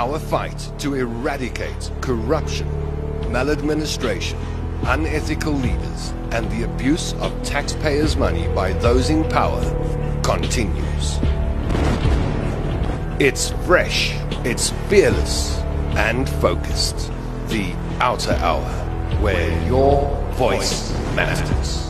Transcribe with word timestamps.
Our 0.00 0.18
fight 0.18 0.72
to 0.78 0.94
eradicate 0.94 1.90
corruption, 2.00 2.66
maladministration, 3.30 4.38
unethical 4.84 5.52
leaders, 5.52 6.14
and 6.30 6.50
the 6.50 6.62
abuse 6.62 7.12
of 7.20 7.30
taxpayers' 7.42 8.16
money 8.16 8.48
by 8.54 8.72
those 8.72 9.10
in 9.10 9.28
power 9.28 9.62
continues. 10.22 11.18
It's 13.20 13.50
fresh, 13.66 14.14
it's 14.42 14.70
fearless, 14.88 15.58
and 15.98 16.26
focused. 16.26 17.12
The 17.48 17.74
OUTA 18.00 18.42
Hour, 18.42 18.70
where 19.20 19.50
your 19.68 20.08
voice 20.32 20.90
matters. 21.14 21.89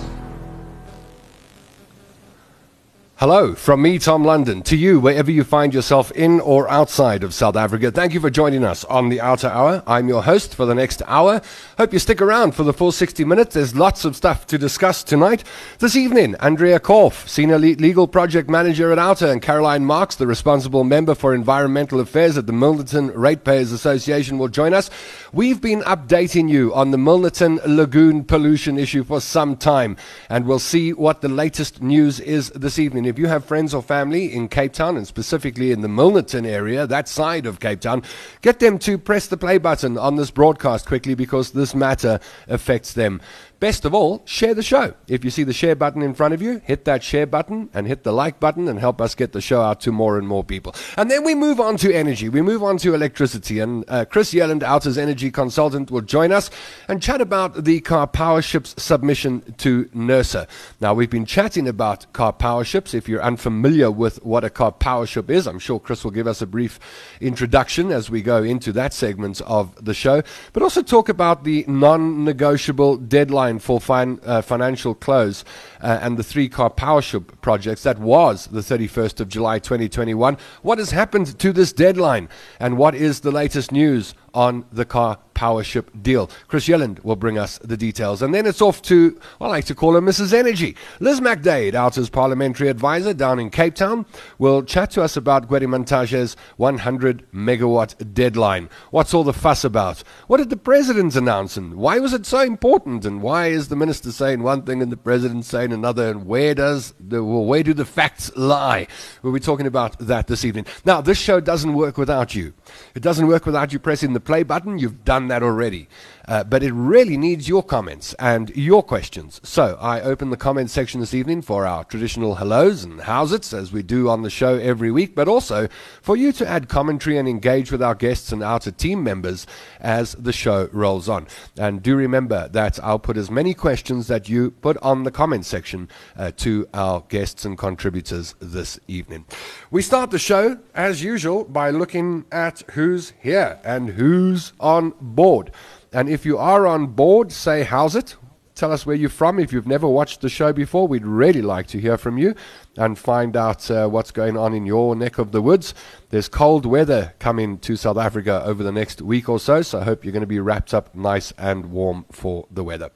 Hello 3.21 3.55
from 3.55 3.82
me, 3.82 3.98
Tom 3.98 4.25
London, 4.25 4.62
to 4.62 4.75
you, 4.75 4.98
wherever 4.98 5.30
you 5.30 5.45
find 5.45 5.75
yourself 5.75 6.11
in 6.12 6.41
or 6.41 6.66
outside 6.70 7.23
of 7.23 7.34
South 7.34 7.55
Africa. 7.55 7.91
Thank 7.91 8.15
you 8.15 8.20
for 8.20 8.30
joining 8.30 8.65
us 8.65 8.83
on 8.87 9.11
the 9.11 9.20
OUTA 9.20 9.51
Hour. 9.51 9.83
I'm 9.87 10.09
your 10.09 10.23
host 10.23 10.55
for 10.55 10.65
the 10.65 10.74
next 10.74 11.02
hour. 11.06 11.42
Hope 11.77 11.92
you 11.92 11.98
stick 11.98 12.23
around 12.23 12.55
for 12.55 12.62
the 12.62 12.73
full 12.73 12.92
60 12.92 13.23
minutes. 13.27 13.52
There's 13.52 13.77
lots 13.77 14.06
of 14.06 14.16
stuff 14.16 14.47
to 14.47 14.56
discuss 14.56 15.05
tonight. 15.05 15.45
This 15.80 15.97
evening, 15.97 16.34
Andrea 16.37 16.80
Korf, 16.80 17.28
Senior 17.28 17.59
Legal 17.59 18.09
Project 18.09 18.48
Manager 18.48 18.91
at 18.91 18.98
OUTA, 18.98 19.30
and 19.30 19.42
Caroline 19.42 19.84
Marks, 19.84 20.14
the 20.14 20.27
responsible 20.27 20.84
member 20.84 21.14
for 21.14 21.34
environmental 21.34 22.00
affairs 22.00 22.39
at 22.39 22.47
the 22.47 22.55
Milnerton 22.55 23.12
Ratepayers 23.14 23.70
Association, 23.70 24.39
will 24.39 24.48
join 24.48 24.73
us. 24.73 24.89
We've 25.30 25.61
been 25.61 25.83
updating 25.83 26.48
you 26.48 26.73
on 26.73 26.91
the 26.91 26.97
Milnerton 26.97 27.61
Lagoon 27.66 28.25
pollution 28.25 28.78
issue 28.78 29.05
for 29.05 29.20
some 29.20 29.59
time, 29.59 29.98
and 30.30 30.47
we'll 30.47 30.59
see 30.59 30.95
what 30.95 31.20
the 31.20 31.28
latest 31.28 31.83
news 31.83 32.19
is 32.19 32.48
this 32.52 32.78
evening 32.78 33.09
if 33.10 33.19
you 33.19 33.27
have 33.27 33.45
friends 33.45 33.74
or 33.74 33.82
family 33.82 34.32
in 34.32 34.48
Cape 34.48 34.73
Town 34.73 34.96
and 34.96 35.06
specifically 35.06 35.73
in 35.73 35.80
the 35.80 35.88
Milnerton 35.88 36.46
area, 36.46 36.87
that 36.87 37.09
side 37.09 37.45
of 37.45 37.59
Cape 37.59 37.80
Town, 37.80 38.02
get 38.41 38.60
them 38.60 38.78
to 38.78 38.96
press 38.96 39.27
the 39.27 39.36
play 39.36 39.58
button 39.58 39.98
on 39.98 40.14
this 40.14 40.30
broadcast 40.30 40.86
quickly 40.86 41.14
because 41.14 41.50
this 41.50 41.75
matter 41.75 42.20
affects 42.47 42.94
them. 42.94 43.20
Best 43.61 43.84
of 43.84 43.92
all, 43.92 44.22
share 44.25 44.55
the 44.55 44.62
show. 44.62 44.94
If 45.06 45.22
you 45.22 45.30
see 45.30 45.42
the 45.44 45.53
share 45.53 45.77
button 45.77 46.00
in 46.00 46.14
front 46.14 46.33
of 46.33 46.41
you, 46.41 46.62
hit 46.64 46.86
that 46.86 47.03
share 47.03 47.27
button 47.27 47.69
and 47.75 47.86
hit 47.86 48.05
the 48.05 48.12
like 48.12 48.41
button 48.41 48.67
and 48.69 48.80
help 48.80 49.02
us 49.02 49.14
get 49.14 49.33
the 49.33 49.42
show 49.42 49.61
out 49.61 49.83
to 49.83 49.92
more 49.92 50.17
and 50.17 50.27
more 50.27 50.42
people. 50.42 50.75
And 50.97 51.11
then 51.11 51.25
we 51.25 51.34
move 51.34 51.61
on 51.61 51.77
to 51.77 51.94
energy. 51.94 52.30
We 52.30 52.41
move 52.41 52.62
on 52.62 52.78
to 52.78 52.94
electricity. 52.94 53.58
And 53.58 53.84
uh, 53.86 54.06
Chris 54.06 54.33
Yelland, 54.33 54.62
OUTA's 54.62 54.97
energy 54.97 55.30
consultant, 55.30 55.91
will 55.91 56.00
join 56.00 56.33
us 56.33 56.50
and 56.89 57.02
chat 57.02 57.20
about 57.20 57.64
the 57.64 57.83
Karpowerships 57.83 58.80
submission 58.80 59.42
to 59.58 59.84
NERSA. 59.95 60.48
Now, 60.80 60.95
we've 60.95 61.11
been 61.11 61.27
chatting 61.27 61.69
about 61.69 62.11
Karpowerships. 62.14 62.95
If 62.95 63.11
you're 63.11 63.22
unfamiliar 63.22 63.91
with 63.91 64.24
what 64.24 64.42
a 64.42 64.48
Karpowership 64.48 65.28
is, 65.28 65.47
I'm 65.47 65.58
sure 65.58 65.78
Chris 65.78 66.02
will 66.02 66.12
give 66.12 66.27
us 66.27 66.41
a 66.41 66.47
brief 66.47 66.80
introduction 67.20 67.92
as 67.92 68.08
we 68.08 68.22
go 68.22 68.42
into 68.42 68.72
that 68.72 68.95
segment 68.95 69.42
of 69.42 69.84
the 69.84 69.92
show, 69.92 70.22
but 70.55 70.62
also 70.62 70.80
talk 70.80 71.11
about 71.11 71.45
the 71.45 71.67
non 71.69 72.24
negotiable 72.24 72.97
deadline 72.97 73.50
for 73.59 73.81
fin- 73.81 74.20
uh, 74.25 74.43
financial 74.43 74.95
close 74.95 75.45
uh, 75.83 75.98
and 76.01 76.17
the 76.17 76.23
three 76.23 76.48
Karpowership 76.48 77.41
projects. 77.41 77.83
That 77.83 77.98
was 77.98 78.47
the 78.47 78.61
31st 78.61 79.20
of 79.20 79.29
July 79.29 79.59
2021. 79.59 80.37
What 80.62 80.79
has 80.79 80.91
happened 80.91 81.39
to 81.39 81.53
this 81.53 81.73
deadline? 81.73 82.29
And 82.59 82.77
what 82.77 82.95
is 82.95 83.20
the 83.20 83.31
latest 83.31 83.73
news 83.73 84.15
on 84.34 84.64
the 84.73 84.84
car 84.84 85.19
Powership 85.41 86.03
deal. 86.03 86.31
Chris 86.48 86.69
Yelland 86.69 87.03
will 87.03 87.17
bring 87.17 87.39
us 87.39 87.59
the 87.61 87.78
details. 87.78 88.20
And 88.20 88.34
then 88.34 88.45
it's 88.45 88.61
off 88.61 88.83
to, 88.83 89.19
I 89.41 89.48
like 89.48 89.64
to 89.67 89.75
call 89.75 89.95
her 89.95 90.03
Mrs. 90.03 90.34
Energy. 90.34 90.77
Liz 90.98 91.19
McDade, 91.19 91.73
OUTA's 91.73 92.11
parliamentary 92.11 92.69
advisor 92.69 93.14
down 93.14 93.41
in 93.41 93.48
Cape 93.48 93.75
Town, 93.75 94.05
will 94.39 94.62
chat 94.62 94.91
to 94.91 95.03
us 95.03 95.17
about 95.17 95.48
Gwede 95.48 95.62
Mantashe's 95.62 96.36
100 96.58 97.27
megawatt 97.33 98.12
deadline. 98.12 98.69
What's 98.91 99.14
all 99.14 99.25
the 99.25 99.33
fuss 99.33 99.64
about? 99.64 100.01
What 100.27 100.36
did 100.36 100.51
the 100.51 100.58
president 100.58 101.17
announce 101.17 101.56
and 101.56 101.77
why 101.77 102.01
was 102.01 102.12
it 102.12 102.27
so 102.27 102.41
important? 102.41 103.06
And 103.06 103.23
why 103.23 103.47
is 103.47 103.68
the 103.68 103.77
minister 103.77 104.12
saying 104.12 104.42
one 104.42 104.61
thing 104.61 104.83
and 104.83 104.92
the 104.92 104.97
president 104.98 105.47
saying 105.47 105.73
another? 105.73 106.11
And 106.11 106.27
where 106.27 106.55
does 106.55 106.92
the, 107.01 107.24
well, 107.24 107.47
where 107.47 107.62
do 107.62 107.73
the 107.73 107.86
facts 107.86 108.30
lie? 108.36 108.89
We'll 109.23 109.33
be 109.33 109.41
talking 109.41 109.67
about 109.67 109.98
that 110.01 110.27
this 110.27 110.45
evening. 110.45 110.67
Now, 110.85 111.01
this 111.01 111.17
show 111.17 111.41
doesn't 111.41 111.73
work 111.73 111.97
without 111.97 112.35
you. 112.35 112.52
It 112.95 113.02
doesn't 113.02 113.27
work 113.27 113.47
without 113.47 113.73
you 113.73 113.79
pressing 113.79 114.12
the 114.12 114.20
play 114.20 114.42
button. 114.42 114.79
You've 114.79 115.05
done 115.05 115.29
that 115.29 115.42
already. 115.42 115.89
Uh, 116.30 116.45
but 116.45 116.63
it 116.63 116.73
really 116.73 117.17
needs 117.17 117.48
your 117.48 117.61
comments 117.61 118.14
and 118.20 118.51
your 118.51 118.85
questions. 118.85 119.41
So 119.42 119.77
I 119.80 120.01
open 120.01 120.30
the 120.30 120.36
comment 120.36 120.70
section 120.70 121.01
this 121.01 121.13
evening 121.13 121.42
for 121.42 121.67
our 121.67 121.83
traditional 121.83 122.36
hellos 122.36 122.85
and 122.85 123.01
howsits, 123.01 123.52
as 123.52 123.73
we 123.73 123.83
do 123.83 124.08
on 124.08 124.23
the 124.23 124.30
show 124.30 124.55
every 124.55 124.92
week, 124.92 125.17
but 125.17 125.27
also 125.27 125.67
for 126.01 126.17
you 126.17 126.30
to 126.35 126.46
add 126.46 126.68
commentary 126.68 127.18
and 127.18 127.29
engage 127.29 127.73
with 127.73 127.83
our 127.83 127.96
guests 127.96 128.31
and 128.31 128.43
OUTA 128.43 128.70
team 128.76 129.02
members 129.02 129.44
as 129.81 130.12
the 130.12 130.32
show 130.32 130.69
rolls 130.70 131.08
on. 131.08 131.26
And 131.58 131.82
do 131.82 131.96
remember 131.96 132.49
that 132.52 132.79
I'll 132.81 133.00
put 133.00 133.17
as 133.17 133.29
many 133.29 133.52
questions 133.52 134.06
that 134.06 134.29
you 134.29 134.52
put 134.52 134.76
on 134.79 135.02
the 135.02 135.11
comment 135.11 135.47
section 135.47 135.88
uh, 136.17 136.31
to 136.37 136.69
our 136.73 137.02
guests 137.08 137.44
and 137.44 137.58
contributors 137.58 138.37
this 138.38 138.79
evening. 138.87 139.25
We 139.73 139.82
start 139.82 140.12
the 140.12 140.19
show, 140.20 140.61
as 140.76 141.02
usual, 141.02 141.43
by 141.43 141.70
looking 141.70 142.25
at 142.31 142.62
who's 142.75 143.14
here 143.20 143.58
and 143.64 143.91
who's 143.91 144.52
on 144.61 144.94
board. 145.00 145.50
And 145.93 146.08
if 146.08 146.25
you 146.25 146.38
are 146.38 146.67
on 146.67 146.88
board, 146.88 147.32
say 147.32 147.64
how's 147.64 147.96
it. 147.96 148.17
Tell 148.55 148.73
us 148.73 148.84
where 148.84 148.94
you're 148.94 149.08
from. 149.08 149.38
If 149.38 149.52
you've 149.52 149.67
never 149.67 149.88
watched 149.88 150.20
the 150.20 150.28
show 150.28 150.52
before, 150.52 150.87
we'd 150.87 151.06
really 151.06 151.43
like 151.43 151.67
to 151.69 151.81
hear 151.81 151.96
from 151.96 152.19
you 152.19 152.34
and 152.76 152.99
find 152.99 153.37
out 153.37 153.70
uh, 153.70 153.88
what's 153.88 154.11
going 154.11 154.37
on 154.37 154.52
in 154.55 154.67
your 154.67 154.94
neck 154.94 155.19
of 155.19 155.32
the 155.32 155.40
woods. 155.40 155.75
There's 156.11 156.29
cold 156.29 156.67
weather 156.67 157.14
coming 157.19 157.58
to 157.61 157.75
South 157.75 157.96
Africa 157.96 158.43
over 158.44 158.62
the 158.62 158.70
next 158.70 159.00
week 159.00 159.29
or 159.29 159.40
so, 159.40 159.62
so 159.62 159.81
I 159.81 159.84
hope 159.84 160.05
you're 160.05 160.12
going 160.12 160.20
to 160.20 160.26
be 160.26 160.40
wrapped 160.40 160.75
up 160.75 160.94
nice 160.94 161.32
and 161.38 161.73
warm 161.73 162.05
for 162.12 162.46
the 162.50 162.62
weather. 162.62 162.90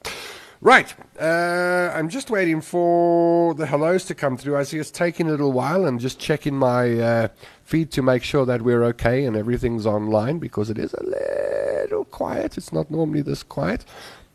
Right, 0.61 0.95
uh, 1.19 1.91
I'm 1.93 2.09
just 2.09 2.29
waiting 2.29 2.61
for 2.61 3.53
the 3.55 3.65
hellos 3.65 4.05
to 4.05 4.15
come 4.15 4.37
through. 4.37 4.57
I 4.57 4.63
see 4.63 4.77
it's 4.77 4.89
taking 4.89 5.27
a 5.27 5.31
little 5.31 5.51
while 5.51 5.85
and 5.85 5.99
just 5.99 6.19
checking 6.19 6.55
my 6.55 6.99
uh, 6.99 7.27
feed 7.65 7.91
to 7.91 8.01
make 8.01 8.23
sure 8.23 8.45
that 8.45 8.61
we're 8.61 8.83
okay 8.83 9.25
and 9.25 9.35
everything's 9.35 9.87
online 9.87 10.37
because 10.37 10.69
it 10.69 10.77
is 10.77 10.93
a 10.93 11.03
little 11.03 12.05
quiet. 12.05 12.57
It's 12.57 12.71
not 12.71 12.91
normally 12.91 13.23
this 13.23 13.41
quiet. 13.41 13.83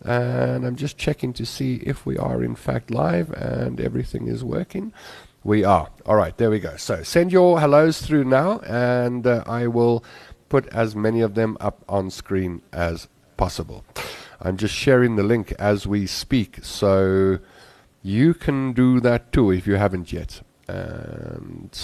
And 0.03 0.67
I'm 0.67 0.77
just 0.77 0.99
checking 0.99 1.33
to 1.35 1.47
see 1.47 1.77
if 1.87 2.05
we 2.05 2.19
are 2.19 2.43
in 2.43 2.57
fact 2.57 2.91
live 2.91 3.31
and 3.33 3.81
everything 3.81 4.27
is 4.27 4.43
working. 4.43 4.93
We 5.45 5.65
are. 5.65 5.89
All 6.05 6.17
right, 6.17 6.37
there 6.37 6.51
we 6.51 6.59
go. 6.59 6.77
So 6.77 7.03
send 7.03 7.33
your 7.33 7.61
hellos 7.61 8.03
through 8.03 8.25
now, 8.25 8.59
and 8.61 9.27
uh, 9.27 9.43
I 9.47 9.69
will 9.69 10.05
put 10.51 10.67
as 10.69 10.95
many 10.95 11.23
of 11.23 11.35
them 11.35 11.57
up 11.61 11.83
on 11.89 12.11
screen 12.11 12.61
as 12.73 13.09
possible. 13.39 13.85
I'm 14.41 14.59
just 14.59 14.75
sharing 14.75 15.17
the 15.17 15.23
link 15.23 15.53
as 15.53 15.87
we 15.87 16.07
speak, 16.07 16.59
so 16.63 17.39
you 18.03 18.35
can 18.35 18.73
do 18.75 19.01
that 19.01 19.33
too 19.33 19.51
if 19.51 19.67
you 19.67 19.77
haven't 19.77 20.13
yet. 20.13 20.43
And 20.69 21.75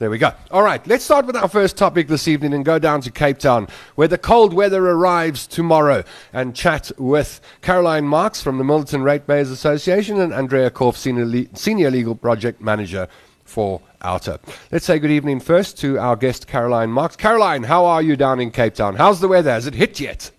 there 0.00 0.08
we 0.08 0.16
go. 0.16 0.32
All 0.50 0.62
right, 0.62 0.84
let's 0.86 1.04
start 1.04 1.26
with 1.26 1.36
our 1.36 1.46
first 1.46 1.76
topic 1.76 2.08
this 2.08 2.26
evening 2.26 2.54
and 2.54 2.64
go 2.64 2.78
down 2.78 3.02
to 3.02 3.10
Cape 3.10 3.36
Town, 3.36 3.68
where 3.96 4.08
the 4.08 4.16
cold 4.16 4.54
weather 4.54 4.88
arrives 4.88 5.46
tomorrow, 5.46 6.02
and 6.32 6.56
chat 6.56 6.90
with 6.96 7.42
Caroline 7.60 8.06
Marks 8.06 8.42
from 8.42 8.56
the 8.56 8.64
Milnerton 8.64 9.04
Ratepayers 9.04 9.50
Association 9.50 10.18
and 10.18 10.32
Andrea 10.32 10.70
Korf, 10.70 10.96
Senior, 10.96 11.26
Le- 11.26 11.54
Senior 11.54 11.90
Legal 11.90 12.14
Project 12.14 12.62
Manager 12.62 13.08
for 13.44 13.82
OUTA. 14.00 14.40
Let's 14.72 14.86
say 14.86 14.98
good 14.98 15.10
evening 15.10 15.38
first 15.38 15.78
to 15.80 15.98
our 15.98 16.16
guest, 16.16 16.46
Caroline 16.46 16.90
Marks. 16.90 17.16
Caroline, 17.16 17.64
how 17.64 17.84
are 17.84 18.00
you 18.00 18.16
down 18.16 18.40
in 18.40 18.50
Cape 18.50 18.74
Town? 18.74 18.96
How's 18.96 19.20
the 19.20 19.28
weather? 19.28 19.50
Has 19.50 19.66
it 19.66 19.74
hit 19.74 20.00
yet? 20.00 20.30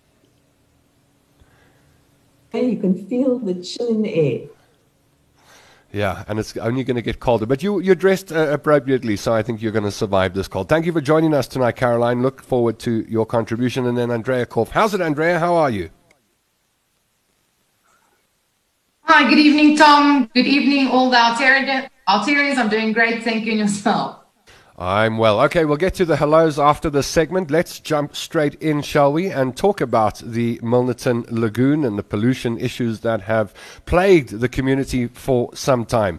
You 2.52 2.78
can 2.78 3.06
feel 3.06 3.38
the 3.38 3.62
chill 3.62 3.90
in 3.90 4.02
the 4.02 4.12
air. 4.12 4.40
Yeah, 5.92 6.24
and 6.26 6.38
it's 6.38 6.56
only 6.56 6.84
going 6.84 6.96
to 6.96 7.02
get 7.02 7.20
colder. 7.20 7.44
But 7.44 7.62
you, 7.62 7.78
you're 7.80 7.94
dressed 7.94 8.32
uh, 8.32 8.48
appropriately, 8.50 9.14
so 9.16 9.34
I 9.34 9.42
think 9.42 9.60
you're 9.60 9.72
going 9.72 9.84
to 9.84 9.90
survive 9.90 10.32
this 10.32 10.48
cold. 10.48 10.70
Thank 10.70 10.86
you 10.86 10.92
for 10.92 11.02
joining 11.02 11.34
us 11.34 11.46
tonight, 11.46 11.76
Caroline. 11.76 12.22
Look 12.22 12.42
forward 12.42 12.78
to 12.80 13.04
your 13.10 13.26
contribution. 13.26 13.86
And 13.86 13.96
then 13.96 14.10
Andrea 14.10 14.46
Korf. 14.46 14.68
How's 14.68 14.94
it, 14.94 15.02
Andrea? 15.02 15.38
How 15.38 15.54
are 15.54 15.68
you? 15.70 15.90
Hi, 19.02 19.28
good 19.28 19.38
evening, 19.38 19.76
Tom. 19.76 20.30
Good 20.34 20.46
evening, 20.46 20.88
all 20.88 21.10
the 21.10 21.18
Altarians. 21.18 22.56
I'm 22.56 22.70
doing 22.70 22.94
great. 22.94 23.22
Thank 23.22 23.44
you, 23.44 23.52
yourself. 23.52 24.21
I'm 24.82 25.16
well. 25.16 25.40
Okay, 25.42 25.64
we'll 25.64 25.76
get 25.76 25.94
to 25.94 26.04
the 26.04 26.16
hellos 26.16 26.58
after 26.58 26.90
this 26.90 27.06
segment. 27.06 27.52
Let's 27.52 27.78
jump 27.78 28.16
straight 28.16 28.56
in, 28.56 28.82
shall 28.82 29.12
we, 29.12 29.28
and 29.28 29.56
talk 29.56 29.80
about 29.80 30.18
the 30.18 30.58
Milnerton 30.58 31.24
Lagoon 31.30 31.84
and 31.84 31.96
the 31.96 32.02
pollution 32.02 32.58
issues 32.58 32.98
that 33.02 33.20
have 33.20 33.54
plagued 33.86 34.40
the 34.40 34.48
community 34.48 35.06
for 35.06 35.54
some 35.54 35.84
time. 35.84 36.18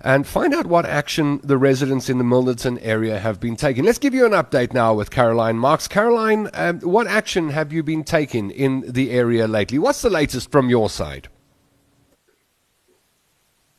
And 0.00 0.26
find 0.26 0.54
out 0.54 0.64
what 0.64 0.86
action 0.86 1.38
the 1.44 1.58
residents 1.58 2.08
in 2.08 2.16
the 2.16 2.24
Milnerton 2.24 2.78
area 2.80 3.18
have 3.18 3.40
been 3.40 3.56
taking. 3.56 3.84
Let's 3.84 3.98
give 3.98 4.14
you 4.14 4.24
an 4.24 4.32
update 4.32 4.72
now 4.72 4.94
with 4.94 5.10
Caroline 5.10 5.58
Marks. 5.58 5.86
Caroline, 5.86 6.48
um, 6.54 6.80
what 6.80 7.06
action 7.08 7.50
have 7.50 7.74
you 7.74 7.82
been 7.82 8.04
taking 8.04 8.50
in 8.50 8.90
the 8.90 9.10
area 9.10 9.46
lately? 9.46 9.78
What's 9.78 10.00
the 10.00 10.08
latest 10.08 10.50
from 10.50 10.70
your 10.70 10.88
side? 10.88 11.28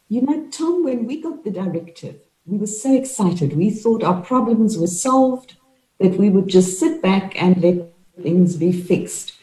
You 0.07 0.21
know, 0.21 0.47
Tom, 0.51 0.83
when 0.83 1.07
we 1.07 1.19
got 1.19 1.43
the 1.43 1.49
directive, 1.49 2.19
we 2.49 2.57
were 2.57 2.67
so 2.67 2.95
excited. 2.95 3.55
We 3.55 3.69
thought 3.69 4.03
our 4.03 4.21
problems 4.21 4.77
were 4.77 4.87
solved. 4.87 5.55
that 5.99 6.17
we 6.17 6.29
would 6.29 6.47
just 6.47 6.79
sit 6.79 7.01
back 7.01 7.35
and 7.41 7.61
let 7.61 7.93
things 8.23 8.55
be 8.55 8.71
fixed. 8.71 9.33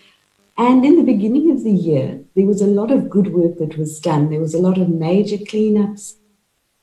And 0.56 0.87
in 0.87 0.97
the 0.97 1.03
beginning 1.03 1.50
of 1.50 1.62
the 1.62 1.70
year, 1.70 2.20
there 2.35 2.47
was 2.47 2.62
a 2.62 2.67
lot 2.67 2.91
of 2.91 3.11
good 3.11 3.35
work 3.35 3.58
that 3.58 3.76
was 3.76 4.00
done. 4.00 4.31
There 4.31 4.41
was 4.41 4.55
a 4.55 4.58
lot 4.58 4.79
of 4.79 4.88
major 4.88 5.37
cleanups 5.37 6.14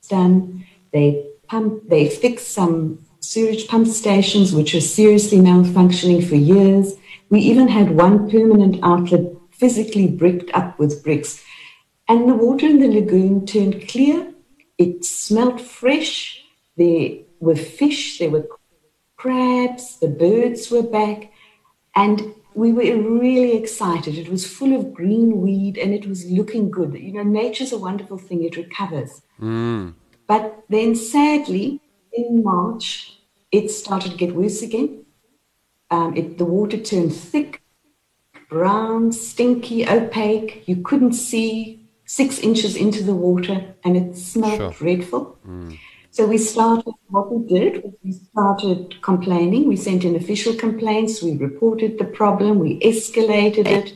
done. 0.07 0.63
They 0.91 1.25
pumped, 1.47 1.89
they 1.89 2.07
fixed 2.07 2.51
some 2.51 3.03
sewage 3.19 3.67
pump 3.67 3.87
stations 3.87 4.53
which 4.53 4.75
were 4.75 4.81
seriously 4.81 5.39
malfunctioning 5.39 6.23
for 6.29 6.35
years. 6.35 6.93
We 7.31 7.39
even 7.39 7.67
had 7.67 7.97
one 7.97 8.29
permanent 8.29 8.77
outlet 8.83 9.25
physically 9.49 10.05
bricked 10.07 10.51
up 10.53 10.77
with 10.77 11.03
bricks. 11.03 11.43
And 12.07 12.29
the 12.29 12.35
water 12.35 12.67
in 12.67 12.79
the 12.79 12.89
lagoon 12.89 13.47
turned 13.47 13.87
clear. 13.87 14.32
It 14.77 15.05
smelt 15.05 15.61
fresh. 15.61 16.43
There 16.77 17.19
were 17.39 17.55
fish, 17.55 18.19
there 18.19 18.31
were 18.31 18.47
crabs, 19.17 19.99
the 19.99 20.07
birds 20.07 20.71
were 20.71 20.83
back. 20.83 21.31
And 21.95 22.33
we 22.55 22.71
were 22.71 22.97
really 22.97 23.55
excited. 23.55 24.17
It 24.17 24.29
was 24.29 24.45
full 24.45 24.75
of 24.75 24.93
green 24.93 25.41
weed 25.41 25.77
and 25.77 25.93
it 25.93 26.07
was 26.07 26.25
looking 26.25 26.69
good. 26.71 26.93
You 26.93 27.13
know, 27.13 27.23
nature's 27.23 27.71
a 27.71 27.77
wonderful 27.77 28.17
thing, 28.17 28.43
it 28.43 28.57
recovers. 28.57 29.21
Mm. 29.39 29.93
But 30.27 30.63
then 30.69 30.95
sadly, 30.95 31.81
in 32.11 32.43
March, 32.43 33.19
it 33.51 33.69
started 33.69 34.11
to 34.11 34.17
get 34.17 34.35
worse 34.35 34.61
again. 34.61 35.05
Um, 35.91 36.15
it, 36.15 36.37
the 36.37 36.45
water 36.45 36.77
turned 36.77 37.13
thick, 37.13 37.61
brown, 38.49 39.11
stinky, 39.11 39.87
opaque. 39.87 40.63
You 40.67 40.77
couldn't 40.77 41.13
see 41.13 41.82
six 42.17 42.39
inches 42.39 42.75
into 42.75 43.01
the 43.03 43.15
water 43.27 43.57
and 43.83 43.97
it 43.97 44.15
smelled 44.15 44.57
sure. 44.57 44.71
dreadful. 44.71 45.37
Mm. 45.47 45.79
So 46.11 46.27
we 46.27 46.37
started, 46.37 46.93
what 47.07 47.31
we 47.33 47.39
did 47.47 47.83
was 47.83 47.93
we 48.03 48.11
started 48.11 49.01
complaining. 49.01 49.67
We 49.67 49.77
sent 49.77 50.03
in 50.03 50.15
official 50.15 50.53
complaints. 50.53 51.23
We 51.23 51.35
reported 51.37 51.97
the 51.97 52.05
problem. 52.05 52.59
We 52.59 52.79
escalated 52.81 53.65
it. 53.65 53.93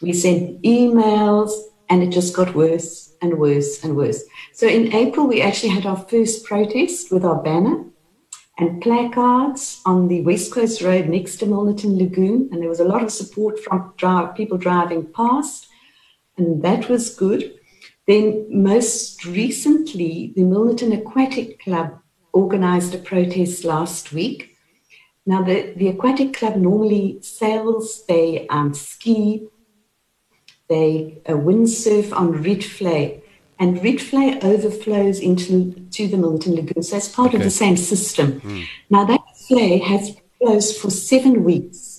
We 0.00 0.14
sent 0.14 0.62
emails 0.62 1.52
and 1.90 2.02
it 2.02 2.10
just 2.18 2.34
got 2.34 2.54
worse 2.54 3.12
and 3.20 3.38
worse 3.38 3.84
and 3.84 3.94
worse. 3.94 4.22
So 4.54 4.66
in 4.66 4.94
April, 4.94 5.26
we 5.26 5.42
actually 5.42 5.74
had 5.76 5.84
our 5.84 5.98
first 6.12 6.46
protest 6.46 7.12
with 7.12 7.26
our 7.26 7.42
banner 7.42 7.84
and 8.56 8.80
placards 8.80 9.82
on 9.84 10.08
the 10.08 10.22
West 10.22 10.50
Coast 10.54 10.80
Road 10.80 11.08
next 11.10 11.36
to 11.38 11.46
Milnerton 11.46 11.98
Lagoon. 11.98 12.48
And 12.50 12.62
there 12.62 12.70
was 12.70 12.80
a 12.80 12.90
lot 12.92 13.02
of 13.02 13.12
support 13.12 13.58
from 13.58 13.92
drive, 13.98 14.34
people 14.34 14.56
driving 14.56 15.04
past. 15.12 15.66
And 16.40 16.62
that 16.62 16.88
was 16.88 17.14
good. 17.14 17.42
Then, 18.06 18.46
most 18.48 19.26
recently, 19.26 20.32
the 20.34 20.42
Milnerton 20.42 20.92
Aquatic 20.98 21.60
Club 21.62 22.00
organized 22.32 22.94
a 22.94 22.98
protest 22.98 23.62
last 23.64 24.12
week. 24.12 24.56
Now, 25.26 25.42
the, 25.42 25.74
the 25.76 25.88
Aquatic 25.88 26.32
Club 26.32 26.56
normally 26.56 27.18
sails, 27.20 28.04
they 28.08 28.46
um, 28.48 28.72
ski, 28.72 29.48
they 30.68 31.20
uh, 31.26 31.32
windsurf 31.32 32.10
on 32.16 32.42
Rietvlei, 32.42 33.20
and 33.58 33.76
Rietvlei 33.76 34.42
overflows 34.42 35.20
into 35.20 35.74
to 35.90 36.08
the 36.08 36.16
Milton 36.16 36.56
Lagoon. 36.56 36.82
So, 36.82 36.96
it's 36.96 37.08
part 37.08 37.28
okay. 37.28 37.36
of 37.36 37.42
the 37.42 37.50
same 37.50 37.76
system. 37.76 38.40
Mm. 38.40 38.66
Now, 38.88 39.04
that 39.04 39.20
vlei 39.46 39.82
has 39.82 40.16
closed 40.38 40.78
for 40.78 40.90
seven 40.90 41.44
weeks 41.44 41.89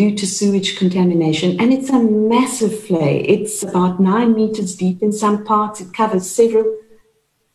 due 0.00 0.14
to 0.16 0.26
sewage 0.26 0.78
contamination. 0.78 1.60
And 1.60 1.74
it's 1.74 1.90
a 1.90 2.02
massive 2.34 2.70
vlei. 2.86 3.22
It's 3.28 3.62
about 3.62 4.00
nine 4.00 4.34
meters 4.34 4.74
deep 4.74 5.02
in 5.02 5.12
some 5.12 5.44
parts. 5.44 5.82
It 5.82 5.92
covers 5.92 6.30
several 6.30 6.64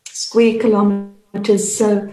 square 0.04 0.56
kilometers. 0.60 1.76
So 1.76 2.08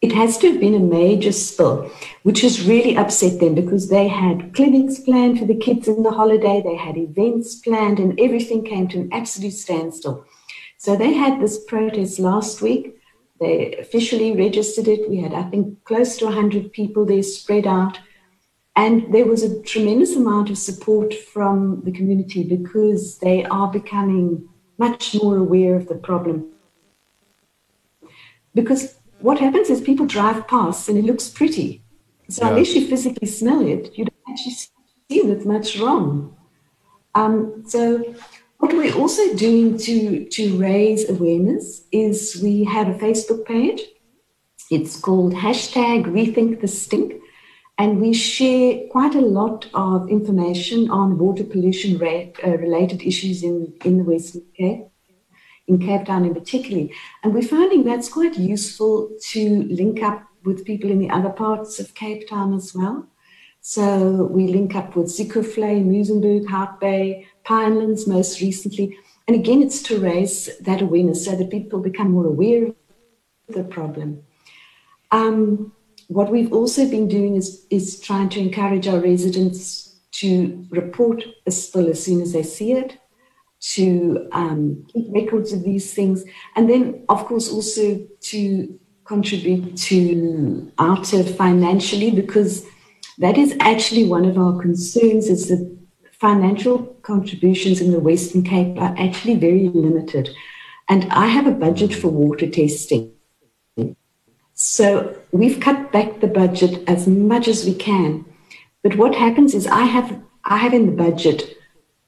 it 0.00 0.12
has 0.12 0.38
to 0.38 0.52
have 0.52 0.60
been 0.60 0.74
a 0.74 0.88
major 1.00 1.32
spill, 1.32 1.90
which 2.22 2.40
has 2.40 2.66
really 2.66 2.96
upset 2.96 3.40
them 3.40 3.54
because 3.54 3.90
they 3.90 4.08
had 4.08 4.54
clinics 4.54 5.00
planned 5.00 5.38
for 5.38 5.44
the 5.44 5.62
kids 5.66 5.86
in 5.86 6.02
the 6.02 6.12
holiday, 6.12 6.62
they 6.64 6.76
had 6.76 6.96
events 6.96 7.56
planned, 7.56 7.98
and 7.98 8.18
everything 8.18 8.64
came 8.64 8.88
to 8.88 9.00
an 9.00 9.10
absolute 9.12 9.52
standstill. 9.52 10.24
So 10.78 10.96
they 10.96 11.12
had 11.12 11.42
this 11.42 11.62
protest 11.62 12.18
last 12.18 12.62
week. 12.62 12.96
They 13.38 13.76
officially 13.76 14.34
registered 14.34 14.88
it. 14.88 15.10
We 15.10 15.18
had, 15.20 15.34
I 15.34 15.42
think, 15.50 15.84
close 15.84 16.16
to 16.18 16.24
100 16.24 16.72
people 16.72 17.04
there 17.04 17.22
spread 17.22 17.66
out. 17.66 17.98
And 18.76 19.14
there 19.14 19.24
was 19.24 19.42
a 19.42 19.62
tremendous 19.62 20.16
amount 20.16 20.50
of 20.50 20.58
support 20.58 21.14
from 21.14 21.82
the 21.84 21.92
community 21.92 22.42
because 22.42 23.18
they 23.18 23.44
are 23.44 23.70
becoming 23.70 24.48
much 24.78 25.14
more 25.14 25.36
aware 25.36 25.76
of 25.76 25.86
the 25.88 25.94
problem. 25.94 26.50
Because 28.54 28.96
what 29.20 29.38
happens 29.38 29.70
is 29.70 29.80
people 29.80 30.06
drive 30.06 30.46
past 30.48 30.88
and 30.88 30.98
it 30.98 31.04
looks 31.04 31.28
pretty. 31.28 31.84
So 32.28 32.44
yeah. 32.44 32.50
unless 32.50 32.74
you 32.74 32.86
physically 32.86 33.28
smell 33.28 33.66
it, 33.66 33.96
you 33.96 34.06
don't 34.06 34.28
actually 34.28 34.52
see 34.52 35.22
that 35.28 35.46
much 35.46 35.78
wrong. 35.78 36.36
Um, 37.14 37.62
so 37.66 38.14
what 38.58 38.72
we're 38.72 38.94
also 38.94 39.34
doing 39.34 39.78
to, 39.78 40.26
to 40.30 40.56
raise 40.56 41.08
awareness 41.08 41.84
is 41.92 42.40
we 42.42 42.64
have 42.64 42.88
a 42.88 42.94
Facebook 42.94 43.44
page. 43.44 43.82
It's 44.70 44.98
called 44.98 45.34
hashtag 45.34 46.06
rethink 46.06 46.60
the 46.60 46.68
stink. 46.68 47.14
And 47.76 48.00
we 48.00 48.12
share 48.12 48.86
quite 48.90 49.14
a 49.14 49.20
lot 49.20 49.66
of 49.74 50.08
information 50.08 50.90
on 50.90 51.18
water 51.18 51.42
pollution 51.42 51.98
rate, 51.98 52.36
uh, 52.46 52.56
related 52.58 53.02
issues 53.02 53.42
in, 53.42 53.74
in 53.84 53.98
the 53.98 54.04
Western 54.04 54.42
Cape, 54.56 54.86
in 55.66 55.78
Cape 55.78 56.06
Town 56.06 56.24
in 56.24 56.34
particular. 56.34 56.88
And 57.22 57.34
we're 57.34 57.42
finding 57.42 57.82
that's 57.82 58.08
quite 58.08 58.38
useful 58.38 59.10
to 59.30 59.62
link 59.64 60.02
up 60.02 60.24
with 60.44 60.64
people 60.64 60.90
in 60.90 60.98
the 60.98 61.10
other 61.10 61.30
parts 61.30 61.80
of 61.80 61.94
Cape 61.94 62.28
Town 62.28 62.54
as 62.54 62.74
well. 62.74 63.08
So 63.60 64.24
we 64.24 64.46
link 64.46 64.76
up 64.76 64.94
with 64.94 65.06
Zeekoevlei, 65.06 65.82
Muizenberg, 65.84 66.46
Hout 66.48 66.78
Bay, 66.80 67.26
Pinelands 67.44 68.06
most 68.06 68.40
recently. 68.40 68.96
And 69.26 69.34
again, 69.34 69.62
it's 69.62 69.82
to 69.84 69.98
raise 69.98 70.54
that 70.58 70.82
awareness 70.82 71.24
so 71.24 71.34
that 71.34 71.50
people 71.50 71.80
become 71.80 72.10
more 72.10 72.26
aware 72.26 72.66
of 72.66 72.74
the 73.48 73.64
problem. 73.64 74.22
Um, 75.10 75.72
what 76.08 76.30
we've 76.30 76.52
also 76.52 76.88
been 76.88 77.08
doing 77.08 77.36
is, 77.36 77.66
is 77.70 78.00
trying 78.00 78.28
to 78.30 78.40
encourage 78.40 78.86
our 78.88 79.00
residents 79.00 79.98
to 80.12 80.66
report 80.70 81.24
a 81.46 81.50
spill 81.50 81.88
as 81.88 82.04
soon 82.04 82.20
as 82.20 82.32
they 82.32 82.42
see 82.42 82.72
it, 82.72 82.98
to 83.60 84.28
um, 84.32 84.86
keep 84.92 85.06
records 85.08 85.52
of 85.52 85.64
these 85.64 85.92
things, 85.94 86.24
and 86.54 86.68
then, 86.68 87.04
of 87.08 87.24
course, 87.24 87.50
also 87.50 88.06
to 88.20 88.78
contribute 89.04 89.76
to 89.76 90.72
OUTA 90.78 91.24
financially 91.36 92.10
because 92.10 92.64
that 93.18 93.38
is 93.38 93.56
actually 93.60 94.04
one 94.04 94.24
of 94.24 94.38
our 94.38 94.60
concerns 94.60 95.28
is 95.28 95.48
that 95.48 95.78
financial 96.12 96.78
contributions 97.02 97.80
in 97.80 97.90
the 97.92 98.00
Western 98.00 98.42
Cape 98.42 98.78
are 98.78 98.94
actually 98.98 99.36
very 99.36 99.68
limited. 99.68 100.30
And 100.88 101.06
I 101.10 101.26
have 101.26 101.46
a 101.46 101.52
budget 101.52 101.94
for 101.94 102.08
water 102.08 102.48
testing. 102.48 103.13
So 104.54 105.16
we've 105.32 105.60
cut 105.60 105.92
back 105.92 106.20
the 106.20 106.28
budget 106.28 106.88
as 106.88 107.06
much 107.06 107.48
as 107.48 107.64
we 107.64 107.74
can. 107.74 108.24
But 108.82 108.96
what 108.96 109.14
happens 109.14 109.54
is 109.54 109.66
I 109.66 109.84
have 109.84 110.20
I 110.44 110.58
have 110.58 110.74
in 110.74 110.86
the 110.86 110.92
budget 110.92 111.56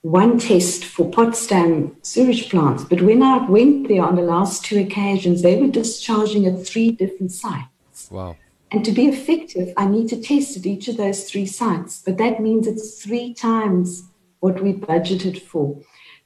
one 0.03 0.39
test 0.39 0.85
for 0.85 1.11
Potsdam 1.11 1.97
sewage 2.03 2.49
plants. 2.49 2.85
But 2.85 3.03
when 3.03 3.23
I 3.23 3.49
went 3.49 3.89
there 3.89 4.05
on 4.05 4.15
the 4.15 4.23
last 4.23 4.65
two 4.65 4.79
occasions, 4.79 5.43
they 5.43 5.61
were 5.61 5.67
discharging 5.67 6.47
at 6.47 6.65
three 6.65 6.93
different 6.93 7.33
sites. 7.33 8.11
Wow. 8.11 8.37
And 8.71 8.85
to 8.85 8.93
be 8.93 9.07
effective, 9.07 9.73
I 9.77 9.87
need 9.87 10.09
to 10.11 10.21
test 10.21 10.57
at 10.57 10.67
each 10.67 10.87
of 10.87 10.97
those 10.97 11.29
three 11.29 11.47
sites. 11.47 12.03
But 12.05 12.19
that 12.19 12.41
means 12.41 12.67
it's 12.67 13.03
three 13.03 13.35
times 13.35 14.05
what 14.41 14.63
we 14.63 14.75
budgeted 14.75 15.43
for. 15.43 15.81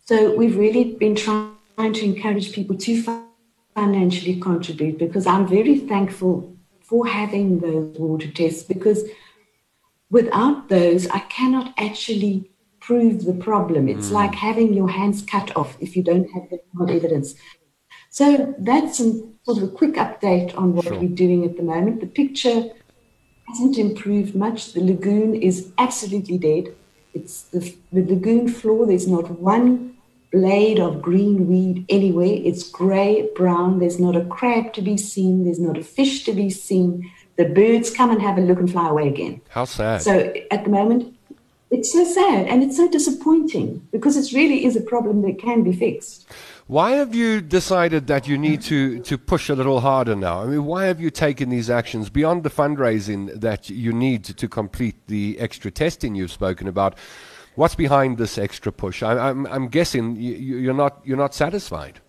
So 0.04 0.34
we've 0.34 0.56
really 0.56 0.96
been 0.96 1.14
trying 1.14 1.54
to 1.78 2.04
encourage 2.04 2.52
people 2.52 2.76
to 2.76 3.02
financially 3.74 4.40
contribute 4.40 4.98
because 4.98 5.26
I'm 5.26 5.46
very 5.46 5.78
thankful 5.78 6.56
for 6.82 7.06
having 7.06 7.60
those 7.60 7.96
water 7.98 8.30
tests 8.30 8.62
because 8.64 9.04
without 10.10 10.68
those, 10.68 11.06
I 11.08 11.20
cannot 11.20 11.72
actually 11.78 12.50
prove 12.80 13.24
the 13.24 13.34
problem. 13.34 13.88
It's 13.88 14.08
mm. 14.08 14.12
like 14.12 14.34
having 14.34 14.74
your 14.74 14.88
hands 14.88 15.22
cut 15.22 15.56
off 15.56 15.76
if 15.80 15.96
you 15.96 16.02
don't 16.02 16.28
have 16.30 16.50
the 16.50 16.60
hard 16.76 16.90
evidence. 16.90 17.34
So 18.10 18.54
that's 18.58 18.98
a, 18.98 19.12
sort 19.44 19.58
of 19.58 19.62
a 19.62 19.68
quick 19.68 19.94
update 19.94 20.56
on 20.58 20.74
what 20.74 20.86
sure. 20.86 20.98
we're 20.98 21.08
doing 21.08 21.44
at 21.44 21.56
the 21.56 21.62
moment. 21.62 22.00
The 22.00 22.08
picture 22.08 22.64
hasn't 23.46 23.78
improved 23.78 24.34
much. 24.34 24.72
The 24.72 24.82
lagoon 24.82 25.36
is 25.36 25.72
absolutely 25.78 26.38
dead. 26.38 26.74
It's 27.14 27.42
the, 27.42 27.60
the 27.92 28.02
lagoon 28.02 28.48
floor. 28.48 28.86
There's 28.86 29.06
not 29.06 29.30
one 29.40 29.96
blade 30.32 30.78
of 30.78 31.02
green 31.02 31.48
weed 31.48 31.84
anywhere. 31.88 32.38
It's 32.44 32.68
grey, 32.68 33.28
brown. 33.34 33.78
There's 33.78 33.98
not 33.98 34.16
a 34.16 34.24
crab 34.26 34.72
to 34.74 34.82
be 34.82 34.96
seen. 34.96 35.44
There's 35.44 35.60
not 35.60 35.76
a 35.76 35.82
fish 35.82 36.24
to 36.24 36.32
be 36.32 36.50
seen. 36.50 37.10
The 37.36 37.46
birds 37.46 37.90
come 37.90 38.10
and 38.10 38.20
have 38.20 38.38
a 38.38 38.40
look 38.40 38.58
and 38.58 38.70
fly 38.70 38.88
away 38.88 39.08
again. 39.08 39.40
How 39.48 39.64
sad. 39.64 40.02
So 40.02 40.32
at 40.50 40.64
the 40.64 40.70
moment, 40.70 41.16
it's 41.70 41.92
so 41.92 42.04
sad 42.04 42.46
and 42.46 42.62
it's 42.62 42.76
so 42.76 42.88
disappointing 42.88 43.86
because 43.92 44.16
it 44.16 44.36
really 44.36 44.64
is 44.64 44.76
a 44.76 44.80
problem 44.80 45.22
that 45.22 45.38
can 45.38 45.62
be 45.62 45.72
fixed. 45.72 46.26
Why 46.66 46.92
have 46.92 47.14
you 47.14 47.40
decided 47.40 48.06
that 48.06 48.28
you 48.28 48.38
need 48.38 48.62
to, 48.62 49.00
to 49.00 49.18
push 49.18 49.48
a 49.48 49.54
little 49.56 49.80
harder 49.80 50.14
now? 50.14 50.42
I 50.42 50.46
mean, 50.46 50.64
why 50.64 50.84
have 50.84 51.00
you 51.00 51.10
taken 51.10 51.48
these 51.48 51.68
actions 51.68 52.10
beyond 52.10 52.44
the 52.44 52.50
fundraising 52.50 53.40
that 53.40 53.70
you 53.70 53.92
need 53.92 54.24
to 54.24 54.48
complete 54.48 54.94
the 55.08 55.36
extra 55.40 55.72
testing 55.72 56.14
you've 56.14 56.30
spoken 56.30 56.68
about? 56.68 56.96
What's 57.60 57.74
behind 57.74 58.16
this 58.16 58.38
extra 58.38 58.72
push? 58.72 59.02
I, 59.02 59.12
I'm, 59.18 59.46
I'm 59.46 59.68
guessing 59.68 60.16
you, 60.16 60.70
are 60.70 60.72
not, 60.72 61.02
you're 61.04 61.18
not 61.18 61.34
satisfied. 61.34 62.00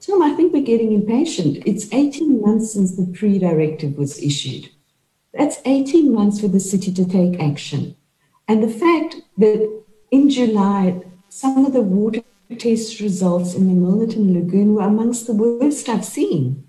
Tom, 0.00 0.22
I 0.22 0.32
think 0.34 0.52
we're 0.52 0.62
getting 0.62 0.92
impatient. 0.92 1.60
It's 1.66 1.92
18 1.92 2.40
months 2.40 2.72
since 2.72 2.94
the 2.94 3.04
pre 3.06 3.40
directive 3.40 3.98
was 3.98 4.22
issued. 4.22 4.70
That's 5.32 5.58
18 5.64 6.14
months 6.14 6.40
for 6.40 6.46
the 6.46 6.60
city 6.60 6.92
to 6.92 7.04
take 7.04 7.40
action. 7.40 7.96
And 8.46 8.62
the 8.62 8.68
fact 8.68 9.16
that 9.38 9.82
in 10.12 10.30
July, 10.30 11.02
some 11.28 11.66
of 11.66 11.72
the 11.72 11.82
water 11.82 12.22
test 12.56 13.00
results 13.00 13.54
in 13.54 13.66
the 13.66 13.74
Milnerton 13.74 14.34
Lagoon 14.34 14.76
were 14.76 14.82
amongst 14.82 15.26
the 15.26 15.34
worst 15.34 15.88
I've 15.88 16.04
seen. 16.04 16.64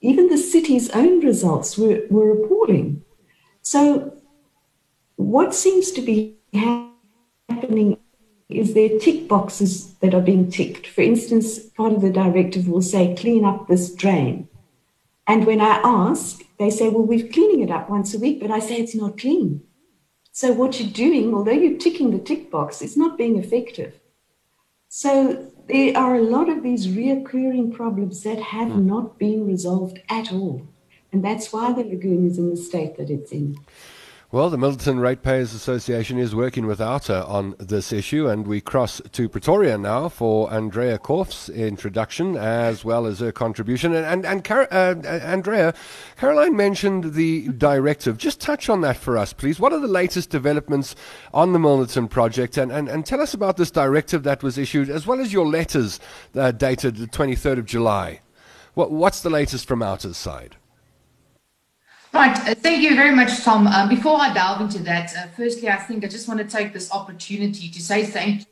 Even 0.00 0.28
the 0.28 0.38
city's 0.38 0.88
own 0.90 1.18
results 1.18 1.76
were, 1.76 2.02
were 2.10 2.30
appalling. 2.30 3.02
So, 3.62 4.20
what 5.16 5.52
seems 5.52 5.90
to 5.90 6.00
be 6.00 6.33
happening 6.54 7.98
is 8.48 8.74
there 8.74 8.98
tick 8.98 9.28
boxes 9.28 9.94
that 9.94 10.14
are 10.14 10.20
being 10.20 10.50
ticked. 10.50 10.86
For 10.86 11.02
instance, 11.02 11.58
part 11.58 11.92
of 11.92 12.02
the 12.02 12.10
directive 12.10 12.68
will 12.68 12.82
say, 12.82 13.14
clean 13.14 13.44
up 13.44 13.66
this 13.66 13.92
drain. 13.94 14.48
And 15.26 15.46
when 15.46 15.60
I 15.60 15.80
ask, 15.82 16.42
they 16.58 16.70
say, 16.70 16.88
well, 16.88 17.02
we're 17.02 17.28
cleaning 17.28 17.62
it 17.62 17.70
up 17.70 17.88
once 17.88 18.14
a 18.14 18.18
week, 18.18 18.40
but 18.40 18.50
I 18.50 18.58
say 18.58 18.76
it's 18.76 18.94
not 18.94 19.18
clean. 19.18 19.62
So 20.32 20.52
what 20.52 20.78
you're 20.78 20.90
doing, 20.90 21.32
although 21.32 21.52
you're 21.52 21.78
ticking 21.78 22.10
the 22.10 22.18
tick 22.18 22.50
box, 22.50 22.82
it's 22.82 22.96
not 22.96 23.16
being 23.16 23.38
effective. 23.38 24.00
So 24.88 25.50
there 25.66 25.96
are 25.96 26.16
a 26.16 26.22
lot 26.22 26.48
of 26.48 26.62
these 26.62 26.88
reoccurring 26.88 27.72
problems 27.72 28.22
that 28.22 28.40
have 28.40 28.68
mm. 28.68 28.84
not 28.84 29.18
been 29.18 29.46
resolved 29.46 30.00
at 30.08 30.32
all. 30.32 30.68
And 31.12 31.24
that's 31.24 31.52
why 31.52 31.72
the 31.72 31.84
lagoon 31.84 32.28
is 32.28 32.38
in 32.38 32.50
the 32.50 32.56
state 32.56 32.96
that 32.96 33.10
it's 33.10 33.32
in. 33.32 33.56
Well, 34.34 34.50
the 34.50 34.56
Milnerton 34.56 34.98
Ratepayers 34.98 35.54
Association 35.54 36.18
is 36.18 36.34
working 36.34 36.66
with 36.66 36.80
OUTA 36.80 37.24
on 37.28 37.54
this 37.60 37.92
issue, 37.92 38.26
and 38.26 38.48
we 38.48 38.60
cross 38.60 39.00
to 39.12 39.28
Pretoria 39.28 39.78
now 39.78 40.08
for 40.08 40.52
Andrea 40.52 40.98
Korf's 40.98 41.48
introduction 41.48 42.36
as 42.36 42.84
well 42.84 43.06
as 43.06 43.20
her 43.20 43.30
contribution. 43.30 43.94
And, 43.94 44.04
and, 44.04 44.26
and 44.26 44.42
Car- 44.42 44.66
uh, 44.72 44.96
Andrea, 45.06 45.72
Caroline 46.16 46.56
mentioned 46.56 47.14
the 47.14 47.46
directive. 47.50 48.18
Just 48.18 48.40
touch 48.40 48.68
on 48.68 48.80
that 48.80 48.96
for 48.96 49.16
us, 49.16 49.32
please. 49.32 49.60
What 49.60 49.72
are 49.72 49.78
the 49.78 49.86
latest 49.86 50.30
developments 50.30 50.96
on 51.32 51.52
the 51.52 51.60
Milnerton 51.60 52.10
project? 52.10 52.56
And, 52.56 52.72
and, 52.72 52.88
and 52.88 53.06
tell 53.06 53.20
us 53.20 53.34
about 53.34 53.56
this 53.56 53.70
directive 53.70 54.24
that 54.24 54.42
was 54.42 54.58
issued, 54.58 54.90
as 54.90 55.06
well 55.06 55.20
as 55.20 55.32
your 55.32 55.46
letters 55.46 56.00
uh, 56.34 56.50
dated 56.50 56.96
the 56.96 57.06
23rd 57.06 57.58
of 57.58 57.66
July. 57.66 58.20
What, 58.74 58.90
what's 58.90 59.20
the 59.20 59.30
latest 59.30 59.68
from 59.68 59.80
OUTA's 59.80 60.16
side? 60.16 60.56
Right. 62.14 62.38
Uh, 62.48 62.54
thank 62.54 62.80
you 62.80 62.94
very 62.94 63.12
much, 63.12 63.42
Tom. 63.42 63.66
Um, 63.66 63.88
before 63.88 64.20
I 64.20 64.32
delve 64.32 64.60
into 64.60 64.78
that, 64.84 65.12
uh, 65.16 65.26
firstly, 65.36 65.68
I 65.68 65.74
think 65.74 66.04
I 66.04 66.06
just 66.06 66.28
want 66.28 66.38
to 66.38 66.46
take 66.46 66.72
this 66.72 66.92
opportunity 66.92 67.68
to 67.68 67.82
say 67.82 68.06
thank 68.06 68.46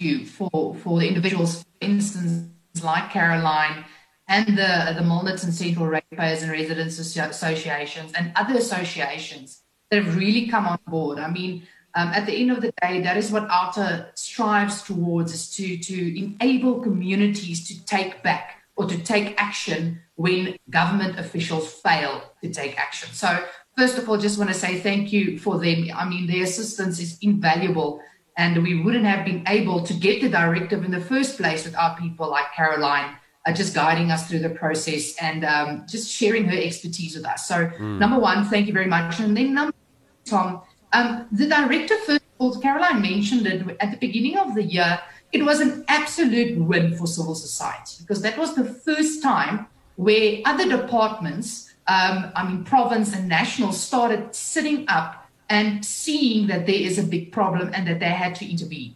you 0.00 0.26
for, 0.26 0.74
for 0.82 0.98
the 0.98 1.06
individuals, 1.06 1.62
for 1.62 1.68
instance, 1.80 2.48
like 2.82 3.10
Caroline 3.10 3.84
and 4.26 4.58
the, 4.58 4.92
the 4.98 5.04
Milnerton 5.04 5.52
Central 5.52 5.86
Ratepayers 5.86 6.42
and 6.42 6.50
Residents 6.50 6.98
Associations 6.98 8.12
and 8.14 8.32
other 8.34 8.58
associations 8.58 9.62
that 9.90 10.02
have 10.02 10.16
really 10.16 10.48
come 10.48 10.66
on 10.66 10.80
board. 10.88 11.20
I 11.20 11.30
mean, 11.30 11.68
um, 11.94 12.08
at 12.08 12.26
the 12.26 12.32
end 12.32 12.50
of 12.50 12.60
the 12.60 12.72
day, 12.82 13.00
that 13.02 13.16
is 13.16 13.30
what 13.30 13.46
OUTA 13.48 14.08
strives 14.16 14.82
towards 14.82 15.32
is 15.32 15.48
to, 15.54 15.78
to 15.78 16.18
enable 16.18 16.80
communities 16.80 17.68
to 17.68 17.84
take 17.84 18.20
back 18.24 18.53
or 18.76 18.86
to 18.86 18.98
take 18.98 19.40
action 19.40 20.00
when 20.16 20.56
government 20.70 21.18
officials 21.18 21.72
fail 21.72 22.22
to 22.42 22.50
take 22.50 22.78
action. 22.78 23.08
So, 23.12 23.44
first 23.76 23.98
of 23.98 24.08
all, 24.08 24.16
just 24.16 24.38
want 24.38 24.50
to 24.50 24.54
say 24.54 24.80
thank 24.80 25.12
you 25.12 25.38
for 25.38 25.58
them. 25.58 25.88
I 25.94 26.08
mean, 26.08 26.26
their 26.26 26.44
assistance 26.44 27.00
is 27.00 27.18
invaluable, 27.22 28.00
and 28.36 28.62
we 28.62 28.82
wouldn't 28.82 29.04
have 29.04 29.24
been 29.24 29.44
able 29.46 29.82
to 29.82 29.94
get 29.94 30.20
the 30.20 30.28
directive 30.28 30.84
in 30.84 30.90
the 30.90 31.00
first 31.00 31.36
place 31.36 31.64
without 31.64 31.98
people 31.98 32.28
like 32.30 32.52
Caroline. 32.54 33.16
Uh, 33.46 33.52
just 33.52 33.74
guiding 33.74 34.10
us 34.10 34.26
through 34.26 34.38
the 34.38 34.48
process 34.48 35.14
and 35.20 35.44
um, 35.44 35.84
just 35.86 36.10
sharing 36.10 36.48
her 36.48 36.56
expertise 36.56 37.14
with 37.14 37.26
us. 37.26 37.46
So, 37.46 37.66
mm. 37.66 37.98
number 37.98 38.18
one, 38.18 38.46
thank 38.46 38.66
you 38.66 38.72
very 38.72 38.86
much. 38.86 39.20
And 39.20 39.36
then, 39.36 39.52
number 39.52 39.72
two, 39.72 40.30
Tom, 40.30 40.62
um, 40.94 41.26
the 41.30 41.46
directive, 41.46 41.98
first 42.06 42.22
of 42.22 42.30
all, 42.38 42.58
Caroline 42.58 43.02
mentioned 43.02 43.46
it 43.46 43.76
at 43.80 43.90
the 43.90 43.98
beginning 43.98 44.38
of 44.38 44.54
the 44.54 44.62
year 44.62 44.98
it 45.34 45.44
was 45.44 45.58
an 45.58 45.84
absolute 45.88 46.56
win 46.56 46.96
for 46.96 47.08
civil 47.08 47.34
society 47.34 47.96
because 48.00 48.22
that 48.22 48.38
was 48.38 48.54
the 48.54 48.64
first 48.64 49.20
time 49.20 49.66
where 49.96 50.40
other 50.44 50.68
departments, 50.68 51.74
um, 51.88 52.30
I 52.36 52.48
mean, 52.48 52.62
province 52.62 53.12
and 53.12 53.28
national, 53.28 53.72
started 53.72 54.32
sitting 54.32 54.88
up 54.88 55.28
and 55.50 55.84
seeing 55.84 56.46
that 56.46 56.66
there 56.66 56.76
is 56.76 56.98
a 56.98 57.02
big 57.02 57.32
problem 57.32 57.72
and 57.74 57.86
that 57.88 57.98
they 57.98 58.10
had 58.10 58.36
to 58.36 58.48
intervene. 58.48 58.94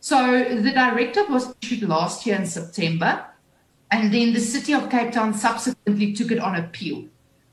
So 0.00 0.42
the 0.42 0.72
directive 0.72 1.28
was 1.28 1.54
issued 1.62 1.88
last 1.88 2.26
year 2.26 2.36
in 2.36 2.46
September, 2.46 3.24
and 3.90 4.12
then 4.12 4.32
the 4.32 4.40
city 4.40 4.74
of 4.74 4.90
Cape 4.90 5.12
Town 5.12 5.32
subsequently 5.32 6.12
took 6.12 6.32
it 6.32 6.40
on 6.40 6.56
appeal. 6.56 7.04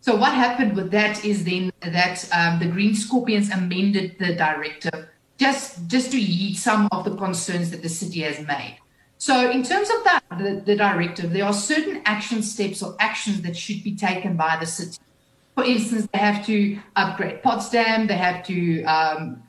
So 0.01 0.15
what 0.15 0.33
happened 0.33 0.75
with 0.75 0.89
that 0.91 1.23
is 1.23 1.45
then 1.45 1.71
that 1.81 2.27
um, 2.33 2.59
the 2.59 2.67
Green 2.67 2.95
Scorpions 2.95 3.51
amended 3.51 4.17
the 4.19 4.35
directive 4.35 5.07
just 5.37 5.87
just 5.87 6.11
to 6.11 6.19
heed 6.19 6.55
some 6.55 6.87
of 6.91 7.05
the 7.05 7.15
concerns 7.15 7.71
that 7.71 7.81
the 7.81 7.89
city 7.89 8.21
has 8.21 8.39
made. 8.45 8.77
So, 9.17 9.49
in 9.49 9.63
terms 9.63 9.89
of 9.89 10.03
that, 10.03 10.23
the, 10.37 10.61
the 10.65 10.75
directive, 10.75 11.31
there 11.31 11.45
are 11.45 11.53
certain 11.53 12.01
action 12.05 12.43
steps 12.43 12.83
or 12.83 12.95
actions 12.99 13.41
that 13.41 13.55
should 13.55 13.83
be 13.83 13.95
taken 13.95 14.35
by 14.35 14.57
the 14.59 14.65
city. 14.65 14.97
For 15.55 15.63
instance, 15.63 16.07
they 16.11 16.19
have 16.19 16.45
to 16.47 16.79
upgrade 16.95 17.41
Potsdam, 17.41 18.07
they 18.07 18.17
have 18.17 18.43
to 18.45 18.83
um, 18.83 19.43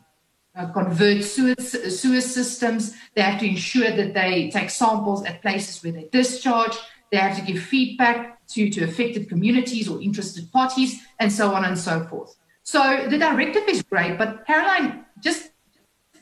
uh, 0.55 0.73
convert 0.73 1.25
sewer, 1.25 1.57
sewer 1.57 2.21
systems, 2.21 2.95
they 3.15 3.23
have 3.23 3.41
to 3.41 3.47
ensure 3.47 3.91
that 3.91 4.15
they 4.15 4.51
take 4.51 4.71
samples 4.71 5.25
at 5.25 5.43
places 5.43 5.83
where 5.83 5.93
they 5.93 6.09
discharge, 6.13 6.77
they 7.11 7.19
have 7.19 7.37
to 7.37 7.43
give 7.43 7.61
feedback 7.61 8.47
to, 8.47 8.71
to 8.71 8.85
affected 8.85 9.29
communities 9.29 9.89
or 9.89 10.01
interested 10.01 10.51
parties, 10.53 11.03
and 11.19 11.33
so 11.33 11.53
on 11.53 11.65
and 11.65 11.77
so 11.77 12.05
forth. 12.05 12.37
So 12.63 13.07
the 13.11 13.19
directive 13.19 13.65
is 13.69 13.83
great, 13.83 14.17
but 14.17 14.47
Caroline, 14.47 15.05
just 15.21 15.51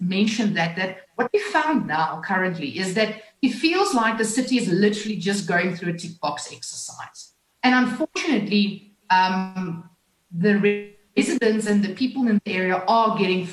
mentioned 0.01 0.57
that 0.57 0.77
that 0.77 0.99
what 1.17 1.31
we 1.33 1.41
found 1.41 1.87
now 1.87 2.21
currently 2.25 2.79
is 2.79 2.95
that 2.95 3.23
it 3.43 3.51
feels 3.51 3.95
like 3.95 4.19
the 4.19 4.25
city 4.25 4.59
is 4.59 4.69
literally 4.69 5.17
just 5.17 5.47
going 5.47 5.77
through 5.77 5.93
a 5.95 5.99
tick 5.99 6.19
box 6.21 6.53
exercise, 6.53 7.35
and 7.63 7.75
unfortunately, 7.75 8.93
um, 9.11 9.89
the 10.31 10.95
residents 11.17 11.67
and 11.67 11.83
the 11.83 11.95
people 11.95 12.27
in 12.27 12.41
the 12.45 12.53
area 12.53 12.83
are 12.89 13.17
getting 13.19 13.49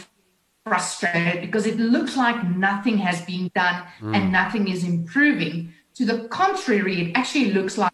frustrated 0.66 1.42
because 1.42 1.66
it 1.66 1.78
looks 1.78 2.16
like 2.16 2.44
nothing 2.56 2.98
has 2.98 3.22
been 3.26 3.52
done 3.56 3.84
mm. 4.00 4.16
and 4.16 4.32
nothing 4.32 4.68
is 4.68 4.84
improving. 4.84 5.74
To 5.96 6.06
the 6.06 6.28
contrary, 6.30 7.02
it 7.02 7.18
actually 7.18 7.52
looks 7.52 7.78
like 7.78 7.92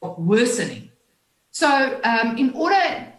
worsening. 0.00 0.90
So, 1.50 2.00
um, 2.04 2.36
in 2.36 2.50
order 2.52 3.12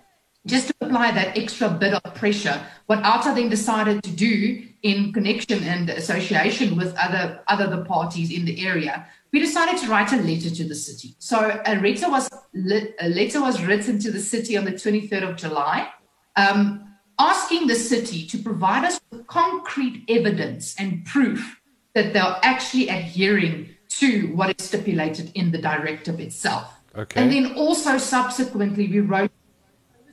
just 0.47 0.69
to 0.69 0.75
apply 0.81 1.11
that 1.11 1.37
extra 1.37 1.69
bit 1.69 1.93
of 1.93 2.15
pressure, 2.15 2.59
what 2.87 2.99
OUTA 3.03 3.35
then 3.35 3.49
decided 3.49 4.01
to 4.03 4.11
do 4.11 4.63
in 4.81 5.11
connection 5.11 5.63
and 5.63 5.89
association 5.89 6.75
with 6.75 6.95
other 6.95 7.41
other 7.47 7.67
the 7.67 7.83
parties 7.83 8.31
in 8.31 8.45
the 8.45 8.65
area, 8.65 9.05
we 9.31 9.39
decided 9.39 9.79
to 9.81 9.87
write 9.89 10.11
a 10.13 10.17
letter 10.17 10.49
to 10.49 10.63
the 10.63 10.75
city. 10.75 11.15
So 11.19 11.61
a 11.65 11.75
letter 11.75 12.09
was 12.09 12.29
a 13.01 13.09
letter 13.09 13.41
was 13.41 13.61
written 13.63 13.99
to 13.99 14.11
the 14.11 14.19
city 14.19 14.57
on 14.57 14.65
the 14.65 14.71
23rd 14.71 15.29
of 15.29 15.35
July, 15.35 15.89
um, 16.35 16.95
asking 17.19 17.67
the 17.67 17.75
city 17.75 18.25
to 18.27 18.37
provide 18.37 18.85
us 18.85 18.99
with 19.11 19.27
concrete 19.27 20.05
evidence 20.07 20.75
and 20.79 21.05
proof 21.05 21.59
that 21.93 22.13
they're 22.13 22.39
actually 22.43 22.89
adhering 22.89 23.69
to 23.89 24.27
what 24.35 24.55
is 24.57 24.65
stipulated 24.67 25.31
in 25.33 25.51
the 25.51 25.57
directive 25.57 26.19
itself. 26.19 26.73
Okay. 26.95 27.21
And 27.21 27.31
then 27.31 27.55
also 27.55 27.97
subsequently 27.97 28.87
we 28.87 28.99
wrote 28.99 29.31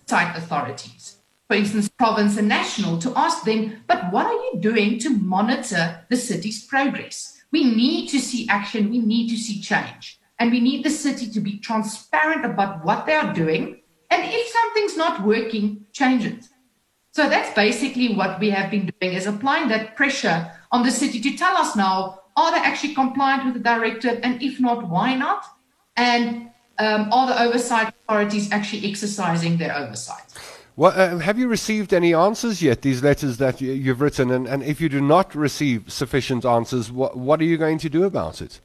site 0.06 0.36
authorities, 0.36 1.18
for 1.48 1.56
instance, 1.56 1.88
province 1.88 2.36
and 2.36 2.48
national, 2.48 2.98
to 2.98 3.12
ask 3.16 3.44
them, 3.44 3.84
but 3.86 4.10
what 4.12 4.26
are 4.26 4.32
you 4.32 4.58
doing 4.60 4.98
to 5.00 5.10
monitor 5.10 6.04
the 6.08 6.16
city's 6.16 6.64
progress? 6.64 7.42
We 7.52 7.64
need 7.64 8.08
to 8.08 8.18
see 8.18 8.48
action, 8.48 8.90
we 8.90 8.98
need 8.98 9.28
to 9.30 9.36
see 9.36 9.60
change, 9.60 10.18
and 10.38 10.50
we 10.50 10.60
need 10.60 10.84
the 10.84 10.90
city 10.90 11.30
to 11.30 11.40
be 11.40 11.58
transparent 11.58 12.44
about 12.44 12.84
what 12.84 13.06
they 13.06 13.14
are 13.14 13.32
doing. 13.32 13.80
And 14.10 14.22
if 14.24 14.48
something's 14.48 14.96
not 14.96 15.24
working, 15.24 15.86
change 15.92 16.24
it. 16.24 16.46
So 17.12 17.28
that's 17.28 17.54
basically 17.54 18.14
what 18.14 18.40
we 18.40 18.50
have 18.50 18.70
been 18.70 18.92
doing 19.00 19.14
is 19.14 19.26
applying 19.26 19.68
that 19.68 19.94
pressure 19.94 20.50
on 20.72 20.82
the 20.82 20.90
city 20.90 21.20
to 21.20 21.36
tell 21.36 21.56
us 21.56 21.76
now, 21.76 22.20
are 22.36 22.50
they 22.50 22.58
actually 22.58 22.94
compliant 22.94 23.44
with 23.44 23.54
the 23.54 23.60
directive? 23.60 24.18
And 24.24 24.42
if 24.42 24.58
not, 24.58 24.88
why 24.88 25.14
not? 25.14 25.44
And 25.96 26.50
um, 26.78 27.12
are 27.12 27.26
the 27.26 27.42
oversight 27.42 27.88
authorities 27.88 28.50
actually 28.52 28.88
exercising 28.88 29.56
their 29.58 29.76
oversight? 29.76 30.22
Well, 30.76 30.92
uh, 30.94 31.18
have 31.18 31.38
you 31.38 31.46
received 31.46 31.94
any 31.94 32.14
answers 32.14 32.60
yet, 32.60 32.82
these 32.82 33.02
letters 33.02 33.36
that 33.36 33.60
you, 33.60 33.90
have 33.90 34.00
written? 34.00 34.30
And, 34.32 34.48
and, 34.48 34.62
if 34.64 34.80
you 34.80 34.88
do 34.88 35.00
not 35.00 35.32
receive 35.34 35.92
sufficient 35.92 36.44
answers, 36.44 36.90
what, 36.90 37.16
what 37.16 37.40
are 37.40 37.44
you 37.44 37.56
going 37.56 37.78
to 37.78 37.88
do 37.88 38.02
about 38.02 38.42
it? 38.42 38.58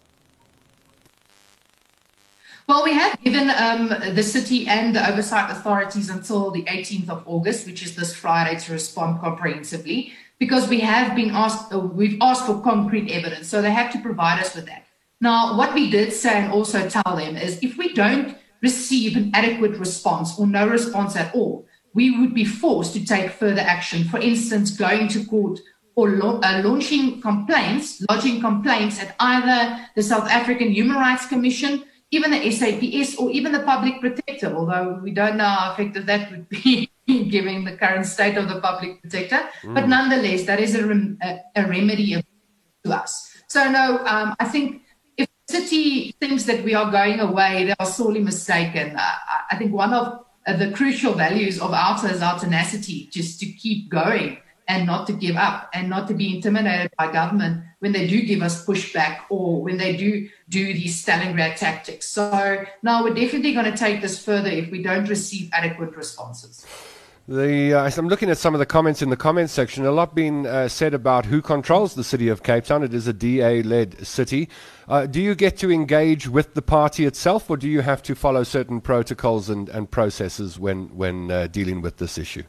Well, 2.67 2.83
we 2.83 2.93
have 2.93 3.19
given 3.21 3.49
um, 3.51 3.89
the 4.13 4.23
city 4.23 4.67
and 4.67 4.95
the 4.95 5.07
oversight 5.07 5.51
authorities 5.51 6.09
until 6.09 6.49
the 6.49 6.63
18th 6.63 7.09
of 7.09 7.23
August, 7.27 7.67
which 7.67 7.83
is 7.83 7.95
this 7.95 8.15
Friday, 8.15 8.59
to 8.59 8.73
respond 8.73 9.21
comprehensively, 9.21 10.13
because 10.39 10.67
we 10.67 10.79
have 10.79 11.15
been 11.15 11.29
asked, 11.31 11.73
uh, 11.73 11.79
we've 11.79 12.17
asked 12.21 12.45
for 12.47 12.59
concrete 12.61 13.11
evidence, 13.11 13.47
so 13.47 13.61
they 13.61 13.71
have 13.71 13.91
to 13.91 13.99
provide 13.99 14.39
us 14.39 14.55
with 14.55 14.65
that. 14.65 14.85
Now, 15.21 15.57
what 15.57 15.73
we 15.73 15.89
did 15.89 16.13
say 16.13 16.43
and 16.43 16.51
also 16.51 16.88
tell 16.88 17.15
them 17.15 17.35
is 17.35 17.59
if 17.61 17.77
we 17.77 17.93
don't 17.93 18.38
receive 18.61 19.17
an 19.17 19.31
adequate 19.33 19.77
response 19.77 20.39
or 20.39 20.47
no 20.47 20.67
response 20.67 21.15
at 21.15 21.33
all, 21.35 21.65
we 21.93 22.19
would 22.19 22.33
be 22.33 22.45
forced 22.45 22.93
to 22.93 23.05
take 23.05 23.31
further 23.31 23.61
action. 23.61 24.03
For 24.05 24.19
instance, 24.19 24.71
going 24.71 25.07
to 25.09 25.25
court 25.25 25.59
or 25.95 26.09
lo- 26.11 26.39
uh, 26.41 26.61
launching 26.63 27.19
complaints, 27.21 28.01
lodging 28.09 28.39
complaints 28.39 28.99
at 29.01 29.15
either 29.19 29.85
the 29.95 30.03
South 30.03 30.29
African 30.29 30.71
Human 30.71 30.95
Rights 30.95 31.25
Commission, 31.25 31.83
even 32.11 32.31
the 32.31 32.51
SAPS, 32.51 33.17
or 33.17 33.29
even 33.31 33.51
the 33.51 33.59
Public 33.59 33.99
Protector, 33.99 34.55
although 34.55 34.99
we 35.03 35.11
don't 35.11 35.38
know 35.38 35.45
how 35.45 35.73
effective 35.73 36.05
that 36.05 36.31
would 36.31 36.47
be 36.49 36.89
given 37.07 37.65
the 37.65 37.75
current 37.75 38.05
state 38.05 38.38
of 38.38 38.47
the 38.47 38.61
Public 38.61 39.01
Protector. 39.01 39.41
Mm. 39.63 39.73
But 39.75 39.88
nonetheless, 39.89 40.45
that 40.45 40.59
is 40.59 40.75
a, 40.75 40.88
rem- 40.88 41.17
a, 41.21 41.39
a 41.55 41.67
remedy 41.67 42.23
to 42.85 42.95
us. 42.95 43.29
So, 43.47 43.69
no, 43.69 43.99
um, 44.05 44.35
I 44.39 44.45
think 44.45 44.83
city 45.49 46.11
thinks 46.19 46.43
that 46.43 46.63
we 46.63 46.73
are 46.75 46.91
going 46.91 47.19
away, 47.19 47.65
they 47.65 47.75
are 47.79 47.85
sorely 47.85 48.21
mistaken. 48.21 48.95
Uh, 48.95 49.15
I 49.51 49.57
think 49.57 49.73
one 49.73 49.93
of 49.93 50.25
uh, 50.45 50.55
the 50.55 50.71
crucial 50.71 51.13
values 51.13 51.59
of 51.59 51.71
OUTA 51.71 52.11
is 52.13 52.21
our 52.21 52.37
tenacity, 52.39 53.07
just 53.11 53.39
to 53.39 53.45
keep 53.47 53.89
going 53.89 54.37
and 54.67 54.85
not 54.85 55.07
to 55.07 55.13
give 55.13 55.35
up 55.35 55.69
and 55.73 55.89
not 55.89 56.07
to 56.07 56.13
be 56.13 56.35
intimidated 56.35 56.91
by 56.97 57.11
government 57.11 57.63
when 57.79 57.91
they 57.91 58.05
do 58.05 58.21
give 58.21 58.43
us 58.43 58.63
pushback 58.65 59.21
or 59.29 59.63
when 59.63 59.77
they 59.77 59.97
do 59.97 60.29
do 60.47 60.73
these 60.73 61.03
Stalingrad 61.03 61.55
tactics. 61.55 62.07
So 62.07 62.65
now 62.83 63.03
we're 63.03 63.15
definitely 63.15 63.53
going 63.53 63.71
to 63.71 63.77
take 63.77 64.01
this 64.01 64.23
further 64.23 64.49
if 64.49 64.69
we 64.69 64.83
don't 64.83 65.09
receive 65.09 65.49
adequate 65.51 65.95
responses. 65.95 66.65
The, 67.29 67.75
uh, 67.75 67.91
I'm 67.95 68.07
looking 68.07 68.31
at 68.31 68.39
some 68.39 68.55
of 68.55 68.59
the 68.59 68.65
comments 68.65 69.03
in 69.03 69.12
the 69.12 69.15
comments 69.15 69.53
section. 69.53 69.86
A 69.86 69.91
lot 69.91 70.15
being 70.15 70.48
uh, 70.48 70.67
said 70.67 70.95
about 70.95 71.27
who 71.27 71.43
controls 71.43 71.93
the 71.93 72.03
city 72.03 72.27
of 72.27 72.41
Cape 72.41 72.63
Town. 72.63 72.81
It 72.81 72.91
is 72.91 73.07
a 73.07 73.13
DA-led 73.13 74.03
city. 74.03 74.50
Uh, 74.88 75.05
do 75.05 75.21
you 75.21 75.36
get 75.36 75.55
to 75.57 75.71
engage 75.71 76.27
with 76.27 76.55
the 76.55 76.63
party 76.63 77.05
itself, 77.05 77.48
or 77.48 77.55
do 77.55 77.69
you 77.69 77.81
have 77.81 78.01
to 78.01 78.15
follow 78.15 78.41
certain 78.41 78.81
protocols 78.81 79.48
and, 79.48 79.69
and 79.69 79.91
processes 79.91 80.57
when 80.57 80.88
when 80.98 81.29
uh, 81.29 81.45
dealing 81.45 81.83
with 81.83 81.98
this 81.98 82.17
issue? 82.17 82.41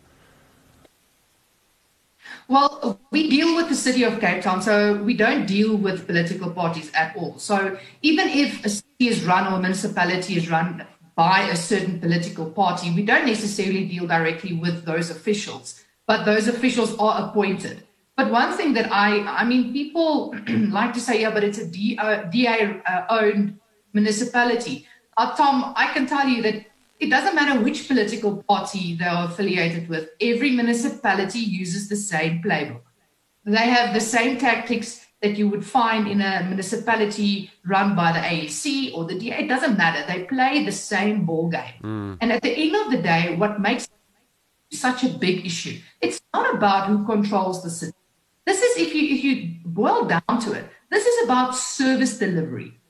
Well, 2.48 2.98
we 3.10 3.28
deal 3.28 3.54
with 3.56 3.68
the 3.68 3.74
city 3.74 4.04
of 4.04 4.18
Cape 4.18 4.42
Town, 4.42 4.62
so 4.62 4.94
we 5.02 5.12
don't 5.12 5.44
deal 5.44 5.76
with 5.76 6.06
political 6.06 6.52
parties 6.52 6.90
at 6.94 7.14
all. 7.16 7.38
So 7.38 7.76
even 8.00 8.28
if 8.28 8.64
a 8.64 8.70
city 8.70 9.08
is 9.08 9.26
run 9.26 9.52
or 9.52 9.58
a 9.58 9.60
municipality 9.60 10.38
is 10.38 10.50
run 10.50 10.86
by 11.20 11.40
a 11.50 11.54
certain 11.54 12.00
political 12.00 12.46
party. 12.50 12.90
We 12.90 13.04
don't 13.04 13.26
necessarily 13.26 13.84
deal 13.84 14.06
directly 14.06 14.54
with 14.54 14.86
those 14.86 15.10
officials, 15.10 15.84
but 16.06 16.24
those 16.24 16.48
officials 16.48 16.96
are 16.96 17.28
appointed. 17.28 17.82
But 18.16 18.30
one 18.30 18.56
thing 18.56 18.72
that 18.72 18.90
I, 18.90 19.20
I 19.40 19.44
mean, 19.44 19.70
people 19.70 20.34
like 20.48 20.94
to 20.94 21.00
say, 21.00 21.20
yeah, 21.20 21.30
but 21.30 21.44
it's 21.44 21.58
a 21.58 21.66
DA 21.66 21.98
uh, 21.98 23.04
owned 23.10 23.60
municipality. 23.92 24.86
Uh, 25.18 25.36
Tom, 25.36 25.74
I 25.76 25.92
can 25.92 26.06
tell 26.06 26.26
you 26.26 26.40
that 26.40 26.64
it 27.00 27.10
doesn't 27.10 27.34
matter 27.34 27.60
which 27.60 27.86
political 27.86 28.42
party 28.44 28.96
they 28.96 29.04
are 29.04 29.26
affiliated 29.26 29.90
with, 29.90 30.08
every 30.22 30.52
municipality 30.52 31.40
uses 31.40 31.90
the 31.90 31.96
same 31.96 32.42
playbook. 32.42 32.80
They 33.44 33.68
have 33.76 33.92
the 33.92 34.00
same 34.00 34.38
tactics 34.38 35.06
that 35.22 35.36
you 35.36 35.48
would 35.48 35.64
find 35.64 36.08
in 36.08 36.20
a 36.20 36.42
municipality 36.44 37.50
run 37.66 37.94
by 37.94 38.12
the 38.12 38.18
ANC 38.18 38.94
or 38.94 39.04
the 39.04 39.18
DA. 39.18 39.40
It 39.44 39.48
doesn't 39.48 39.76
matter. 39.76 40.04
They 40.06 40.24
play 40.24 40.64
the 40.64 40.72
same 40.72 41.26
ball 41.26 41.50
game. 41.50 41.74
Mm. 41.82 42.18
And 42.20 42.32
at 42.32 42.42
the 42.42 42.50
end 42.50 42.74
of 42.74 42.90
the 42.90 43.02
day, 43.02 43.36
what 43.36 43.60
makes 43.60 43.88
such 44.72 45.04
a 45.04 45.08
big 45.08 45.44
issue, 45.44 45.78
it's 46.00 46.20
not 46.32 46.54
about 46.54 46.88
who 46.88 47.04
controls 47.04 47.62
the 47.62 47.70
city. 47.70 47.92
This 48.46 48.62
is, 48.62 48.78
if 48.78 48.94
you 48.94 49.14
if 49.14 49.22
you 49.22 49.56
boil 49.64 50.06
down 50.06 50.40
to 50.40 50.52
it, 50.52 50.66
this 50.90 51.04
is 51.04 51.24
about 51.24 51.54
service 51.54 52.18
delivery. 52.18 52.80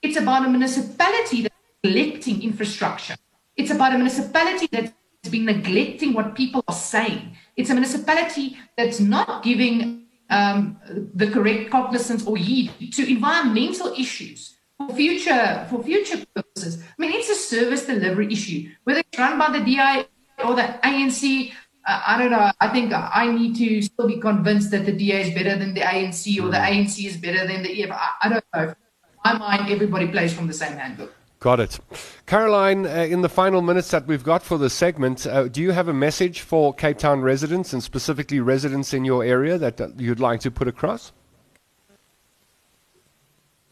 It's 0.00 0.16
about 0.16 0.46
a 0.46 0.48
municipality 0.48 1.42
that's 1.42 1.54
neglecting 1.82 2.42
infrastructure. 2.42 3.16
It's 3.56 3.70
about 3.70 3.94
a 3.94 3.96
municipality 3.96 4.68
that's 4.70 4.92
been 5.30 5.44
neglecting 5.44 6.12
what 6.12 6.34
people 6.34 6.64
are 6.66 6.74
saying. 6.74 7.36
It's 7.56 7.70
a 7.70 7.74
municipality 7.74 8.56
that's 8.76 9.00
not 9.00 9.42
giving 9.42 10.01
um, 10.32 10.78
the 11.14 11.30
correct 11.30 11.70
cognizance 11.70 12.26
or 12.26 12.36
heed 12.36 12.72
to 12.94 13.08
environmental 13.08 13.92
issues 13.92 14.56
for 14.78 14.94
future 14.94 15.66
for 15.70 15.82
future 15.82 16.18
purposes. 16.34 16.82
I 16.82 16.96
mean, 16.98 17.12
it's 17.12 17.28
a 17.28 17.34
service 17.34 17.86
delivery 17.86 18.32
issue, 18.32 18.70
whether 18.84 19.00
it's 19.00 19.18
run 19.18 19.38
by 19.38 19.50
the 19.56 19.64
DA 19.64 20.06
or 20.44 20.54
the 20.54 20.66
ANC. 20.82 21.52
Uh, 21.84 22.00
I 22.06 22.16
don't 22.16 22.30
know. 22.30 22.50
I 22.60 22.68
think 22.68 22.92
I 22.94 23.30
need 23.30 23.56
to 23.56 23.82
still 23.82 24.06
be 24.06 24.18
convinced 24.18 24.70
that 24.70 24.86
the 24.86 24.92
DA 24.92 25.22
is 25.28 25.34
better 25.34 25.56
than 25.56 25.74
the 25.74 25.80
ANC 25.80 26.40
or 26.42 26.48
the 26.48 26.56
mm. 26.56 26.70
ANC 26.70 27.04
is 27.04 27.16
better 27.16 27.46
than 27.46 27.62
the 27.64 27.82
EF. 27.82 27.90
I, 27.90 28.10
I 28.22 28.28
don't 28.28 28.44
know. 28.54 28.68
In 28.68 28.76
my 29.24 29.38
mind, 29.38 29.70
everybody 29.70 30.06
plays 30.06 30.32
from 30.32 30.46
the 30.46 30.54
same 30.54 30.76
handbook. 30.76 31.12
Got 31.42 31.58
it. 31.58 31.80
Caroline, 32.26 32.86
uh, 32.86 32.90
in 32.90 33.22
the 33.22 33.28
final 33.28 33.62
minutes 33.62 33.90
that 33.90 34.06
we've 34.06 34.22
got 34.22 34.44
for 34.44 34.58
the 34.58 34.70
segment, 34.70 35.26
uh, 35.26 35.48
do 35.48 35.60
you 35.60 35.72
have 35.72 35.88
a 35.88 35.92
message 35.92 36.42
for 36.42 36.72
Cape 36.72 36.98
Town 36.98 37.20
residents 37.20 37.72
and 37.72 37.82
specifically 37.82 38.38
residents 38.38 38.94
in 38.94 39.04
your 39.04 39.24
area 39.24 39.58
that 39.58 39.80
uh, 39.80 39.88
you'd 39.96 40.20
like 40.20 40.38
to 40.42 40.52
put 40.52 40.68
across? 40.68 41.10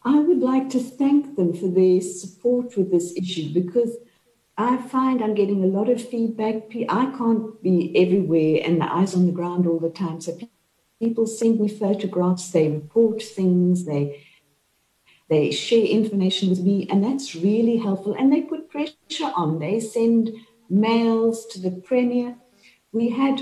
I 0.03 0.19
would 0.19 0.39
like 0.39 0.69
to 0.71 0.79
thank 0.79 1.37
them 1.37 1.53
for 1.53 1.69
their 1.69 2.01
support 2.01 2.75
with 2.75 2.91
this 2.91 3.13
issue 3.15 3.53
because 3.53 3.95
I 4.57 4.75
find 4.75 5.23
I'm 5.23 5.33
getting 5.33 5.63
a 5.63 5.67
lot 5.67 5.87
of 5.87 6.05
feedback. 6.05 6.73
I 6.89 7.05
can't 7.17 7.63
be 7.63 7.93
everywhere 7.95 8.63
and 8.65 8.81
the 8.81 8.93
eyes 8.93 9.15
on 9.15 9.27
the 9.27 9.31
ground 9.31 9.65
all 9.65 9.79
the 9.79 9.89
time. 9.89 10.19
So 10.19 10.37
people 10.99 11.25
send 11.25 11.61
me 11.61 11.69
photographs, 11.69 12.51
they 12.51 12.67
report 12.67 13.23
things, 13.23 13.85
they 13.85 14.25
they 15.31 15.49
share 15.49 15.85
information 15.85 16.49
with 16.49 16.59
me, 16.59 16.85
and 16.91 17.01
that's 17.01 17.35
really 17.35 17.77
helpful. 17.77 18.13
And 18.19 18.33
they 18.33 18.41
put 18.41 18.69
pressure 18.69 19.31
on. 19.33 19.59
They 19.59 19.79
send 19.79 20.29
mails 20.69 21.45
to 21.51 21.59
the 21.61 21.71
premier. 21.71 22.35
We 22.91 23.11
had 23.11 23.41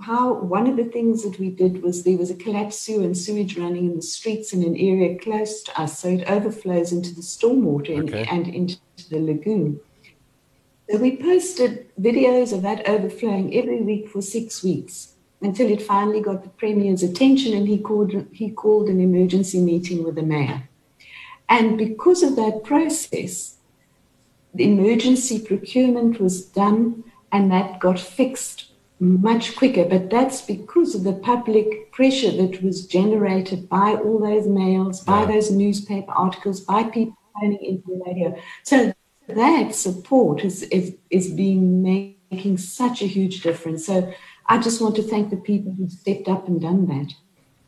how 0.00 0.34
one 0.34 0.66
of 0.66 0.76
the 0.76 0.84
things 0.84 1.22
that 1.22 1.38
we 1.38 1.48
did 1.48 1.80
was 1.80 2.02
there 2.02 2.18
was 2.18 2.32
a 2.32 2.34
collapsed 2.34 2.82
sewer 2.82 3.04
and 3.04 3.16
sewage 3.16 3.56
running 3.56 3.86
in 3.86 3.94
the 3.94 4.02
streets 4.02 4.52
in 4.52 4.64
an 4.64 4.76
area 4.76 5.16
close 5.16 5.62
to 5.62 5.80
us, 5.80 5.96
so 6.00 6.08
it 6.08 6.28
overflows 6.28 6.90
into 6.90 7.14
the 7.14 7.22
stormwater 7.22 8.02
okay. 8.02 8.26
and, 8.28 8.46
and 8.46 8.54
into 8.54 8.78
the 9.08 9.20
lagoon. 9.20 9.78
So 10.90 10.98
we 10.98 11.16
posted 11.18 11.86
videos 12.00 12.52
of 12.52 12.62
that 12.62 12.88
overflowing 12.88 13.56
every 13.56 13.80
week 13.80 14.08
for 14.08 14.20
six 14.20 14.64
weeks 14.64 15.14
until 15.40 15.70
it 15.70 15.82
finally 15.82 16.20
got 16.20 16.42
the 16.42 16.48
premier's 16.48 17.04
attention 17.04 17.54
and 17.54 17.68
he 17.68 17.78
called 17.78 18.12
he 18.32 18.50
called 18.50 18.88
an 18.88 19.00
emergency 19.00 19.60
meeting 19.60 20.02
with 20.02 20.16
the 20.16 20.22
mayor. 20.22 20.68
And 21.48 21.78
because 21.78 22.22
of 22.22 22.36
that 22.36 22.62
process, 22.64 23.56
the 24.54 24.64
emergency 24.64 25.38
procurement 25.38 26.20
was 26.20 26.44
done 26.44 27.04
and 27.32 27.50
that 27.50 27.78
got 27.78 28.00
fixed 28.00 28.70
much 28.98 29.56
quicker. 29.56 29.84
But 29.84 30.10
that's 30.10 30.40
because 30.42 30.94
of 30.94 31.04
the 31.04 31.12
public 31.12 31.92
pressure 31.92 32.32
that 32.32 32.62
was 32.62 32.86
generated 32.86 33.68
by 33.68 33.94
all 33.94 34.18
those 34.18 34.46
mails, 34.46 35.02
by 35.02 35.20
yeah. 35.20 35.26
those 35.26 35.50
newspaper 35.50 36.12
articles, 36.12 36.60
by 36.60 36.84
people 36.84 37.16
phoning 37.40 37.62
into 37.62 37.86
the 37.88 38.02
radio. 38.06 38.40
So 38.62 38.92
that 39.28 39.74
support 39.74 40.44
is, 40.44 40.62
is, 40.64 40.96
is 41.10 41.30
being 41.30 41.82
making 41.82 42.58
such 42.58 43.02
a 43.02 43.06
huge 43.06 43.42
difference. 43.42 43.86
So 43.86 44.12
I 44.46 44.58
just 44.58 44.80
want 44.80 44.96
to 44.96 45.02
thank 45.02 45.30
the 45.30 45.36
people 45.36 45.72
who 45.72 45.88
stepped 45.88 46.28
up 46.28 46.48
and 46.48 46.60
done 46.60 46.86
that 46.86 47.12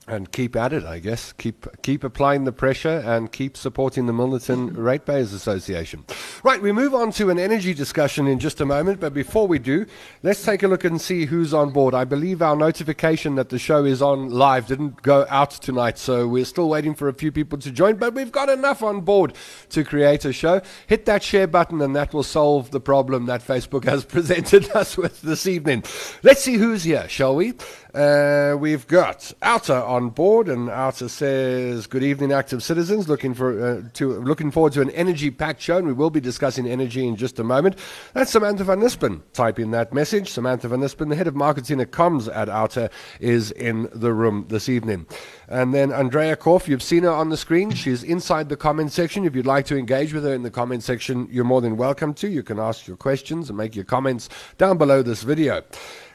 and 0.09 0.33
keep 0.33 0.57
at 0.57 0.73
it, 0.73 0.85
I 0.85 0.99
guess. 0.99 1.33
Keep 1.33 1.83
keep 1.83 2.03
applying 2.03 2.45
the 2.45 2.53
pressure 2.53 3.03
and 3.05 3.31
keep 3.31 3.57
supporting 3.57 4.07
the 4.07 4.13
Milnerton 4.13 4.71
mm-hmm. 4.71 4.81
Ratepayers 4.81 5.33
Association. 5.33 6.05
Right, 6.43 6.61
we 6.61 6.73
move 6.73 6.95
on 6.95 7.13
to 7.13 7.31
an 7.31 7.39
energy 7.39 7.75
discussion 7.75 8.27
in 8.27 8.39
just 8.39 8.61
a 8.61 8.67
moment, 8.67 9.01
but 9.01 9.13
before 9.13 9.47
we 9.47 9.59
do, 9.59 9.87
let's 10.23 10.45
take 10.45 10.63
a 10.63 10.69
look 10.69 10.85
and 10.85 11.01
see 11.01 11.27
who's 11.27 11.53
on 11.53 11.71
board. 11.71 11.95
I 11.95 12.05
believe 12.05 12.41
our 12.41 12.57
notification 12.57 13.35
that 13.35 13.51
the 13.51 13.59
show 13.59 13.85
is 13.85 14.01
on 14.01 14.31
live 14.31 14.67
didn't 14.67 15.03
go 15.03 15.27
out 15.29 15.51
tonight, 15.51 15.99
so 15.99 16.27
we're 16.27 16.45
still 16.45 16.69
waiting 16.69 16.95
for 16.95 17.09
a 17.09 17.15
few 17.15 17.31
people 17.31 17.59
to 17.59 17.71
join, 17.71 17.97
but 17.97 18.15
we've 18.15 18.33
got 18.33 18.49
enough 18.49 18.83
on 18.83 19.03
board 19.03 19.35
to 19.71 19.85
create 19.85 20.25
a 20.25 20.33
show. 20.33 20.63
Hit 20.87 21.05
that 21.05 21.23
share 21.23 21.47
button 21.47 21.81
and 21.83 21.95
that 21.95 22.15
will 22.15 22.23
solve 22.23 22.71
the 22.71 22.81
problem 22.81 23.27
that 23.27 23.47
Facebook 23.47 23.85
has 23.85 24.05
presented 24.17 24.71
us 24.71 24.97
with 24.97 25.21
this 25.23 25.47
evening. 25.47 25.85
Let's 26.23 26.43
see 26.43 26.55
who's 26.55 26.85
here, 26.85 27.09
shall 27.09 27.35
we? 27.37 27.55
Uh, 27.95 28.55
we've 28.59 28.87
got 28.87 29.33
OUTA 29.43 29.83
on 29.83 30.11
board, 30.11 30.49
and 30.49 30.69
OUTA 30.69 31.09
says, 31.09 31.87
"Good 31.87 32.03
evening, 32.03 32.33
active 32.33 32.63
citizens. 32.63 33.09
Looking 33.09 33.33
for 33.33 33.61
uh, 33.61 33.83
to 33.95 34.21
looking 34.21 34.51
forward 34.51 34.75
to 34.75 34.83
an 34.83 34.91
energy-packed 34.91 35.61
show, 35.61 35.79
and 35.79 35.87
we 35.87 35.95
will 35.95 36.11
be 36.11 36.21
discussing 36.21 36.67
energy 36.67 37.07
in 37.07 37.17
just 37.17 37.39
a 37.39 37.45
moment." 37.45 37.77
That's 38.13 38.31
Samantha 38.31 38.65
van 38.65 38.81
Nispen. 38.81 39.23
Type 39.33 39.59
in 39.59 39.71
that 39.71 39.95
message. 39.95 40.31
Samantha 40.31 40.69
van 40.69 40.81
Nispen, 40.81 41.09
the 41.09 41.17
head 41.17 41.29
of 41.29 41.35
marketing 41.35 41.81
at 41.81 41.91
Comms 41.91 42.29
at 42.35 42.49
OUTA, 42.49 42.91
is 43.21 43.53
in 43.53 43.89
the 43.95 44.13
room 44.13 44.45
this 44.49 44.69
evening. 44.69 45.07
And 45.49 45.73
then 45.73 45.91
Andrea 45.91 46.37
Korf, 46.37 46.69
you've 46.69 46.83
seen 46.83 47.05
her 47.05 47.11
on 47.11 47.31
the 47.31 47.39
screen. 47.39 47.71
She's 47.71 48.03
inside 48.03 48.51
the 48.51 48.57
comment 48.57 48.93
section. 48.93 49.25
If 49.25 49.35
you'd 49.35 49.47
like 49.47 49.65
to 49.67 49.79
engage 49.79 50.13
with 50.13 50.25
her 50.25 50.35
in 50.35 50.43
the 50.43 50.51
comment 50.51 50.83
section, 50.83 51.27
you're 51.31 51.45
more 51.45 51.63
than 51.63 51.79
welcome 51.79 52.13
to. 52.15 52.29
You 52.29 52.43
can 52.43 52.59
ask 52.59 52.87
your 52.87 52.99
questions 52.99 53.49
and 53.49 53.57
make 53.57 53.75
your 53.75 53.87
comments 53.87 54.29
down 54.59 54.77
below 54.77 55.03
this 55.03 55.23
video. 55.23 55.63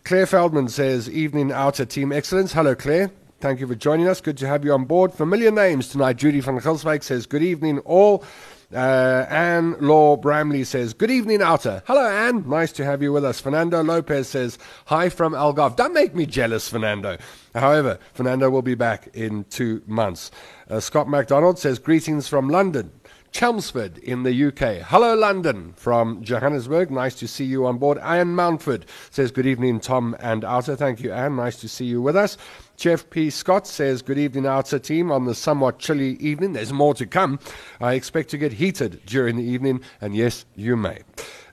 Claire 0.05 0.25
Feldman 0.25 0.67
says, 0.67 1.09
Evening 1.09 1.53
OUTA 1.53 1.85
Team 1.85 2.11
Excellence. 2.11 2.51
Hello, 2.51 2.75
Claire. 2.75 3.09
Thank 3.39 3.61
you 3.61 3.67
for 3.67 3.75
joining 3.75 4.09
us. 4.09 4.19
Good 4.19 4.37
to 4.39 4.47
have 4.47 4.65
you 4.65 4.73
on 4.73 4.83
board. 4.83 5.13
Familiar 5.13 5.49
names 5.49 5.87
tonight. 5.87 6.17
Judy 6.17 6.41
van 6.41 6.59
Gilswijk 6.59 7.03
says, 7.03 7.25
Good 7.25 7.41
evening, 7.41 7.79
all. 7.79 8.25
Uh, 8.73 9.25
Anne 9.29 9.77
Law 9.79 10.17
Bramley 10.17 10.65
says, 10.65 10.93
Good 10.93 11.09
evening, 11.09 11.39
OUTA. 11.41 11.83
Hello, 11.85 12.05
Anne. 12.05 12.49
Nice 12.49 12.73
to 12.73 12.83
have 12.83 13.01
you 13.01 13.13
with 13.13 13.23
us. 13.23 13.39
Fernando 13.39 13.81
Lopez 13.81 14.27
says, 14.27 14.57
Hi 14.87 15.07
from 15.07 15.31
Algarve. 15.31 15.77
Don't 15.77 15.93
make 15.93 16.13
me 16.13 16.25
jealous, 16.25 16.67
Fernando. 16.67 17.17
However, 17.55 17.97
Fernando 18.13 18.49
will 18.49 18.61
be 18.61 18.75
back 18.75 19.07
in 19.13 19.45
two 19.45 19.83
months. 19.87 20.31
Uh, 20.69 20.81
Scott 20.81 21.07
MacDonald 21.07 21.59
says, 21.59 21.79
Greetings 21.79 22.27
from 22.27 22.49
London. 22.49 22.91
Chelmsford 23.33 23.97
in 23.97 24.21
the 24.21 24.45
UK. 24.45 24.85
Hello, 24.85 25.15
London 25.15 25.73
from 25.75 26.23
Johannesburg. 26.23 26.91
Nice 26.91 27.15
to 27.15 27.27
see 27.27 27.43
you 27.43 27.65
on 27.65 27.79
board. 27.79 27.97
Anne 27.97 28.35
Mountford 28.35 28.83
says, 29.09 29.31
Good 29.31 29.47
evening, 29.47 29.79
Tom 29.79 30.15
and 30.19 30.45
Arthur. 30.45 30.75
Thank 30.75 31.01
you, 31.01 31.11
Anne. 31.11 31.35
Nice 31.35 31.59
to 31.61 31.67
see 31.67 31.85
you 31.85 31.99
with 31.99 32.15
us. 32.15 32.37
Jeff 32.77 33.09
P. 33.09 33.31
Scott 33.31 33.65
says, 33.65 34.03
Good 34.03 34.19
evening, 34.19 34.45
OUTA 34.45 34.79
team, 34.79 35.11
on 35.11 35.25
the 35.25 35.33
somewhat 35.33 35.79
chilly 35.79 36.11
evening. 36.17 36.53
There's 36.53 36.71
more 36.71 36.93
to 36.93 37.07
come. 37.07 37.39
I 37.81 37.95
expect 37.95 38.29
to 38.29 38.37
get 38.37 38.53
heated 38.53 39.01
during 39.07 39.35
the 39.35 39.43
evening, 39.43 39.81
and 39.99 40.15
yes, 40.15 40.45
you 40.55 40.77
may. 40.77 40.99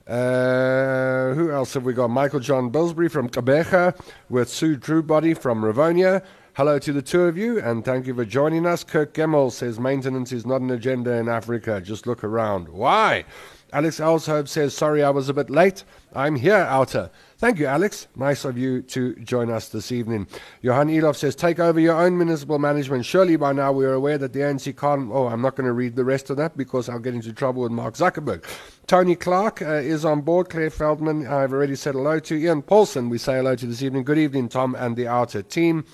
Uh, 0.07 1.33
who 1.33 1.51
else 1.51 1.73
have 1.73 1.83
we 1.83 1.93
got? 1.93 2.09
Michael 2.09 2.39
John 2.39 2.69
Billsbury 2.69 3.09
from 3.09 3.27
Kabega 3.27 3.99
with 4.29 4.49
Sue 4.49 4.77
Truebody 4.77 5.35
from 5.37 5.63
Rivonia. 5.63 6.23
Hello 6.55 6.77
to 6.79 6.91
the 6.91 7.01
two 7.01 7.21
of 7.21 7.37
you, 7.37 7.61
and 7.61 7.85
thank 7.85 8.05
you 8.05 8.13
for 8.13 8.25
joining 8.25 8.65
us. 8.65 8.83
Kirk 8.83 9.13
Gemmell 9.13 9.53
says 9.53 9.79
maintenance 9.79 10.33
is 10.33 10.45
not 10.45 10.59
an 10.59 10.69
agenda 10.69 11.13
in 11.13 11.29
Africa. 11.29 11.79
Just 11.79 12.05
look 12.05 12.25
around. 12.25 12.67
Why? 12.67 13.23
Alex 13.71 14.01
Elshope 14.01 14.49
says, 14.49 14.75
Sorry, 14.75 15.01
I 15.01 15.11
was 15.11 15.29
a 15.29 15.33
bit 15.33 15.49
late. 15.49 15.85
I'm 16.13 16.35
here, 16.35 16.67
OUTA. 16.69 17.09
Thank 17.37 17.57
you, 17.57 17.67
Alex. 17.67 18.07
Nice 18.17 18.43
of 18.43 18.57
you 18.57 18.81
to 18.81 19.15
join 19.15 19.49
us 19.49 19.69
this 19.69 19.93
evening. 19.93 20.27
Johan 20.61 20.89
Elof 20.89 21.15
says, 21.15 21.37
Take 21.37 21.57
over 21.57 21.79
your 21.79 21.95
own 21.95 22.17
municipal 22.17 22.59
management. 22.59 23.05
Surely 23.05 23.37
by 23.37 23.53
now 23.53 23.71
we're 23.71 23.93
aware 23.93 24.17
that 24.17 24.33
the 24.33 24.41
ANC 24.41 24.75
can't. 24.75 25.09
Oh, 25.09 25.27
I'm 25.27 25.41
not 25.41 25.55
going 25.55 25.67
to 25.67 25.73
read 25.73 25.95
the 25.95 26.03
rest 26.03 26.29
of 26.29 26.35
that 26.35 26.57
because 26.57 26.89
I'll 26.89 26.99
get 26.99 27.15
into 27.15 27.31
trouble 27.31 27.61
with 27.61 27.71
Mark 27.71 27.93
Zuckerberg. 27.93 28.43
Tony 28.87 29.15
Clark 29.15 29.61
uh, 29.61 29.75
is 29.75 30.03
on 30.03 30.19
board. 30.19 30.49
Claire 30.49 30.69
Feldman, 30.69 31.25
I've 31.25 31.53
already 31.53 31.75
said 31.75 31.95
hello 31.95 32.19
to. 32.19 32.35
Ian 32.35 32.61
Paulson, 32.61 33.07
we 33.07 33.17
say 33.17 33.37
hello 33.37 33.55
to 33.55 33.65
this 33.65 33.81
evening. 33.81 34.03
Good 34.03 34.17
evening, 34.17 34.49
Tom 34.49 34.75
and 34.75 34.97
the 34.97 35.07
OUTA 35.07 35.43
team. 35.43 35.85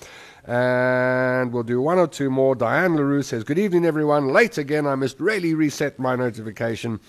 And 0.48 1.52
we'll 1.52 1.62
do 1.62 1.78
one 1.78 1.98
or 1.98 2.06
two 2.06 2.30
more. 2.30 2.54
Diane 2.54 2.96
LaRue 2.96 3.22
says, 3.22 3.44
Good 3.44 3.58
evening, 3.58 3.84
everyone. 3.84 4.28
Late 4.28 4.56
again. 4.56 4.86
I 4.86 4.94
must 4.94 5.20
really 5.20 5.52
reset 5.52 5.98
my 5.98 6.16
notification. 6.16 7.00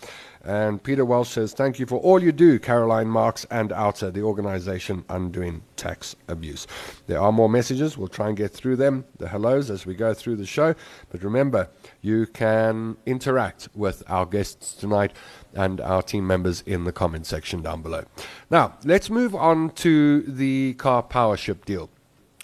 And 0.44 0.84
Peter 0.84 1.06
Welsh 1.06 1.30
says, 1.30 1.54
Thank 1.54 1.80
you 1.80 1.86
for 1.86 2.02
all 2.02 2.22
you 2.22 2.34
do, 2.34 2.60
Caroline 2.60 3.08
Marks 3.08 3.46
and 3.50 3.72
OUTA, 3.72 4.12
the 4.12 4.24
organization 4.24 5.06
Undoing 5.08 5.64
Tax 5.78 6.18
Abuse. 6.28 6.68
There 7.08 7.22
are 7.22 7.32
more 7.32 7.48
messages. 7.48 7.98
We'll 7.98 8.10
try 8.10 8.28
and 8.28 8.36
get 8.36 8.52
through 8.52 8.76
them, 8.76 9.06
the 9.20 9.30
hellos, 9.30 9.72
as 9.72 9.86
we 9.86 9.96
go 9.96 10.14
through 10.14 10.36
the 10.36 10.46
show. 10.46 10.76
But 11.10 11.24
remember, 11.24 11.70
you 12.02 12.26
can 12.26 12.98
interact 13.06 13.70
with 13.74 14.04
our 14.08 14.26
guests 14.26 14.74
tonight 14.74 15.14
and 15.54 15.80
our 15.80 16.02
team 16.02 16.28
members 16.28 16.62
in 16.66 16.84
the 16.84 16.92
comment 16.92 17.26
section 17.26 17.62
down 17.62 17.84
below. 17.84 18.04
Now, 18.52 18.78
let's 18.84 19.10
move 19.10 19.34
on 19.34 19.70
to 19.76 20.24
the 20.24 20.74
Karpowership 20.74 21.64
deal. 21.64 21.90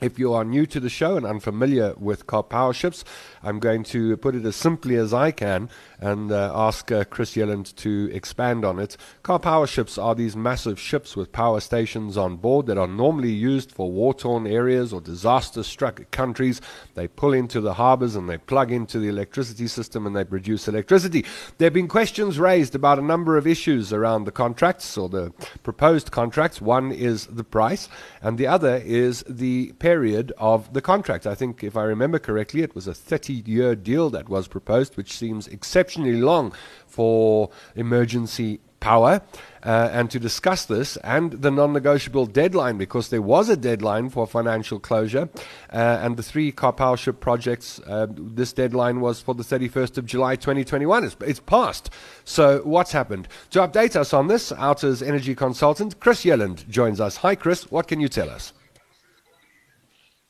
If 0.02 0.20
you 0.20 0.34
are 0.34 0.44
new 0.44 0.66
to 0.66 0.82
the 0.82 0.90
show 0.90 1.16
and 1.16 1.26
unfamiliar 1.26 1.94
with 1.98 2.28
Karpowerships, 2.28 3.06
I'm 3.42 3.60
going 3.60 3.86
to 3.86 4.18
put 4.18 4.36
it 4.36 4.44
as 4.44 4.58
simply 4.58 4.98
as 4.98 5.14
I 5.14 5.32
can 5.32 5.70
and 6.02 6.34
uh, 6.34 6.52
ask 6.54 6.92
uh, 6.92 7.06
Chris 7.06 7.38
Yelland 7.38 7.74
to 7.78 8.10
expand 8.12 8.66
on 8.66 8.78
it. 8.78 8.98
Karpowerships 9.24 10.02
are 10.02 10.14
these 10.14 10.36
massive 10.36 10.78
ships 10.78 11.16
with 11.16 11.32
power 11.32 11.62
stations 11.62 12.18
on 12.18 12.36
board 12.36 12.66
that 12.66 12.78
are 12.78 12.90
normally 12.90 13.32
used 13.32 13.72
for 13.72 13.90
war 13.90 14.14
torn 14.14 14.46
areas 14.46 14.92
or 14.92 15.00
disaster 15.00 15.64
struck 15.64 16.12
countries. 16.12 16.60
They 16.96 17.08
pull 17.08 17.32
into 17.32 17.62
the 17.62 17.76
harbors 17.76 18.18
and 18.18 18.30
they 18.30 18.38
plug 18.38 18.74
into 18.74 19.00
the 19.00 19.08
electricity 19.08 19.68
system 19.68 20.06
and 20.06 20.14
they 20.14 20.26
produce 20.26 20.68
electricity. 20.68 21.24
There 21.58 21.68
have 21.68 21.74
been 21.74 21.88
questions 21.88 22.38
raised 22.38 22.76
about 22.76 23.00
a 23.00 23.02
number 23.02 23.38
of 23.38 23.48
issues 23.48 23.94
around 23.94 24.26
the 24.26 24.34
contracts 24.34 24.98
or 24.98 25.08
the 25.08 25.32
proposed 25.64 26.12
contracts. 26.12 26.60
One 26.60 26.92
is 26.92 27.28
the 27.28 27.46
price, 27.46 27.88
and 28.22 28.38
the 28.38 28.48
other 28.48 28.82
is 28.84 29.24
the 29.30 29.72
period 29.86 30.34
of 30.40 30.74
the 30.74 30.82
contract. 30.82 31.28
I 31.28 31.36
think, 31.36 31.64
if 31.64 31.78
I 31.78 31.84
remember 31.84 32.18
correctly, 32.18 32.64
it 32.64 32.74
was 32.74 32.88
a 32.88 32.94
30 32.96 33.44
year 33.46 33.76
deal 33.76 34.10
that 34.10 34.28
was 34.28 34.48
proposed, 34.48 34.98
which 34.98 35.14
seems 35.16 35.48
exceptionally 35.48 36.20
long 36.20 36.54
for 36.88 37.52
emergency 37.76 38.62
power. 38.80 39.22
Uh, 39.62 39.90
and 39.92 40.10
to 40.10 40.20
discuss 40.20 40.66
this 40.66 40.98
and 41.04 41.34
the 41.34 41.52
non 41.52 41.72
negotiable 41.72 42.26
deadline, 42.26 42.80
because 42.80 43.10
there 43.10 43.22
was 43.22 43.48
a 43.48 43.56
deadline 43.56 44.10
for 44.10 44.26
financial 44.26 44.80
closure, 44.80 45.30
uh, 45.72 46.00
and 46.02 46.18
the 46.18 46.24
three 46.24 46.52
Karpowership 46.52 47.20
projects, 47.20 47.80
uh, 47.86 48.08
this 48.10 48.54
deadline 48.54 49.02
was 49.02 49.22
for 49.22 49.36
the 49.36 49.44
31st 49.44 50.00
of 50.00 50.08
July 50.08 50.36
2021. 50.36 51.04
It's, 51.04 51.16
it's 51.22 51.40
passed. 51.40 51.92
So, 52.24 52.62
what's 52.64 52.92
happened? 52.92 53.28
To 53.52 53.60
update 53.60 53.96
us 53.96 54.14
on 54.14 54.30
this, 54.30 54.52
OUTA's 54.52 55.04
energy 55.04 55.36
consultant, 55.36 56.00
Chris 56.00 56.26
Yelland, 56.26 56.68
joins 56.70 57.00
us. 57.00 57.18
Hi, 57.18 57.36
Chris. 57.36 57.70
What 57.70 57.88
can 57.88 58.00
you 58.00 58.10
tell 58.10 58.32
us? 58.32 58.52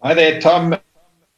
Hi 0.05 0.13
there, 0.13 0.39
Tom. 0.39 0.71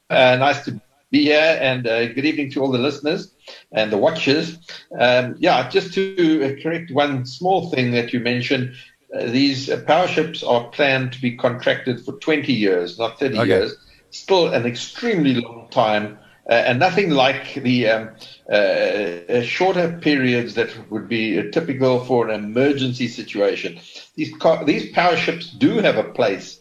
Uh, 0.10 0.36
nice 0.36 0.65
to 0.65 0.82
be 1.10 1.23
here, 1.23 1.58
and 1.62 1.88
uh, 1.88 2.08
good 2.08 2.25
evening 2.25 2.51
to 2.51 2.62
all 2.62 2.69
the 2.69 2.77
listeners 2.77 3.34
and 3.71 3.93
the 3.93 3.97
watchers. 3.97 4.58
Um, 4.99 5.38
yeah, 5.39 5.69
just 5.69 5.93
to 5.93 6.60
correct 6.62 6.91
one 6.91 7.25
small 7.25 7.69
thing 7.69 7.91
that 7.91 8.12
you 8.12 8.19
mentioned, 8.19 8.75
uh, 9.15 9.27
these 9.27 9.69
uh, 9.69 9.82
power 9.88 10.06
ships 10.06 10.43
are 10.43 10.67
planned 10.71 11.13
to 11.13 11.21
be 11.21 11.38
contracted 11.38 12.03
for 12.03 12.19
20 12.19 12.51
years, 12.51 12.99
not 12.99 13.17
30 13.17 13.39
okay. 13.39 13.47
years. 13.47 13.73
Still 14.10 14.53
an 14.53 14.65
extremely 14.65 15.36
long 15.36 15.69
time. 15.71 16.19
Uh, 16.49 16.56
and 16.56 16.77
nothing 16.77 17.12
like 17.12 17.53
the 17.53 17.88
um, 17.88 18.10
uh, 18.51 19.43
shorter 19.43 19.97
periods 20.01 20.56
that 20.56 20.91
would 20.91 21.08
be 21.08 21.49
typical 21.51 22.03
for 22.03 22.27
an 22.27 22.43
emergency 22.43 23.08
situation. 23.08 23.80
These 24.15 24.36
car- 24.36 24.65
these 24.65 24.91
power 24.91 25.15
ships 25.15 25.51
do 25.51 25.77
have 25.77 25.95
a 25.95 26.12
place 26.12 26.60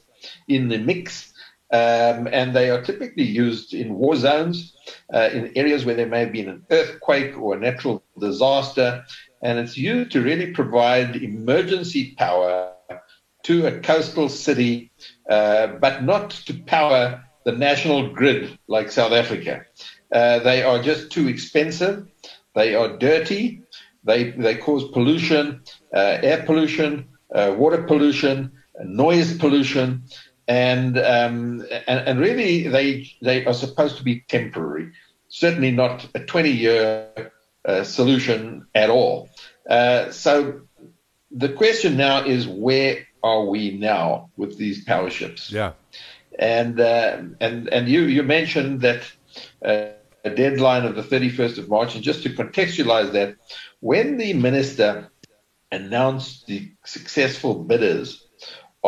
in 0.48 0.68
the 0.68 0.78
mix, 0.78 1.32
um, 1.72 2.28
and 2.30 2.54
they 2.54 2.70
are 2.70 2.82
typically 2.82 3.24
used 3.24 3.74
in 3.74 3.94
war 3.94 4.16
zones, 4.16 4.74
uh, 5.12 5.28
in 5.32 5.52
areas 5.56 5.84
where 5.84 5.96
there 5.96 6.06
may 6.06 6.20
have 6.20 6.32
been 6.32 6.48
an 6.48 6.64
earthquake 6.70 7.36
or 7.38 7.54
a 7.54 7.60
natural 7.60 8.02
disaster. 8.18 9.04
And 9.42 9.58
it's 9.58 9.76
used 9.76 10.12
to 10.12 10.22
really 10.22 10.52
provide 10.52 11.16
emergency 11.16 12.14
power 12.16 12.72
to 13.44 13.66
a 13.66 13.80
coastal 13.80 14.28
city, 14.28 14.90
uh, 15.30 15.66
but 15.66 16.02
not 16.04 16.30
to 16.30 16.54
power 16.66 17.24
the 17.44 17.52
national 17.52 18.12
grid 18.12 18.58
like 18.68 18.90
South 18.90 19.12
Africa. 19.12 19.64
Uh, 20.12 20.38
they 20.40 20.62
are 20.62 20.82
just 20.82 21.10
too 21.10 21.28
expensive. 21.28 22.06
They 22.54 22.74
are 22.74 22.96
dirty. 22.96 23.62
They, 24.04 24.30
they 24.30 24.56
cause 24.56 24.84
pollution, 24.92 25.62
uh, 25.94 26.18
air 26.22 26.44
pollution, 26.44 27.08
uh, 27.34 27.54
water 27.56 27.82
pollution, 27.82 28.52
noise 28.84 29.36
pollution 29.36 30.04
and 30.48 30.98
um, 30.98 31.64
and, 31.86 32.00
and 32.08 32.20
really 32.20 32.68
they 32.68 33.10
they 33.22 33.44
are 33.46 33.54
supposed 33.54 33.96
to 33.96 34.04
be 34.04 34.20
temporary, 34.28 34.92
certainly 35.28 35.70
not 35.70 36.08
a 36.14 36.20
20 36.20 36.50
year 36.50 37.32
uh, 37.64 37.82
solution 37.82 38.66
at 38.74 38.90
all. 38.90 39.28
Uh, 39.68 40.10
so 40.10 40.60
the 41.30 41.48
question 41.48 41.96
now 41.96 42.24
is 42.24 42.46
where 42.46 43.06
are 43.22 43.44
we 43.44 43.76
now 43.76 44.30
with 44.36 44.56
these 44.56 44.84
power 44.84 45.10
ships? 45.10 45.50
Yeah, 45.50 45.72
and 46.38 46.78
uh, 46.78 47.22
and 47.40 47.68
and 47.68 47.88
you 47.88 48.02
you 48.02 48.22
mentioned 48.22 48.80
that. 48.82 49.02
Uh, 49.64 49.88
a 50.24 50.30
deadline 50.30 50.84
of 50.84 50.96
the 50.96 51.02
31st 51.02 51.56
of 51.56 51.68
March, 51.68 51.94
and 51.94 52.02
just 52.02 52.24
to 52.24 52.30
contextualize 52.30 53.12
that, 53.12 53.36
when 53.78 54.16
the 54.16 54.32
minister 54.32 55.08
announced 55.70 56.46
the 56.46 56.72
successful 56.84 57.54
bidders 57.62 58.25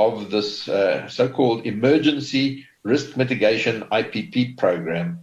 of 0.06 0.30
this 0.30 0.68
uh, 0.68 1.08
so-called 1.08 1.66
emergency 1.66 2.66
risk 2.82 3.16
mitigation 3.16 3.82
IPP 3.92 4.56
program, 4.56 5.20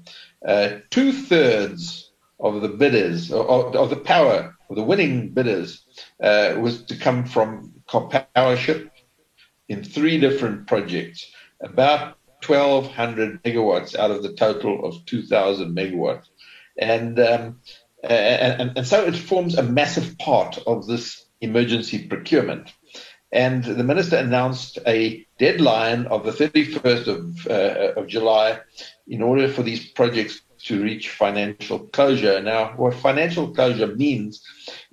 uh, 0.47 0.79
two 0.89 1.11
thirds 1.11 2.11
of 2.39 2.61
the 2.61 2.69
bidders, 2.69 3.31
of, 3.31 3.75
of, 3.75 3.89
the 3.89 3.95
power 3.95 4.55
of 4.69 4.75
the 4.75 4.83
winning 4.83 5.29
bidders, 5.29 5.83
uh, 6.21 6.55
was 6.59 6.83
to 6.83 6.97
come 6.97 7.25
from 7.25 7.73
Karpowership 7.87 8.89
in 9.69 9.83
three 9.83 10.19
different 10.19 10.67
projects. 10.67 11.25
About 11.61 12.17
1,200 12.45 13.43
megawatts 13.43 13.95
out 13.95 14.11
of 14.11 14.21
the 14.21 14.33
total 14.33 14.85
of 14.85 15.05
2,000 15.05 15.75
megawatts. 15.75 16.25
And, 16.77 17.19
um, 17.19 17.61
and, 18.03 18.77
and 18.77 18.87
so 18.87 19.05
it 19.05 19.15
forms 19.15 19.57
a 19.57 19.63
massive 19.63 20.17
part 20.17 20.59
of 20.67 20.85
this 20.85 21.25
emergency 21.41 22.07
procurement. 22.07 22.71
And 23.35 23.65
the 23.65 23.83
minister 23.83 24.15
announced 24.15 24.79
a 24.87 25.27
deadline 25.37 26.05
of 26.05 26.23
the 26.23 26.31
31st 26.31 27.07
of, 27.07 27.47
uh, 27.47 27.99
of 27.99 28.07
July 28.07 28.61
in 29.09 29.21
order 29.21 29.49
for 29.49 29.61
these 29.61 29.89
projects 29.89 30.41
to 30.63 30.81
reach 30.81 31.09
financial 31.09 31.79
closure. 31.79 32.41
Now, 32.41 32.71
what 32.77 32.93
financial 32.93 33.53
closure 33.53 33.93
means 33.93 34.41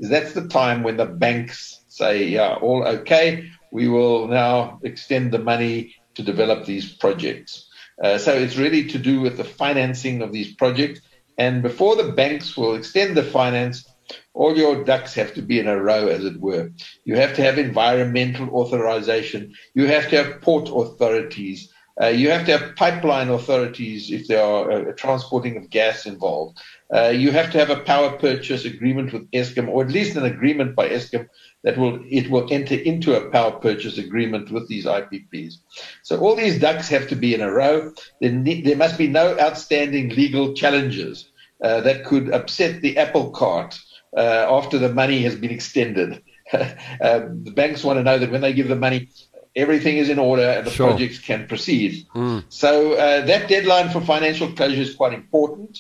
is 0.00 0.10
that's 0.10 0.32
the 0.32 0.48
time 0.48 0.82
when 0.82 0.96
the 0.96 1.06
banks 1.06 1.84
say, 1.86 2.24
yeah, 2.24 2.54
all 2.54 2.82
okay, 2.84 3.48
we 3.70 3.86
will 3.86 4.26
now 4.26 4.80
extend 4.82 5.30
the 5.30 5.38
money 5.38 5.94
to 6.16 6.24
develop 6.24 6.66
these 6.66 6.92
projects. 6.92 7.70
Uh, 8.02 8.18
so 8.18 8.34
it's 8.34 8.56
really 8.56 8.88
to 8.88 8.98
do 8.98 9.20
with 9.20 9.36
the 9.36 9.44
financing 9.44 10.20
of 10.20 10.32
these 10.32 10.52
projects. 10.56 11.00
And 11.38 11.62
before 11.62 11.94
the 11.94 12.10
banks 12.10 12.56
will 12.56 12.74
extend 12.74 13.16
the 13.16 13.22
finance, 13.22 13.86
all 14.34 14.56
your 14.56 14.84
ducks 14.84 15.14
have 15.14 15.34
to 15.34 15.42
be 15.42 15.58
in 15.58 15.68
a 15.68 15.80
row, 15.80 16.08
as 16.08 16.24
it 16.24 16.40
were. 16.40 16.70
You 17.04 17.16
have 17.16 17.34
to 17.36 17.42
have 17.42 17.58
environmental 17.58 18.48
authorization. 18.50 19.54
You 19.74 19.86
have 19.86 20.08
to 20.10 20.22
have 20.22 20.40
port 20.40 20.68
authorities. 20.72 21.72
Uh, 22.00 22.06
you 22.06 22.30
have 22.30 22.46
to 22.46 22.56
have 22.56 22.74
pipeline 22.76 23.28
authorities 23.28 24.10
if 24.10 24.26
there 24.26 24.42
are 24.42 24.72
uh, 24.72 24.92
transporting 24.96 25.58
of 25.58 25.68
gas 25.68 26.06
involved. 26.06 26.58
Uh, 26.92 27.08
you 27.08 27.30
have 27.30 27.50
to 27.52 27.58
have 27.58 27.68
a 27.68 27.80
power 27.80 28.16
purchase 28.16 28.64
agreement 28.64 29.12
with 29.12 29.30
Eskom, 29.32 29.68
or 29.68 29.84
at 29.84 29.90
least 29.90 30.16
an 30.16 30.24
agreement 30.24 30.74
by 30.74 30.88
Eskom 30.88 31.28
that 31.64 31.76
will 31.76 32.02
it 32.08 32.30
will 32.30 32.50
enter 32.50 32.74
into 32.74 33.14
a 33.14 33.30
power 33.30 33.52
purchase 33.52 33.98
agreement 33.98 34.50
with 34.50 34.68
these 34.68 34.86
IPPs. 34.86 35.54
So 36.02 36.18
all 36.18 36.34
these 36.34 36.58
ducks 36.58 36.88
have 36.88 37.08
to 37.08 37.16
be 37.16 37.34
in 37.34 37.42
a 37.42 37.52
row. 37.52 37.92
There, 38.20 38.32
ne- 38.32 38.62
there 38.62 38.76
must 38.76 38.96
be 38.96 39.06
no 39.06 39.38
outstanding 39.38 40.10
legal 40.10 40.54
challenges 40.54 41.30
uh, 41.62 41.82
that 41.82 42.04
could 42.04 42.32
upset 42.32 42.80
the 42.80 42.98
apple 42.98 43.30
cart 43.30 43.78
after 44.16 44.78
the 44.78 44.92
money 44.92 45.22
has 45.22 45.34
been 45.34 45.50
extended. 45.50 46.22
Um, 46.52 46.64
the 47.44 47.52
banks 47.54 47.84
want 47.84 47.98
to 47.98 48.02
know 48.02 48.18
that 48.18 48.30
when 48.30 48.40
they 48.40 48.52
give 48.52 48.68
the 48.68 48.76
money, 48.76 49.08
everything 49.54 49.98
is 49.98 50.08
in 50.08 50.18
order 50.18 50.42
and 50.42 50.66
the 50.66 50.70
sure. 50.70 50.88
projects 50.88 51.18
can 51.18 51.46
proceed. 51.46 52.06
Mm. 52.14 52.44
So 52.48 52.94
uh, 52.94 53.24
that 53.26 53.48
deadline 53.48 53.90
for 53.90 54.00
financial 54.00 54.50
closure 54.52 54.80
is 54.80 54.94
quite 54.94 55.12
important, 55.12 55.78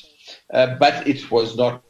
uh, 0.52 0.76
but 0.78 1.06
it 1.06 1.30
was 1.30 1.56
not. 1.56 1.82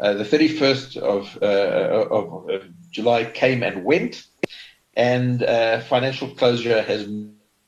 Uh, 0.00 0.14
the 0.14 0.24
31st 0.24 0.96
of, 0.96 1.38
uh, 1.42 2.06
of, 2.10 2.48
of, 2.48 2.62
July 2.90 3.24
came 3.24 3.62
and 3.62 3.84
went, 3.84 4.24
and 4.94 5.42
uh, 5.42 5.80
financial 5.80 6.28
closure 6.28 6.82
has 6.82 7.08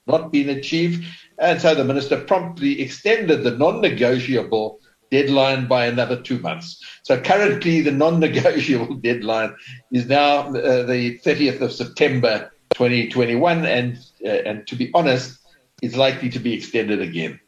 not 0.07 0.31
been 0.31 0.49
achieved. 0.49 1.05
And 1.37 1.61
so 1.61 1.75
the 1.75 1.83
minister 1.83 2.19
promptly 2.19 2.81
extended 2.81 3.43
the 3.43 3.51
non 3.51 3.81
negotiable 3.81 4.79
deadline 5.15 5.67
by 5.67 5.85
another 5.85 6.17
two 6.21 6.39
months. 6.39 6.67
So 7.03 7.19
currently, 7.21 7.81
the 7.81 7.91
non 7.91 8.19
negotiable 8.19 8.95
deadline 9.09 9.55
is 9.91 10.05
now 10.07 10.31
uh, 10.49 10.83
the 10.83 11.19
30th 11.25 11.61
of 11.61 11.71
September 11.71 12.51
2021, 12.73 13.65
and 13.65 13.97
uh, 14.25 14.49
and 14.49 14.67
to 14.67 14.75
be 14.75 14.91
honest, 14.93 15.39
it's 15.81 15.95
likely 15.95 16.29
to 16.29 16.39
be 16.39 16.53
extended 16.53 17.01
again. 17.01 17.39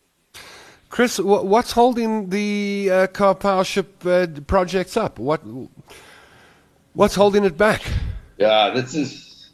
Chris, 0.89 1.19
what's 1.19 1.73
holding 1.73 2.29
the 2.29 2.89
uh, 2.89 3.07
Karpowership 3.07 3.89
uh, 4.05 4.41
projects 4.53 4.95
up? 4.95 5.19
What 5.19 5.41
what's 6.93 7.15
holding 7.15 7.43
it 7.43 7.57
back? 7.57 7.81
Yeah, 8.37 8.71
this 8.73 8.95
is 8.95 9.49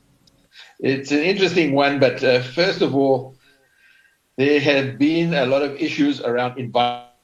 it's 0.79 1.11
an 1.11 1.23
interesting 1.31 1.73
one. 1.73 1.99
But 1.99 2.23
uh, 2.23 2.43
first 2.59 2.81
of 2.81 2.93
all, 2.95 3.35
there 4.37 4.59
have 4.59 4.99
been 4.99 5.33
a 5.33 5.45
lot 5.45 5.63
of 5.63 5.71
issues 5.87 6.21
around 6.21 6.59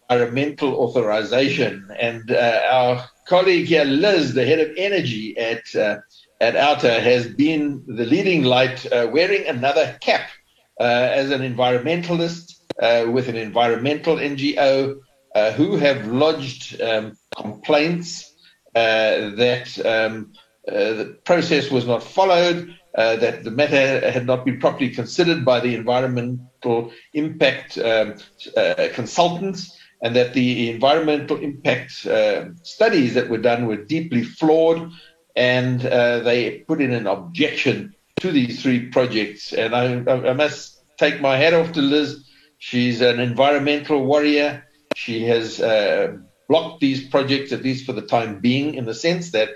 environmental 0.10 0.76
authorization, 0.76 1.88
and 2.00 2.32
uh, 2.32 2.62
our 2.72 3.10
colleague 3.28 3.68
here, 3.68 3.84
Liz, 3.86 4.34
the 4.34 4.46
head 4.46 4.60
of 4.60 4.72
energy 4.76 5.38
at 5.38 5.76
uh, 5.76 5.98
at 6.42 6.56
OUTA 6.56 7.02
has 7.02 7.28
been 7.28 7.84
the 7.86 8.06
leading 8.06 8.44
light, 8.44 8.92
uh, 8.92 9.08
wearing 9.12 9.46
another 9.46 9.98
cap 10.02 10.30
uh, 10.80 10.84
as 10.84 11.32
an 11.32 11.42
environmentalist 11.42 12.62
uh, 12.82 13.12
with 13.12 13.28
an 13.28 13.36
environmental 13.36 14.16
NGO 14.16 15.00
uh, 15.36 15.52
who 15.52 15.76
have 15.76 16.08
lodged 16.08 16.82
um, 16.82 17.18
complaints 17.36 18.34
that 18.74 19.78
um, 19.86 20.32
the 20.66 21.18
process 21.26 21.70
was 21.70 21.86
not 21.86 22.02
followed, 22.02 22.74
that 22.96 23.44
the 23.44 23.52
matter 23.52 24.10
had 24.10 24.26
not 24.26 24.46
been 24.46 24.60
properly 24.60 24.90
considered 24.90 25.44
by 25.44 25.60
the 25.60 25.76
environmental 25.76 26.94
impact 27.14 27.78
um, 27.78 28.16
consultants, 28.94 29.79
and 30.02 30.16
that 30.16 30.34
the 30.34 30.70
environmental 30.70 31.38
impact 31.38 31.92
studies 32.64 33.14
that 33.14 33.30
were 33.30 33.38
done 33.38 33.68
were 33.68 33.76
deeply 33.76 34.24
flawed 34.24 34.92
and 35.36 35.86
uh, 35.86 36.20
they 36.20 36.60
put 36.68 36.82
in 36.82 36.92
an 36.92 37.08
objection 37.08 37.96
to 38.18 38.32
these 38.32 38.62
three 38.62 38.88
projects. 38.88 39.54
And 39.54 39.74
I, 39.74 40.04
I, 40.12 40.34
must 40.34 40.82
take 40.98 41.22
my 41.22 41.38
hat 41.38 41.54
off 41.54 41.72
to 41.74 41.82
Liz. 41.82 42.26
She's 42.58 43.00
an 43.00 43.20
environmental 43.22 44.06
warrior. 44.06 44.66
She 44.96 45.24
has 45.24 45.62
uh, 45.62 46.18
blocked 46.50 46.82
these 46.82 47.08
projects, 47.08 47.54
at 47.54 47.64
least 47.64 47.86
for 47.86 47.94
the 47.94 48.02
time 48.02 48.42
being, 48.42 48.74
in 48.74 48.86
the 48.86 48.94
sense 48.94 49.32
that 49.32 49.50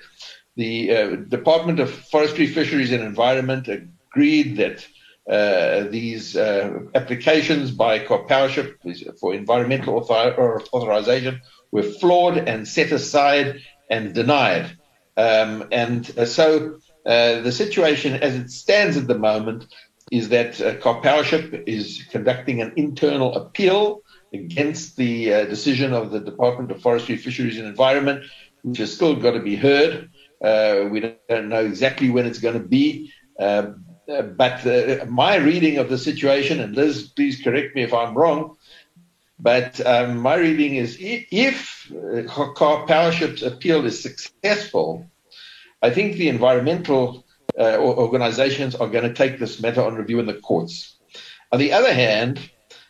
the 0.56 0.96
uh, 0.96 1.16
Department 1.16 1.80
of 1.82 1.92
Forestry, 1.92 2.48
Fisheries 2.48 2.94
and 2.94 3.04
Environment 3.04 3.68
agreed 3.68 4.56
that 4.58 4.88
uh, 5.30 5.86
these 5.90 6.36
uh, 6.36 6.80
applications 6.96 7.72
by 7.72 8.00
Karpowership 8.00 8.76
for 9.20 9.34
environmental 9.34 9.96
author- 9.96 10.62
authorization 10.74 11.42
were 11.72 11.84
flawed 11.84 12.38
and 12.38 12.68
set 12.68 12.92
aside 12.92 13.62
and 13.90 14.14
denied. 14.14 14.78
Um, 15.16 15.68
and 15.72 16.06
so 16.28 16.78
uh, 17.06 17.40
the 17.40 17.52
situation 17.52 18.16
as 18.16 18.36
it 18.36 18.50
stands 18.50 18.98
at 18.98 19.08
the 19.08 19.18
moment 19.18 19.74
is 20.12 20.30
that 20.30 20.60
uh, 20.60 21.62
is 21.66 22.06
conducting 22.10 22.62
an 22.62 22.74
internal 22.76 23.34
appeal 23.36 24.02
against 24.34 24.98
the 24.98 25.34
uh, 25.34 25.46
decision 25.46 25.94
of 25.94 26.12
the 26.12 26.20
Department 26.20 26.70
of 26.72 26.82
Forestry, 26.82 27.16
Fisheries 27.16 27.58
and 27.58 27.68
Environment, 27.68 28.26
which 28.64 28.80
has 28.80 28.94
still 28.94 29.16
got 29.16 29.32
to 29.32 29.40
be 29.40 29.56
heard. 29.56 30.10
We 30.42 31.00
don't 31.30 31.48
know 31.48 31.64
exactly 31.64 32.10
when 32.10 32.26
it's 32.26 32.40
going 32.40 32.62
to 32.62 32.68
be. 32.68 33.14
Uh, 33.40 33.74
but 34.08 34.66
uh, 34.66 35.06
my 35.08 35.36
reading 35.36 35.78
of 35.78 35.90
the 35.90 35.98
situation, 35.98 36.60
and 36.60 36.76
Liz, 36.76 37.10
please 37.16 37.42
correct 37.42 37.76
me 37.76 37.84
if 37.84 37.94
I'm 37.94 38.16
wrong, 38.16 38.58
but 39.40 39.86
um, 39.86 40.18
my 40.18 40.36
reading 40.36 40.76
is 40.76 40.98
if 41.00 41.92
Karpowership's 41.92 43.44
appeal 43.44 43.86
is 43.86 44.02
successful, 44.02 45.10
I 45.82 45.90
think 45.90 46.16
the 46.16 46.30
environmental 46.30 47.26
uh, 47.60 47.78
organizations 47.78 48.76
are 48.76 48.88
going 48.88 49.04
to 49.04 49.14
take 49.14 49.40
this 49.40 49.62
matter 49.62 49.84
on 49.84 49.96
review 49.96 50.20
in 50.20 50.26
the 50.26 50.36
courts. 50.36 50.98
On 51.52 51.60
the 51.60 51.74
other 51.74 51.94
hand, 51.94 52.40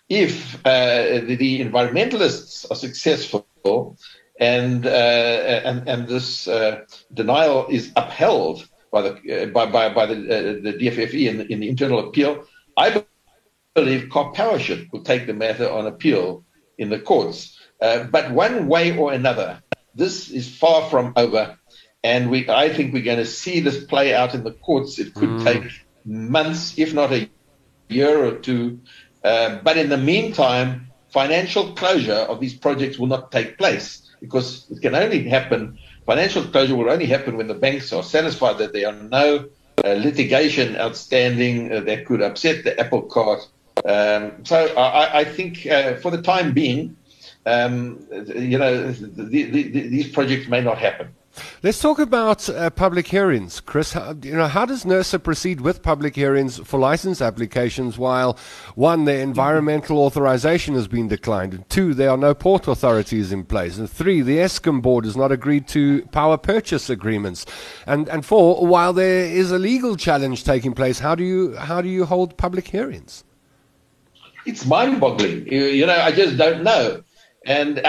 if 0.09 0.55
uh, 0.65 1.19
the, 1.25 1.35
the, 1.35 1.59
environmentalists 1.59 2.69
are 2.69 2.75
successful 2.75 3.97
and 4.39 4.85
uh, 4.85 4.89
and, 4.89 5.87
and 5.87 6.07
this 6.07 6.47
uh, 6.47 6.85
denial 7.13 7.67
is 7.67 7.91
upheld 7.95 8.67
by 8.93 9.01
the 9.01 9.43
uh, 9.43 9.45
by, 9.47 9.65
by, 9.65 9.93
by 9.93 10.05
the, 10.05 10.13
uh, 10.13 10.41
the 10.61 10.77
DFFE 10.79 11.27
in, 11.27 11.41
in 11.51 11.59
the 11.59 11.67
internal 11.67 12.07
appeal, 12.07 12.45
I 12.77 13.03
believe 13.73 14.03
Karpowership 14.09 14.91
will 14.91 15.03
take 15.03 15.25
the 15.25 15.33
matter 15.33 15.69
on 15.69 15.87
appeal 15.87 16.45
in 16.77 16.89
the 16.89 16.99
courts. 16.99 17.59
Uh, 17.81 18.03
but 18.03 18.31
one 18.31 18.67
way 18.67 18.95
or 18.95 19.11
another, 19.11 19.61
this 19.95 20.29
is 20.29 20.47
far 20.55 20.89
from 20.89 21.13
over. 21.15 21.57
And 22.03 22.29
we, 22.29 22.47
I 22.49 22.69
think 22.69 22.93
we're 22.93 23.03
going 23.03 23.17
to 23.17 23.25
see 23.25 23.61
this 23.61 23.83
play 23.83 24.13
out 24.13 24.35
in 24.35 24.43
the 24.43 24.51
courts. 24.51 24.99
It 24.99 25.13
could 25.13 25.29
mm. 25.29 25.43
take 25.43 25.71
months, 26.05 26.77
if 26.77 26.93
not 26.93 27.11
a 27.11 27.29
year 27.89 28.23
or 28.23 28.37
two. 28.37 28.81
Uh, 29.23 29.59
but 29.63 29.77
in 29.77 29.89
the 29.89 29.97
meantime, 29.97 30.91
financial 31.09 31.73
closure 31.73 32.13
of 32.13 32.39
these 32.39 32.53
projects 32.53 32.99
will 32.99 33.07
not 33.07 33.31
take 33.31 33.57
place 33.57 34.09
because 34.19 34.69
it 34.69 34.81
can 34.81 34.95
only 34.95 35.27
happen. 35.27 35.79
Financial 36.05 36.43
closure 36.43 36.75
will 36.75 36.89
only 36.89 37.05
happen 37.05 37.37
when 37.37 37.47
the 37.47 37.53
banks 37.53 37.93
are 37.93 38.03
satisfied 38.03 38.57
that 38.57 38.73
there 38.73 38.87
are 38.87 38.93
no 38.93 39.45
uh, 39.83 39.93
litigation 39.93 40.75
outstanding 40.77 41.71
uh, 41.71 41.79
that 41.81 42.05
could 42.05 42.21
upset 42.21 42.63
the 42.63 42.77
apple 42.79 43.01
cart 43.01 43.47
um, 43.85 44.45
so 44.45 44.67
I, 44.77 45.19
I 45.19 45.23
think 45.25 45.65
uh, 45.65 45.95
for 45.95 46.11
the 46.11 46.21
time 46.21 46.53
being, 46.53 46.95
um, 47.45 48.05
you 48.35 48.57
know, 48.57 48.91
the, 48.91 49.23
the, 49.25 49.43
the, 49.43 49.87
these 49.87 50.09
projects 50.09 50.47
may 50.47 50.61
not 50.61 50.77
happen. 50.77 51.13
Let's 51.63 51.79
talk 51.79 51.99
about 51.99 52.47
uh, 52.49 52.69
public 52.69 53.07
hearings, 53.07 53.59
Chris. 53.59 53.93
How, 53.93 54.15
you 54.21 54.35
know, 54.35 54.47
how 54.47 54.65
does 54.65 54.83
NERSA 54.83 55.23
proceed 55.23 55.61
with 55.61 55.81
public 55.81 56.15
hearings 56.15 56.57
for 56.59 56.79
license 56.79 57.21
applications 57.21 57.97
while 57.97 58.37
one, 58.75 59.05
the 59.05 59.17
environmental 59.19 59.97
authorization 59.99 60.75
has 60.75 60.87
been 60.87 61.07
declined, 61.07 61.53
and 61.53 61.69
two, 61.69 61.93
there 61.93 62.11
are 62.11 62.17
no 62.17 62.33
port 62.33 62.67
authorities 62.67 63.31
in 63.31 63.45
place, 63.45 63.77
and 63.77 63.89
three, 63.89 64.21
the 64.21 64.37
Eskom 64.37 64.81
board 64.81 65.05
has 65.05 65.17
not 65.17 65.31
agreed 65.31 65.67
to 65.69 66.03
power 66.07 66.37
purchase 66.37 66.89
agreements, 66.89 67.45
and 67.87 68.07
and 68.09 68.25
four, 68.25 68.65
while 68.65 68.93
there 68.93 69.25
is 69.25 69.51
a 69.51 69.57
legal 69.59 69.95
challenge 69.95 70.43
taking 70.43 70.73
place, 70.73 70.99
how 70.99 71.15
do 71.15 71.23
you 71.23 71.55
how 71.55 71.81
do 71.81 71.89
you 71.89 72.05
hold 72.05 72.37
public 72.37 72.67
hearings? 72.67 73.23
it's 74.45 74.65
mind-boggling. 74.65 75.47
You, 75.47 75.65
you, 75.65 75.85
know, 75.85 75.95
I 75.95 76.11
just 76.11 76.37
don't 76.37 76.63
know. 76.63 77.03
And 77.45 77.79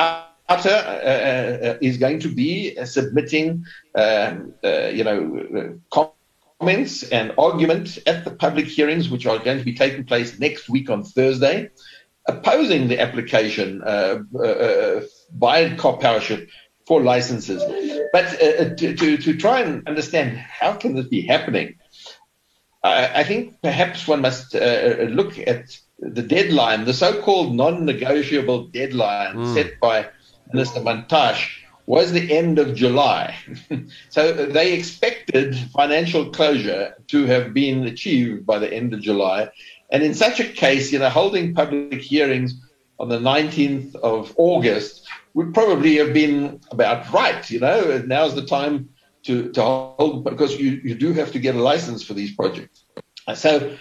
uh, 0.48 0.52
uh, 0.52 1.78
is 1.80 1.96
going 1.96 2.20
to 2.20 2.28
be 2.28 2.76
submitting, 2.84 3.64
um, 3.94 4.52
uh, 4.62 4.90
you 4.92 5.02
know, 5.02 5.78
comments 6.60 7.02
and 7.04 7.32
argument 7.38 7.98
at 8.06 8.24
the 8.24 8.30
public 8.30 8.66
hearings, 8.66 9.08
which 9.08 9.26
are 9.26 9.38
going 9.38 9.58
to 9.58 9.64
be 9.64 9.74
taking 9.74 10.04
place 10.04 10.38
next 10.38 10.68
week 10.68 10.90
on 10.90 11.02
Thursday, 11.02 11.70
opposing 12.26 12.88
the 12.88 13.00
application 13.00 13.82
uh, 13.82 14.18
uh, 14.38 15.00
by 15.32 15.70
Karpowership 15.70 16.46
for 16.86 17.00
licenses. 17.00 17.62
But 18.12 18.26
uh, 18.42 18.74
to, 18.74 18.94
to, 18.94 19.16
to, 19.16 19.36
try 19.38 19.60
and 19.60 19.86
understand 19.88 20.36
how 20.36 20.74
can 20.74 20.94
this 20.94 21.06
be 21.06 21.22
happening, 21.22 21.76
I, 22.82 23.20
I 23.20 23.24
think 23.24 23.62
perhaps 23.62 24.06
one 24.06 24.20
must 24.20 24.52
look 24.52 25.38
at 25.38 25.78
the 25.98 26.22
deadline, 26.22 26.84
the 26.84 26.92
so-called 26.92 27.54
non-negotiable 27.54 28.66
deadline 28.66 29.36
mm. 29.36 29.54
set 29.54 29.80
by 29.80 30.08
Minister 30.54 30.80
Mantashe 30.80 31.48
was 31.86 32.12
the 32.12 32.32
end 32.32 32.58
of 32.58 32.74
July. 32.74 33.34
so 34.08 34.32
they 34.32 34.72
expected 34.72 35.56
financial 35.74 36.30
closure 36.30 36.94
to 37.08 37.26
have 37.26 37.52
been 37.52 37.84
achieved 37.84 38.46
by 38.46 38.58
the 38.58 38.72
end 38.72 38.94
of 38.94 39.00
July. 39.00 39.50
And 39.90 40.02
in 40.02 40.14
such 40.14 40.40
a 40.40 40.44
case, 40.44 40.92
you 40.92 41.00
know, 41.00 41.10
holding 41.10 41.54
public 41.54 42.00
hearings 42.00 42.54
on 42.98 43.08
the 43.08 43.18
19th 43.18 43.96
of 43.96 44.32
August 44.36 45.06
would 45.34 45.52
probably 45.52 45.96
have 45.96 46.14
been 46.14 46.60
about 46.70 47.12
right. 47.12 47.50
You 47.50 47.60
know, 47.60 48.02
now's 48.06 48.36
the 48.36 48.46
time 48.46 48.88
to, 49.24 49.50
to 49.52 49.62
hold, 49.62 50.24
because 50.24 50.58
you, 50.58 50.80
you 50.84 50.94
do 50.94 51.12
have 51.14 51.32
to 51.32 51.40
get 51.40 51.56
a 51.56 51.62
license 51.62 52.02
for 52.04 52.14
these 52.14 52.34
projects. 52.34 52.84
So 53.34 53.76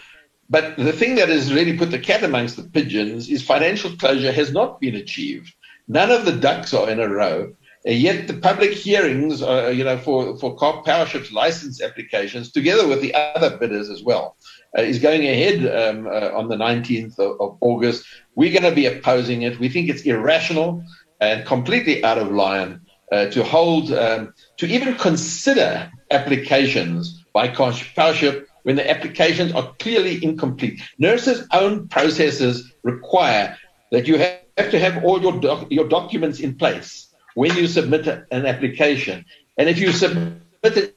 but 0.49 0.77
the 0.77 0.93
thing 0.93 1.15
that 1.15 1.29
has 1.29 1.53
really 1.53 1.77
put 1.77 1.89
the 1.89 1.99
cat 1.99 2.23
amongst 2.23 2.57
the 2.57 2.63
pigeons 2.63 3.29
is 3.29 3.41
financial 3.41 3.95
closure 3.97 4.31
has 4.31 4.51
not 4.51 4.79
been 4.79 4.95
achieved. 4.95 5.53
None 5.88 6.12
of 6.12 6.26
the 6.26 6.32
ducks 6.32 6.74
are 6.74 6.89
in 6.89 7.00
a 7.00 7.10
row. 7.10 7.54
And 7.86 7.96
Yet 7.96 8.28
the 8.28 8.36
public 8.36 8.72
hearings, 8.72 9.41
are, 9.41 9.72
you 9.72 9.84
know, 9.84 9.98
for 9.98 10.38
for 10.38 10.56
Karpowership's 10.56 11.34
license 11.34 11.82
applications, 11.82 12.52
together 12.52 12.88
with 12.88 13.02
the 13.02 13.13
other 13.13 13.58
bidders 13.58 13.89
as 13.89 14.02
well, 14.04 14.38
uh, 14.78 14.82
is 14.82 15.00
going 15.00 15.28
ahead 15.28 15.65
um, 15.65 16.08
uh, 16.08 16.32
on 16.32 16.48
the 16.48 16.56
19th 16.56 17.19
of, 17.19 17.39
of 17.41 17.58
August. 17.60 18.06
We're 18.36 18.54
going 18.54 18.69
to 18.69 18.76
be 18.76 18.86
opposing 18.86 19.41
it. 19.41 19.60
We 19.60 19.67
think 19.67 19.89
it's 19.89 20.04
irrational 20.04 20.84
and 21.19 21.46
completely 21.46 22.04
out 22.04 22.17
of 22.17 22.32
line 22.32 22.82
uh, 23.12 23.26
to 23.28 23.43
hold, 23.43 23.91
um, 23.91 24.34
to 24.58 24.65
even 24.65 24.96
consider 24.96 25.91
applications 26.12 27.24
by 27.34 27.48
Powership 27.50 28.46
when 28.63 28.76
the 28.76 28.89
applications 28.89 29.52
are 29.54 29.74
clearly 29.80 30.24
incomplete. 30.24 30.82
NERSA's 31.02 31.46
own 31.52 31.88
processes 31.89 32.72
require 32.84 33.58
that 33.91 34.08
you 34.08 34.17
have 34.17 34.42
to 34.57 34.79
have 34.79 35.03
all 35.03 35.21
your, 35.21 35.39
doc- 35.39 35.71
your 35.71 35.87
documents 35.87 36.39
in 36.39 36.55
place 36.55 37.07
when 37.35 37.55
you 37.55 37.67
submit 37.67 38.07
an 38.07 38.45
application. 38.45 39.25
And 39.57 39.69
if 39.69 39.79
you 39.79 39.91
submit 39.91 40.37
an 40.63 40.93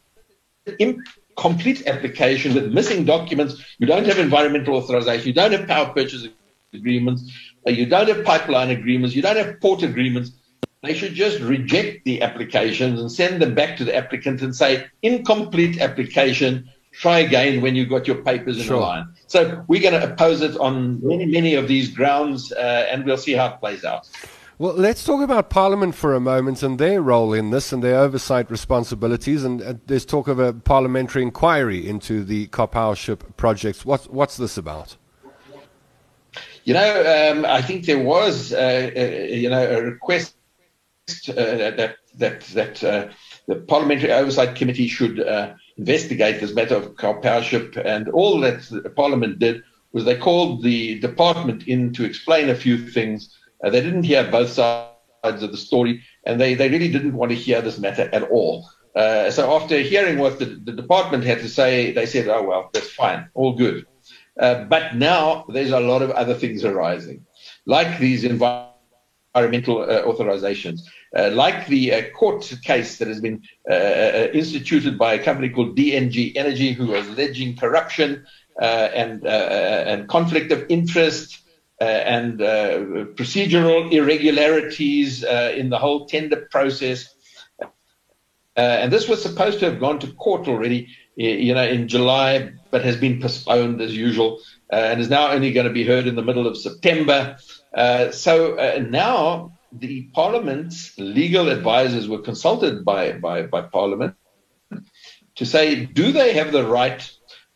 incomplete 0.78 1.86
application 1.86 2.54
with 2.54 2.72
missing 2.72 3.04
documents, 3.04 3.62
you 3.78 3.86
don't 3.86 4.06
have 4.06 4.18
environmental 4.18 4.76
authorization, 4.76 5.26
you 5.28 5.32
don't 5.32 5.52
have 5.52 5.66
power 5.66 5.92
purchase 5.92 6.28
agreements, 6.72 7.32
uh, 7.66 7.70
you 7.70 7.86
don't 7.86 8.08
have 8.08 8.24
pipeline 8.24 8.70
agreements, 8.70 9.14
you 9.14 9.22
don't 9.22 9.36
have 9.36 9.60
port 9.60 9.82
agreements. 9.82 10.32
They 10.82 10.94
should 10.94 11.14
just 11.14 11.40
reject 11.40 12.04
the 12.04 12.22
applications 12.22 13.00
and 13.00 13.10
send 13.10 13.40
them 13.40 13.54
back 13.54 13.78
to 13.78 13.84
the 13.84 13.96
applicant 13.96 14.42
and 14.42 14.54
say, 14.54 14.86
incomplete 15.02 15.80
application, 15.80 16.70
try 17.00 17.18
again 17.20 17.60
when 17.60 17.74
you've 17.76 17.88
got 17.88 18.06
your 18.06 18.16
papers 18.22 18.58
in 18.58 18.64
sure. 18.64 18.80
line. 18.80 19.08
So 19.26 19.64
we're 19.68 19.82
going 19.82 20.00
to 20.00 20.12
oppose 20.12 20.40
it 20.40 20.56
on 20.58 21.04
many, 21.06 21.26
many 21.26 21.54
of 21.54 21.68
these 21.68 21.88
grounds, 21.88 22.52
uh, 22.52 22.88
and 22.90 23.04
we'll 23.04 23.18
see 23.18 23.32
how 23.32 23.46
it 23.54 23.60
plays 23.60 23.84
out. 23.84 24.08
Well, 24.58 24.72
let's 24.72 25.04
talk 25.04 25.20
about 25.20 25.50
Parliament 25.50 25.94
for 25.94 26.14
a 26.14 26.20
moment 26.20 26.62
and 26.62 26.78
their 26.78 27.02
role 27.02 27.34
in 27.34 27.50
this 27.50 27.72
and 27.72 27.82
their 27.82 27.98
oversight 27.98 28.50
responsibilities. 28.50 29.44
And 29.44 29.60
uh, 29.60 29.74
there's 29.86 30.06
talk 30.06 30.28
of 30.28 30.38
a 30.38 30.54
parliamentary 30.54 31.22
inquiry 31.22 31.86
into 31.86 32.24
the 32.24 32.46
Karpowership 32.48 33.20
projects. 33.36 33.84
What's, 33.84 34.08
what's 34.08 34.38
this 34.38 34.56
about? 34.56 34.96
You 36.64 36.72
know, 36.72 37.32
um, 37.32 37.44
I 37.44 37.60
think 37.60 37.84
there 37.84 38.02
was, 38.02 38.52
uh, 38.52 38.90
uh, 38.96 39.00
you 39.00 39.50
know, 39.50 39.62
a 39.62 39.82
request 39.82 40.34
uh, 41.28 41.34
that 41.34 41.96
that 42.16 42.40
that 42.40 42.82
uh, 42.82 43.08
the 43.46 43.56
Parliamentary 43.56 44.10
Oversight 44.10 44.56
Committee 44.56 44.88
should 44.88 45.20
uh, 45.20 45.54
investigate 45.76 46.40
this 46.40 46.54
matter 46.54 46.76
of 46.76 46.94
Karpowership. 46.94 47.76
And 47.84 48.08
all 48.08 48.40
that 48.40 48.92
Parliament 48.96 49.38
did 49.38 49.62
was 49.92 50.04
they 50.04 50.16
called 50.16 50.62
the 50.62 50.98
department 51.00 51.66
in 51.66 51.92
to 51.94 52.04
explain 52.04 52.48
a 52.48 52.54
few 52.54 52.76
things. 52.78 53.36
Uh, 53.62 53.70
they 53.70 53.80
didn't 53.80 54.02
hear 54.02 54.30
both 54.30 54.50
sides 54.50 55.42
of 55.42 55.50
the 55.50 55.56
story, 55.56 56.02
and 56.24 56.40
they, 56.40 56.54
they 56.54 56.68
really 56.68 56.90
didn't 56.90 57.14
want 57.14 57.30
to 57.30 57.36
hear 57.36 57.60
this 57.62 57.78
matter 57.78 58.08
at 58.12 58.22
all. 58.24 58.68
Uh, 58.94 59.30
so 59.30 59.54
after 59.54 59.78
hearing 59.80 60.18
what 60.18 60.38
the, 60.38 60.46
the, 60.46 60.72
department 60.72 61.22
had 61.22 61.38
to 61.38 61.48
say, 61.48 61.92
they 61.92 62.06
said, 62.06 62.28
oh, 62.28 62.42
well, 62.42 62.70
that's 62.72 62.90
fine, 62.90 63.28
all 63.34 63.54
good. 63.54 63.86
Uh, 64.40 64.64
but 64.64 64.94
now 64.96 65.44
there's 65.50 65.70
a 65.70 65.80
lot 65.80 66.00
of 66.00 66.10
other 66.12 66.34
things 66.34 66.64
arising, 66.64 67.24
like 67.66 67.98
these 67.98 68.24
environmental 68.24 69.82
uh, 69.82 70.02
authorizations. 70.04 70.80
Uh, 71.16 71.30
like 71.32 71.66
the 71.68 71.94
uh, 71.94 72.02
court 72.10 72.52
case 72.62 72.98
that 72.98 73.08
has 73.08 73.20
been 73.20 73.42
uh, 73.70 73.72
uh 73.72 74.28
instituted 74.34 74.98
by 74.98 75.14
a 75.14 75.22
company 75.22 75.48
called 75.48 75.74
DNG 75.74 76.36
Energy, 76.36 76.72
who 76.72 76.88
was 76.88 77.08
alleging 77.08 77.56
corruption 77.56 78.26
uh, 78.60 78.88
and 78.94 79.24
and 79.26 80.08
conflict 80.08 80.52
of 80.52 80.66
interest 80.68 81.38
and 81.80 82.40
procedural 83.16 83.90
irregularities 83.92 85.24
in 85.24 85.70
the 85.70 85.78
whole 85.78 86.06
tender 86.06 86.48
process. 86.50 87.14
and 88.56 88.92
this 88.92 89.08
was 89.08 89.22
supposed 89.22 89.58
to 89.60 89.66
have 89.70 89.80
gone 89.80 89.98
to 89.98 90.12
court 90.14 90.48
already, 90.48 90.88
you 91.16 91.54
know, 91.54 91.66
in 91.66 91.88
July, 91.88 92.52
but 92.70 92.84
has 92.84 92.96
been 92.96 93.20
postponed 93.20 93.80
as 93.80 93.96
usual, 93.96 94.40
and 94.70 95.00
is 95.00 95.10
now 95.10 95.30
only 95.30 95.52
going 95.52 95.66
to 95.66 95.72
be 95.72 95.84
heard 95.84 96.06
in 96.06 96.14
the 96.14 96.22
middle 96.22 96.46
of 96.46 96.56
September. 96.56 97.36
so 98.10 98.34
now 98.90 99.55
the 99.80 100.08
Parliament's 100.14 100.96
legal 100.98 101.48
advisors 101.48 102.08
were 102.08 102.20
consulted 102.20 102.84
by, 102.84 103.12
by, 103.12 103.42
by 103.42 103.62
Parliament 103.62 104.14
to 105.36 105.44
say, 105.44 105.86
do 105.86 106.12
they 106.12 106.32
have 106.34 106.52
the 106.52 106.64
right 106.64 107.08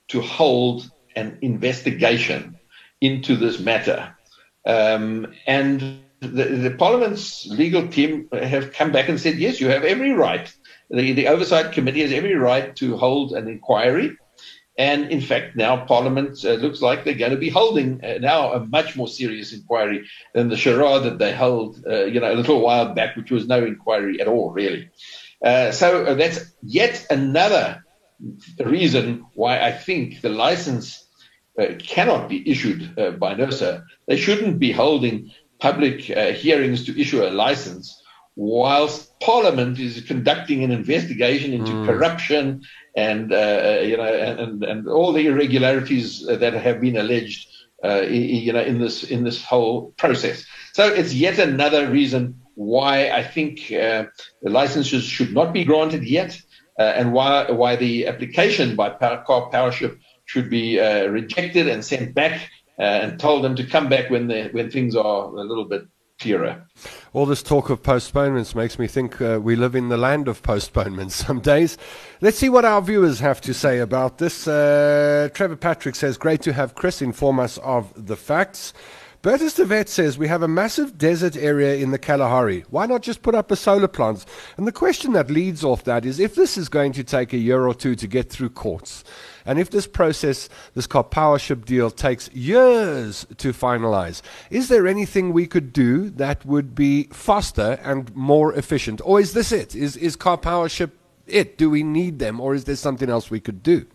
to 0.08 0.20
hold 0.20 0.90
an 1.16 1.38
investigation 1.42 2.58
into 3.00 3.36
this 3.36 3.58
matter? 3.58 4.16
Um, 4.66 5.32
and 5.46 6.02
the, 6.20 6.44
the, 6.44 6.70
Parliament's 6.70 7.46
legal 7.46 7.88
team 7.88 8.28
have 8.32 8.72
come 8.72 8.92
back 8.92 9.08
and 9.08 9.18
said, 9.18 9.38
yes, 9.38 9.60
you 9.60 9.68
have 9.68 9.84
every 9.84 10.12
right. 10.12 10.52
The, 10.90 11.12
the 11.12 11.28
Oversight 11.28 11.72
Committee 11.72 12.02
has 12.02 12.12
every 12.12 12.34
right 12.34 12.76
to 12.76 12.96
hold 12.96 13.32
an 13.32 13.48
inquiry 13.48 14.16
and 14.78 15.10
in 15.10 15.20
fact, 15.20 15.56
now 15.56 15.84
Parliament 15.84 16.44
uh, 16.44 16.52
looks 16.52 16.80
like 16.80 17.04
they're 17.04 17.14
going 17.14 17.32
to 17.32 17.36
be 17.36 17.50
holding 17.50 18.02
uh, 18.04 18.18
now 18.20 18.52
a 18.52 18.66
much 18.66 18.96
more 18.96 19.08
serious 19.08 19.52
inquiry 19.52 20.08
than 20.32 20.48
the 20.48 20.56
charade 20.56 21.02
that 21.04 21.18
they 21.18 21.32
held, 21.32 21.84
uh, 21.86 22.04
you 22.04 22.20
know, 22.20 22.32
a 22.32 22.34
little 22.34 22.60
while 22.60 22.94
back, 22.94 23.16
which 23.16 23.30
was 23.30 23.46
no 23.46 23.64
inquiry 23.64 24.20
at 24.20 24.28
all, 24.28 24.52
really. 24.52 24.90
Uh, 25.44 25.72
so 25.72 26.04
uh, 26.04 26.14
that's 26.14 26.52
yet 26.62 27.06
another 27.10 27.84
reason 28.64 29.26
why 29.34 29.60
I 29.60 29.72
think 29.72 30.20
the 30.20 30.28
license 30.28 31.06
uh, 31.58 31.74
cannot 31.78 32.28
be 32.28 32.48
issued 32.48 32.94
by 32.94 33.34
NERSA. 33.34 33.84
They 34.06 34.16
shouldn't 34.16 34.58
be 34.58 34.72
holding 34.72 35.30
public 35.58 36.00
hearings 36.00 36.86
to 36.86 36.98
issue 36.98 37.22
a 37.22 37.28
license 37.30 37.99
whilst 38.40 39.20
Parliament 39.20 39.78
is 39.78 40.00
conducting 40.00 40.64
an 40.64 40.70
investigation 40.70 41.52
into 41.52 41.72
mm. 41.72 41.84
corruption 41.84 42.62
and 42.96 43.34
uh, 43.34 43.80
you 43.82 43.98
know 43.98 44.02
and, 44.02 44.64
and 44.64 44.88
all 44.88 45.12
the 45.12 45.26
irregularities 45.26 46.24
that 46.26 46.54
have 46.54 46.80
been 46.80 46.96
alleged 46.96 47.48
uh, 47.84 48.00
you 48.00 48.50
know 48.50 48.62
in 48.62 48.80
this 48.80 49.04
in 49.04 49.24
this 49.24 49.44
whole 49.44 49.92
process. 49.98 50.46
So 50.72 50.88
it's 50.88 51.12
yet 51.12 51.38
another 51.38 51.90
reason 51.90 52.40
why 52.54 53.10
I 53.10 53.22
think 53.22 53.70
uh, 53.72 54.04
the 54.40 54.50
licenses 54.50 55.04
should 55.04 55.34
not 55.34 55.52
be 55.52 55.64
granted 55.64 56.04
yet, 56.04 56.40
uh, 56.78 56.82
and 56.82 57.12
why 57.12 57.50
why 57.50 57.76
the 57.76 58.06
application 58.06 58.74
by 58.74 58.88
Power, 58.88 59.22
Karpowership 59.28 59.98
should 60.24 60.48
be 60.48 60.80
uh, 60.80 61.08
rejected 61.08 61.68
and 61.68 61.84
sent 61.84 62.14
back 62.14 62.48
uh, 62.78 63.02
and 63.02 63.20
told 63.20 63.44
them 63.44 63.54
to 63.56 63.64
come 63.66 63.90
back 63.90 64.08
when 64.08 64.28
the 64.28 64.48
when 64.52 64.70
things 64.70 64.96
are 64.96 65.24
a 65.24 65.44
little 65.44 65.66
bit 65.66 65.82
All 67.12 67.26
this 67.26 67.42
talk 67.42 67.70
of 67.70 67.82
postponements 67.82 68.54
makes 68.54 68.78
me 68.78 68.86
think 68.86 69.20
uh, 69.20 69.40
we 69.42 69.56
live 69.56 69.74
in 69.74 69.88
the 69.88 69.96
land 69.96 70.28
of 70.28 70.42
postponements 70.42 71.14
some 71.26 71.40
days. 71.40 71.78
Let's 72.20 72.38
see 72.38 72.48
what 72.48 72.64
our 72.64 72.82
viewers 72.82 73.20
have 73.20 73.40
to 73.42 73.54
say 73.54 73.78
about 73.78 74.18
this. 74.18 74.46
Uh, 74.46 75.28
Trevor 75.32 75.56
Patrick 75.56 75.94
says, 75.94 76.18
Great 76.18 76.42
to 76.42 76.52
have 76.52 76.74
Chris 76.74 77.02
inform 77.02 77.40
us 77.40 77.58
of 77.58 77.92
the 77.96 78.16
facts. 78.16 78.72
Bertus 79.22 79.52
de 79.54 79.66
Vet 79.66 79.86
says 79.90 80.16
we 80.16 80.28
have 80.28 80.42
a 80.42 80.48
massive 80.48 80.96
desert 80.96 81.36
area 81.36 81.74
in 81.74 81.90
the 81.90 81.98
Kalahari. 81.98 82.64
Why 82.70 82.86
not 82.86 83.02
just 83.02 83.20
put 83.20 83.34
up 83.34 83.50
a 83.50 83.56
solar 83.56 83.86
plant? 83.86 84.24
And 84.56 84.66
the 84.66 84.72
question 84.72 85.12
that 85.12 85.30
leads 85.30 85.62
off 85.62 85.84
that 85.84 86.06
is 86.06 86.18
if 86.18 86.34
this 86.34 86.56
is 86.56 86.70
going 86.70 86.92
to 86.92 87.04
take 87.04 87.34
a 87.34 87.36
year 87.36 87.66
or 87.66 87.74
two 87.74 87.94
to 87.96 88.06
get 88.06 88.30
through 88.30 88.48
courts, 88.48 89.04
and 89.44 89.58
if 89.58 89.68
this 89.68 89.86
process, 89.86 90.48
this 90.74 90.86
Karpowership 90.86 91.66
deal, 91.66 91.90
takes 91.90 92.32
years 92.32 93.26
to 93.36 93.52
finalize, 93.52 94.22
is 94.48 94.70
there 94.70 94.86
anything 94.86 95.34
we 95.34 95.46
could 95.46 95.74
do 95.74 96.08
that 96.08 96.46
would 96.46 96.74
be 96.74 97.02
faster 97.12 97.78
and 97.82 98.16
more 98.16 98.54
efficient? 98.54 99.02
Or 99.04 99.20
is 99.20 99.34
this 99.34 99.52
it? 99.52 99.76
Is, 99.76 99.98
is 99.98 100.16
Karpowership 100.16 100.92
it? 101.26 101.58
Do 101.58 101.68
we 101.68 101.82
need 101.82 102.20
them? 102.20 102.40
Or 102.40 102.54
is 102.54 102.64
there 102.64 102.74
something 102.74 103.10
else 103.10 103.30
we 103.30 103.40
could 103.40 103.62
do? 103.62 103.86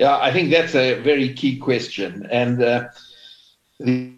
Yeah, 0.00 0.18
I 0.18 0.32
think 0.32 0.50
that's 0.50 0.74
a 0.74 0.94
very 1.00 1.34
key 1.34 1.58
question. 1.58 2.26
And 2.30 2.62
uh, 2.62 2.88
the, 3.78 4.14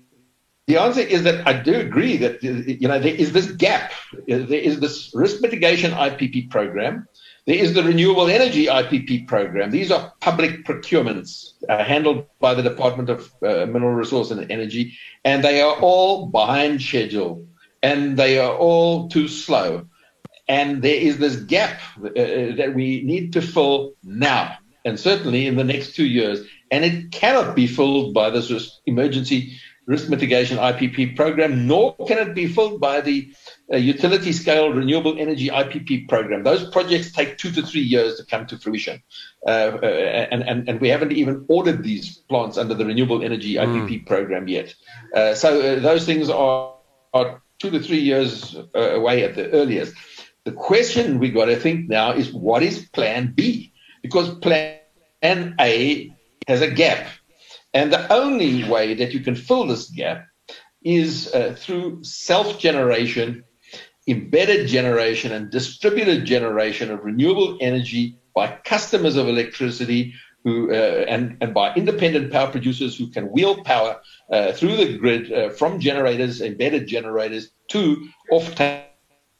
the 0.68 0.76
answer 0.76 1.00
is 1.00 1.24
that 1.24 1.46
I 1.46 1.52
do 1.52 1.74
agree 1.74 2.16
that 2.18 2.42
you 2.42 2.88
know 2.88 2.98
there 2.98 3.14
is 3.14 3.32
this 3.32 3.50
gap. 3.50 3.92
There 4.28 4.64
is 4.70 4.80
this 4.80 5.10
risk 5.12 5.42
mitigation 5.42 5.90
IPP 5.90 6.50
program, 6.50 7.08
there 7.44 7.56
is 7.56 7.74
the 7.74 7.82
Renewable 7.82 8.28
Energy 8.28 8.66
IPP 8.66 9.26
program. 9.26 9.72
These 9.72 9.90
are 9.90 10.12
public 10.20 10.64
procurements 10.64 11.54
uh, 11.68 11.82
handled 11.82 12.26
by 12.38 12.54
the 12.54 12.62
Department 12.62 13.10
of 13.10 13.32
uh, 13.42 13.66
Mineral 13.66 13.94
Resource 13.94 14.30
and 14.30 14.48
Energy, 14.50 14.96
and 15.24 15.42
they 15.42 15.60
are 15.60 15.74
all 15.80 16.26
behind 16.26 16.80
schedule 16.80 17.44
and 17.82 18.16
they 18.16 18.38
are 18.38 18.54
all 18.54 19.08
too 19.08 19.26
slow. 19.26 19.86
And 20.46 20.82
there 20.82 20.94
is 20.94 21.18
this 21.18 21.36
gap 21.36 21.80
uh, 21.98 22.10
that 22.14 22.72
we 22.76 23.02
need 23.02 23.32
to 23.32 23.42
fill 23.42 23.94
now, 24.04 24.56
and 24.84 24.98
certainly 24.98 25.46
in 25.46 25.56
the 25.56 25.64
next 25.64 25.94
two 25.94 26.06
years. 26.06 26.46
And 26.70 26.84
it 26.84 27.12
cannot 27.12 27.54
be 27.54 27.66
filled 27.66 28.14
by 28.14 28.30
this 28.30 28.80
emergency 28.86 29.58
risk 29.86 30.08
mitigation 30.08 30.58
IPP 30.58 31.16
program, 31.16 31.66
nor 31.66 31.94
can 32.06 32.18
it 32.18 32.34
be 32.34 32.46
filled 32.46 32.80
by 32.80 33.00
the 33.00 33.32
uh, 33.72 33.76
utility 33.76 34.32
scale 34.32 34.72
renewable 34.72 35.18
energy 35.18 35.48
IPP 35.48 36.08
program. 36.08 36.44
Those 36.44 36.68
projects 36.70 37.10
take 37.10 37.36
two 37.36 37.50
to 37.52 37.62
three 37.62 37.80
years 37.80 38.16
to 38.16 38.24
come 38.24 38.46
to 38.46 38.58
fruition. 38.58 39.02
Uh, 39.46 39.78
uh, 39.82 39.86
and, 39.86 40.42
and, 40.48 40.68
and 40.68 40.80
we 40.80 40.88
haven't 40.88 41.12
even 41.12 41.44
ordered 41.48 41.82
these 41.82 42.18
plants 42.28 42.58
under 42.58 42.74
the 42.74 42.86
renewable 42.86 43.24
energy 43.24 43.54
IPP 43.54 43.88
mm. 43.88 44.06
program 44.06 44.46
yet. 44.46 44.74
Uh, 45.14 45.34
so 45.34 45.60
uh, 45.60 45.80
those 45.80 46.06
things 46.06 46.30
are, 46.30 46.74
are 47.12 47.42
two 47.58 47.70
to 47.70 47.80
three 47.80 48.00
years 48.00 48.56
uh, 48.74 48.94
away 48.94 49.24
at 49.24 49.34
the 49.34 49.50
earliest. 49.50 49.94
The 50.44 50.52
question 50.52 51.18
we 51.18 51.30
got 51.30 51.46
to 51.46 51.56
think 51.56 51.88
now 51.88 52.12
is 52.12 52.32
what 52.32 52.62
is 52.62 52.88
plan 52.88 53.32
B? 53.34 53.71
Because 54.02 54.34
plan 54.36 55.54
A 55.60 56.12
has 56.48 56.60
a 56.60 56.70
gap. 56.70 57.06
And 57.74 57.92
the 57.92 58.12
only 58.12 58.68
way 58.68 58.94
that 58.94 59.12
you 59.12 59.20
can 59.20 59.34
fill 59.34 59.66
this 59.66 59.88
gap 59.88 60.26
is 60.84 61.32
uh, 61.32 61.54
through 61.58 62.02
self 62.04 62.58
generation, 62.58 63.44
embedded 64.08 64.66
generation, 64.66 65.32
and 65.32 65.50
distributed 65.50 66.24
generation 66.24 66.90
of 66.90 67.04
renewable 67.04 67.56
energy 67.60 68.18
by 68.34 68.58
customers 68.64 69.16
of 69.16 69.28
electricity 69.28 70.14
who 70.44 70.72
uh, 70.72 71.04
and, 71.08 71.36
and 71.40 71.54
by 71.54 71.72
independent 71.74 72.32
power 72.32 72.50
producers 72.50 72.96
who 72.96 73.08
can 73.08 73.30
wheel 73.30 73.62
power 73.62 74.00
uh, 74.30 74.52
through 74.52 74.76
the 74.76 74.98
grid 74.98 75.32
uh, 75.32 75.50
from 75.50 75.78
generators, 75.78 76.40
embedded 76.40 76.86
generators, 76.88 77.50
to 77.68 78.08
off 78.30 78.54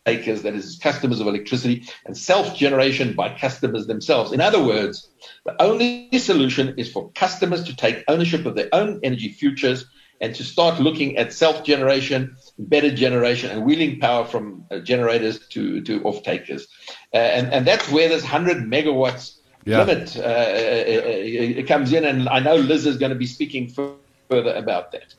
takers, 0.05 0.43
that 0.43 0.55
is, 0.55 0.79
customers 0.79 1.21
of 1.21 1.27
electricity, 1.27 1.85
and 2.07 2.17
self 2.17 2.57
generation 2.57 3.15
by 3.15 3.37
customers 3.37 3.87
themselves. 3.87 4.33
In 4.33 4.41
other 4.41 4.63
words, 4.63 5.09
the 5.45 5.61
only 5.63 6.09
solution 6.19 6.75
is 6.77 6.91
for 6.91 7.11
customers 7.13 7.65
to 7.65 7.77
take 7.77 8.05
ownership 8.09 8.47
of 8.47 8.55
their 8.55 8.69
own 8.73 9.01
energy 9.03 9.29
futures 9.29 9.85
and 10.21 10.35
to 10.37 10.45
start 10.45 10.81
looking 10.81 11.17
at 11.17 11.33
self 11.33 11.65
generation, 11.65 12.37
better 12.59 12.95
generation, 12.95 13.51
and 13.51 13.65
wheeling 13.65 14.01
power 14.01 14.25
from 14.25 14.65
uh, 14.71 14.79
generators 14.79 15.47
to, 15.49 15.83
to 15.83 16.03
off 16.05 16.23
takers. 16.23 16.69
Uh, 17.13 17.17
and, 17.17 17.53
and 17.53 17.67
that's 17.67 17.89
where 17.91 18.09
this 18.09 18.23
100 18.23 18.59
megawatts 18.59 19.39
yeah. 19.65 19.83
limit 19.83 20.17
uh, 20.17 20.21
uh, 20.21 21.61
uh, 21.61 21.67
comes 21.67 21.93
in. 21.93 22.05
And 22.05 22.29
I 22.29 22.39
know 22.39 22.55
Liz 22.57 22.87
is 22.87 22.97
going 22.97 23.11
to 23.11 23.19
be 23.19 23.27
speaking 23.27 23.69
further 23.69 24.55
about 24.55 24.93
that. 24.93 25.15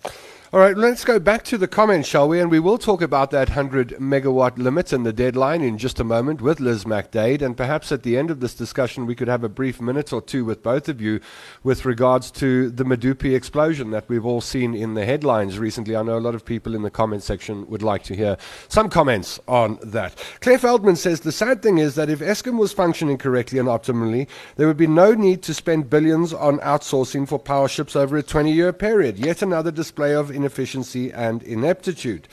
All 0.54 0.60
right, 0.60 0.78
let's 0.78 1.04
go 1.04 1.18
back 1.18 1.42
to 1.46 1.58
the 1.58 1.68
comments, 1.68 2.08
shall 2.08 2.30
we? 2.30 2.40
And 2.40 2.52
we 2.52 2.60
will 2.60 2.78
talk 2.78 3.02
about 3.02 3.32
that 3.32 3.50
100 3.50 3.98
megawatt 4.00 4.56
limit 4.60 4.94
and 4.94 5.04
the 5.04 5.12
deadline 5.12 5.64
in 5.64 5.80
just 5.80 6.00
a 6.00 6.04
moment 6.04 6.44
with 6.44 6.60
Liz 6.60 6.84
McDade. 6.84 7.42
And 7.42 7.58
perhaps 7.58 7.92
at 7.92 8.04
the 8.04 8.16
end 8.16 8.30
of 8.30 8.40
this 8.40 8.54
discussion, 8.54 9.08
we 9.08 9.16
could 9.16 9.28
have 9.28 9.44
a 9.44 9.50
brief 9.50 9.82
minute 9.82 10.14
or 10.14 10.22
two 10.22 10.46
with 10.46 10.62
both 10.62 10.88
of 10.88 11.02
you 11.02 11.22
with 11.64 11.86
regards 11.86 12.30
to 12.34 12.70
the 12.70 12.84
Medupi 12.84 13.36
explosion 13.36 13.90
that 13.90 14.08
we've 14.08 14.28
all 14.28 14.42
seen 14.42 14.76
in 14.76 14.94
the 14.94 15.06
headlines 15.06 15.58
recently. 15.58 15.96
I 15.96 16.04
know 16.04 16.20
a 16.20 16.20
lot 16.20 16.36
of 16.36 16.46
people 16.46 16.76
in 16.76 16.84
the 16.84 16.92
comment 16.92 17.24
section 17.24 17.68
would 17.68 17.82
like 17.82 18.04
to 18.04 18.16
hear 18.16 18.38
some 18.68 18.90
comments 18.90 19.40
on 19.48 19.80
that. 19.82 20.24
Claire 20.42 20.60
Feldman 20.60 20.98
says 20.98 21.22
the 21.22 21.32
sad 21.32 21.64
thing 21.64 21.80
is 21.80 21.96
that 21.96 22.12
if 22.12 22.20
Eskom 22.20 22.60
was 22.60 22.72
functioning 22.72 23.18
correctly 23.18 23.58
and 23.58 23.68
optimally, 23.68 24.28
there 24.58 24.68
would 24.68 24.78
be 24.78 24.86
no 24.86 25.16
need 25.16 25.42
to 25.42 25.54
spend 25.56 25.90
billions 25.90 26.32
on 26.32 26.60
outsourcing 26.60 27.28
for 27.28 27.40
power 27.40 27.68
ships 27.68 27.96
over 27.96 28.18
a 28.18 28.22
20 28.22 28.52
year 28.52 28.72
period. 28.72 29.18
Yet 29.18 29.42
another 29.42 29.72
display 29.72 30.14
of 30.14 30.30
inefficiency 30.44 31.12
and 31.12 31.42
ineptitude. 31.44 32.28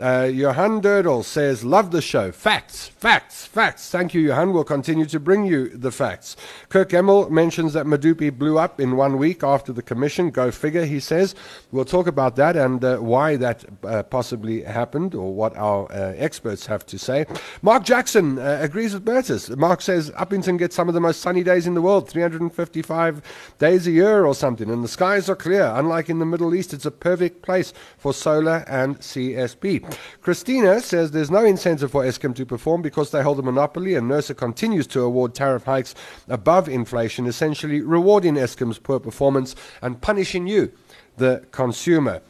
Uh, 0.00 0.30
Johan 0.32 0.80
Durdle 0.80 1.24
says, 1.24 1.64
Love 1.64 1.90
the 1.90 2.00
show. 2.00 2.30
Facts, 2.30 2.86
facts, 2.86 3.46
facts. 3.46 3.90
Thank 3.90 4.14
you, 4.14 4.20
Johan. 4.20 4.52
We'll 4.52 4.62
continue 4.62 5.06
to 5.06 5.18
bring 5.18 5.44
you 5.44 5.70
the 5.70 5.90
facts. 5.90 6.36
Kirk 6.68 6.90
Emmel 6.90 7.28
mentions 7.30 7.72
that 7.72 7.84
Medupi 7.84 8.36
blew 8.36 8.58
up 8.58 8.80
in 8.80 8.96
one 8.96 9.18
week 9.18 9.42
after 9.42 9.72
the 9.72 9.82
commission. 9.82 10.30
Go 10.30 10.52
figure, 10.52 10.84
he 10.84 11.00
says. 11.00 11.34
We'll 11.72 11.84
talk 11.84 12.06
about 12.06 12.36
that 12.36 12.56
and 12.56 12.84
uh, 12.84 12.98
why 12.98 13.34
that 13.36 13.64
uh, 13.82 14.04
possibly 14.04 14.62
happened 14.62 15.16
or 15.16 15.34
what 15.34 15.56
our 15.56 15.90
uh, 15.90 16.14
experts 16.16 16.66
have 16.66 16.86
to 16.86 16.98
say. 16.98 17.26
Mark 17.62 17.82
Jackson 17.82 18.38
uh, 18.38 18.58
agrees 18.60 18.94
with 18.94 19.04
Bertus. 19.04 19.56
Mark 19.56 19.82
says 19.82 20.12
Upington 20.12 20.58
gets 20.58 20.76
some 20.76 20.86
of 20.86 20.94
the 20.94 21.00
most 21.00 21.20
sunny 21.20 21.42
days 21.42 21.66
in 21.66 21.74
the 21.74 21.82
world, 21.82 22.08
355 22.08 23.20
days 23.58 23.88
a 23.88 23.90
year 23.90 24.24
or 24.24 24.34
something, 24.34 24.70
and 24.70 24.84
the 24.84 24.88
skies 24.88 25.28
are 25.28 25.34
clear. 25.34 25.72
Unlike 25.74 26.08
in 26.08 26.20
the 26.20 26.26
Middle 26.26 26.54
East, 26.54 26.72
it's 26.72 26.86
a 26.86 26.92
perfect 26.92 27.42
place 27.42 27.72
for 27.96 28.14
solar 28.14 28.64
and 28.68 29.00
CSP. 29.00 29.87
Christina 30.22 30.80
says 30.80 31.10
there's 31.10 31.30
no 31.30 31.44
incentive 31.44 31.90
for 31.90 32.04
Eskom 32.04 32.34
to 32.36 32.46
perform 32.46 32.82
because 32.82 33.10
they 33.10 33.22
hold 33.22 33.38
a 33.38 33.42
monopoly 33.42 33.94
and 33.94 34.10
NERSA 34.10 34.36
continues 34.36 34.86
to 34.88 35.00
award 35.00 35.34
tariff 35.34 35.64
hikes 35.64 35.94
above 36.28 36.68
inflation, 36.68 37.26
essentially 37.26 37.80
rewarding 37.80 38.34
Eskom's 38.34 38.78
poor 38.78 39.00
performance 39.00 39.54
and 39.82 40.00
punishing 40.00 40.46
you, 40.46 40.72
the 41.16 41.44
consumer. 41.50 42.22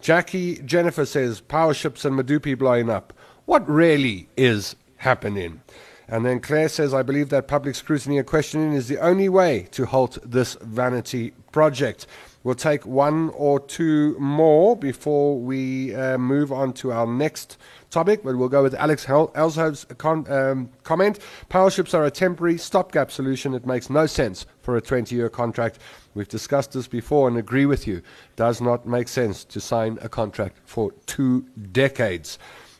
Jackie 0.00 0.58
Jennifer 0.58 1.06
says 1.06 1.40
power 1.40 1.74
ships 1.74 2.04
and 2.04 2.18
Medupi 2.18 2.56
blowing 2.56 2.90
up. 2.90 3.12
What 3.44 3.68
really 3.68 4.28
is 4.36 4.76
happening? 4.98 5.60
And 6.08 6.24
then 6.24 6.40
Claire 6.40 6.68
says, 6.68 6.94
I 6.94 7.02
believe 7.02 7.30
that 7.30 7.48
public 7.48 7.74
scrutiny 7.74 8.18
and 8.18 8.26
questioning 8.26 8.74
is 8.74 8.86
the 8.88 8.98
only 8.98 9.28
way 9.28 9.66
to 9.72 9.86
halt 9.86 10.18
this 10.24 10.54
vanity 10.60 11.32
project. 11.50 12.06
We'll 12.46 12.54
take 12.54 12.86
one 12.86 13.30
or 13.30 13.58
two 13.58 14.16
more 14.20 14.76
before 14.76 15.36
we 15.36 15.92
uh, 15.96 16.16
move 16.16 16.52
on 16.52 16.74
to 16.74 16.92
our 16.92 17.04
next 17.04 17.58
topic, 17.90 18.22
but 18.22 18.38
we'll 18.38 18.48
go 18.48 18.62
with 18.62 18.72
Alex 18.74 19.04
Elshov's 19.08 19.84
con- 19.98 20.30
um, 20.30 20.70
comment. 20.84 21.18
Power 21.48 21.72
ships 21.72 21.92
are 21.92 22.04
a 22.04 22.10
temporary 22.12 22.56
stopgap 22.56 23.10
solution. 23.10 23.52
It 23.52 23.66
makes 23.66 23.90
no 23.90 24.06
sense 24.06 24.46
for 24.60 24.76
a 24.76 24.80
20 24.80 25.12
year 25.12 25.28
contract. 25.28 25.80
We've 26.14 26.28
discussed 26.28 26.70
this 26.70 26.86
before 26.86 27.26
and 27.26 27.36
agree 27.36 27.66
with 27.66 27.88
you. 27.88 28.00
Does 28.36 28.60
not 28.60 28.86
make 28.86 29.08
sense 29.08 29.42
to 29.46 29.60
sign 29.60 29.98
a 30.00 30.08
contract 30.08 30.58
for 30.64 30.92
two 31.06 31.48
decades. 31.72 32.38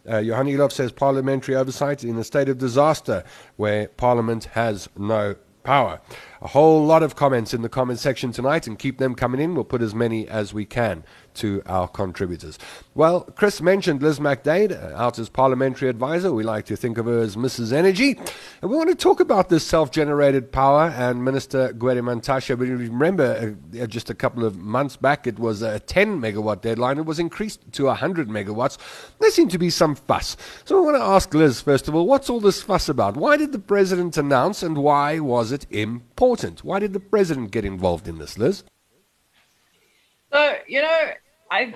Uh, 0.08 0.18
Johan 0.18 0.70
says 0.70 0.92
parliamentary 0.92 1.56
oversight 1.56 2.04
in 2.04 2.16
a 2.18 2.22
state 2.22 2.48
of 2.48 2.58
disaster 2.58 3.24
where 3.56 3.88
parliament 3.88 4.44
has 4.44 4.88
no 4.96 5.34
power. 5.64 6.00
A 6.42 6.48
whole 6.48 6.84
lot 6.84 7.02
of 7.02 7.16
comments 7.16 7.54
in 7.54 7.62
the 7.62 7.68
comment 7.68 7.98
section 7.98 8.32
tonight, 8.32 8.66
and 8.66 8.78
keep 8.78 8.98
them 8.98 9.14
coming 9.14 9.40
in. 9.40 9.54
We'll 9.54 9.64
put 9.64 9.82
as 9.82 9.94
many 9.94 10.28
as 10.28 10.52
we 10.52 10.64
can 10.64 11.04
to 11.36 11.62
our 11.66 11.88
contributors. 11.88 12.58
Well, 12.94 13.20
Chris 13.20 13.60
mentioned 13.60 14.02
Liz 14.02 14.18
McDade, 14.18 14.72
uh, 14.72 14.96
OUTA's 14.96 15.28
parliamentary 15.28 15.88
advisor. 15.88 16.32
We 16.32 16.42
like 16.44 16.64
to 16.66 16.76
think 16.76 16.98
of 16.98 17.06
her 17.06 17.18
as 17.18 17.36
Mrs. 17.36 17.72
Energy. 17.72 18.18
And 18.62 18.70
we 18.70 18.76
want 18.76 18.88
to 18.88 18.94
talk 18.94 19.20
about 19.20 19.48
this 19.48 19.66
self 19.66 19.90
generated 19.90 20.50
power 20.50 20.92
and 20.96 21.24
Minister 21.24 21.72
Gwede 21.74 22.02
Mantashe. 22.02 22.58
But 22.58 22.68
remember, 22.68 23.56
uh, 23.74 23.82
uh, 23.82 23.86
just 23.86 24.10
a 24.10 24.14
couple 24.14 24.44
of 24.44 24.56
months 24.56 24.96
back, 24.96 25.26
it 25.26 25.38
was 25.38 25.62
a 25.62 25.80
10 25.80 26.20
megawatt 26.20 26.62
deadline. 26.62 26.98
It 26.98 27.06
was 27.06 27.18
increased 27.18 27.60
to 27.72 27.84
100 27.84 28.28
megawatts. 28.28 28.78
There 29.18 29.30
seemed 29.30 29.50
to 29.50 29.58
be 29.58 29.70
some 29.70 29.94
fuss. 29.94 30.36
So 30.64 30.78
I 30.78 30.84
want 30.84 30.96
to 30.96 31.02
ask 31.02 31.32
Liz, 31.34 31.60
first 31.60 31.88
of 31.88 31.94
all, 31.94 32.06
what's 32.06 32.30
all 32.30 32.40
this 32.40 32.62
fuss 32.62 32.88
about? 32.88 33.16
Why 33.16 33.36
did 33.36 33.52
the 33.52 33.58
president 33.58 34.16
announce 34.16 34.62
and 34.62 34.78
why 34.78 35.18
was 35.18 35.52
it 35.52 35.66
important? 35.70 36.64
Why 36.64 36.78
did 36.78 36.92
the 36.92 37.00
president 37.00 37.50
get 37.50 37.64
involved 37.64 38.08
in 38.08 38.18
this, 38.18 38.38
Liz? 38.38 38.64
So, 40.32 40.56
you 40.66 40.82
know, 40.82 41.10
I 41.50 41.74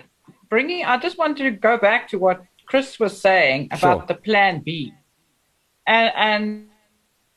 bringing. 0.48 0.84
I 0.84 0.98
just 0.98 1.18
wanted 1.18 1.44
to 1.44 1.50
go 1.50 1.78
back 1.78 2.08
to 2.08 2.18
what 2.18 2.42
Chris 2.66 2.98
was 2.98 3.20
saying 3.20 3.68
about 3.72 4.00
sure. 4.00 4.06
the 4.06 4.14
Plan 4.14 4.60
B, 4.60 4.92
and 5.86 6.68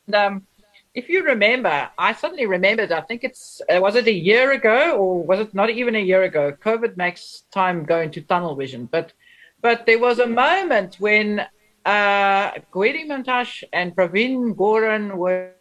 and 0.08 0.16
um, 0.16 0.48
if 0.94 1.10
you 1.10 1.24
remember, 1.24 1.90
I 1.98 2.14
suddenly 2.14 2.46
remembered. 2.46 2.92
I 2.92 3.02
think 3.02 3.24
it's 3.24 3.62
uh, 3.70 3.80
was 3.80 3.96
it 3.96 4.08
a 4.08 4.14
year 4.14 4.52
ago 4.52 4.98
or 4.98 5.24
was 5.24 5.40
it 5.40 5.54
not 5.54 5.70
even 5.70 5.96
a 5.96 6.00
year 6.00 6.24
ago? 6.24 6.52
COVID 6.52 6.98
makes 6.98 7.44
time 7.52 7.84
go 7.84 8.02
into 8.02 8.22
tunnel 8.22 8.56
vision, 8.56 8.88
but 8.92 9.14
but 9.62 9.86
there 9.86 10.00
was 10.00 10.20
a 10.20 10.28
moment 10.28 10.98
when 11.00 11.46
uh, 11.86 12.52
Gwede 12.72 13.08
Mantashe 13.08 13.64
and 13.74 13.96
Pravin 13.96 14.56
Gordhan 14.56 15.16
were 15.16 15.52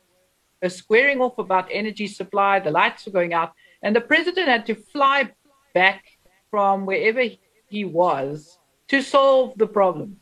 squaring 0.68 1.20
off 1.20 1.38
about 1.38 1.68
energy 1.70 2.06
supply. 2.06 2.60
The 2.60 2.70
lights 2.70 3.06
were 3.06 3.12
going 3.12 3.32
out, 3.32 3.52
and 3.82 3.96
the 3.96 4.00
president 4.00 4.48
had 4.48 4.66
to 4.66 4.74
fly 4.74 5.30
back 5.74 6.04
from 6.52 6.84
wherever 6.84 7.24
he 7.70 7.84
was 7.86 8.58
to 8.88 9.00
solve 9.00 9.54
the 9.56 9.66
problem. 9.66 10.18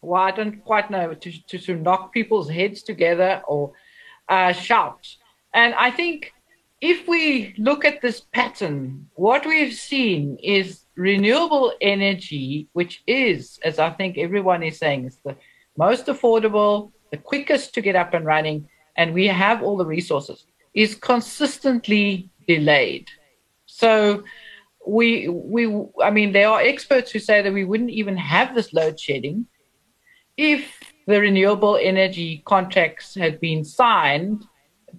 Well, 0.00 0.22
I 0.22 0.30
don't 0.30 0.64
quite 0.64 0.90
know 0.90 1.12
to, 1.12 1.30
to, 1.48 1.58
to 1.58 1.76
knock 1.76 2.12
people's 2.12 2.48
heads 2.48 2.82
together 2.82 3.42
or 3.46 3.72
uh, 4.30 4.52
shout. 4.52 5.06
And 5.52 5.74
I 5.74 5.90
think 5.90 6.32
if 6.80 7.06
we 7.06 7.54
look 7.58 7.84
at 7.84 8.00
this 8.00 8.22
pattern, 8.32 9.10
what 9.14 9.44
we've 9.44 9.74
seen 9.74 10.38
is 10.42 10.86
renewable 10.96 11.74
energy, 11.82 12.68
which 12.72 13.02
is, 13.06 13.60
as 13.62 13.78
I 13.78 13.90
think 13.90 14.16
everyone 14.16 14.62
is 14.62 14.78
saying, 14.78 15.04
is 15.04 15.18
the 15.22 15.36
most 15.76 16.06
affordable, 16.06 16.92
the 17.10 17.18
quickest 17.18 17.74
to 17.74 17.82
get 17.82 17.94
up 17.94 18.14
and 18.14 18.24
running, 18.24 18.68
and 18.96 19.12
we 19.12 19.26
have 19.26 19.62
all 19.62 19.76
the 19.76 19.86
resources, 19.98 20.46
is 20.72 20.94
consistently 20.94 22.30
delayed. 22.48 23.08
So 23.66 24.24
we 24.86 25.28
we 25.28 25.66
I 26.02 26.10
mean 26.10 26.32
there 26.32 26.48
are 26.48 26.60
experts 26.60 27.10
who 27.10 27.18
say 27.18 27.42
that 27.42 27.52
we 27.52 27.64
wouldn't 27.64 27.90
even 27.90 28.16
have 28.16 28.54
this 28.54 28.72
load 28.72 28.98
shedding 28.98 29.46
if 30.36 30.80
the 31.06 31.20
renewable 31.20 31.76
energy 31.76 32.42
contracts 32.44 33.14
had 33.14 33.40
been 33.40 33.64
signed 33.64 34.44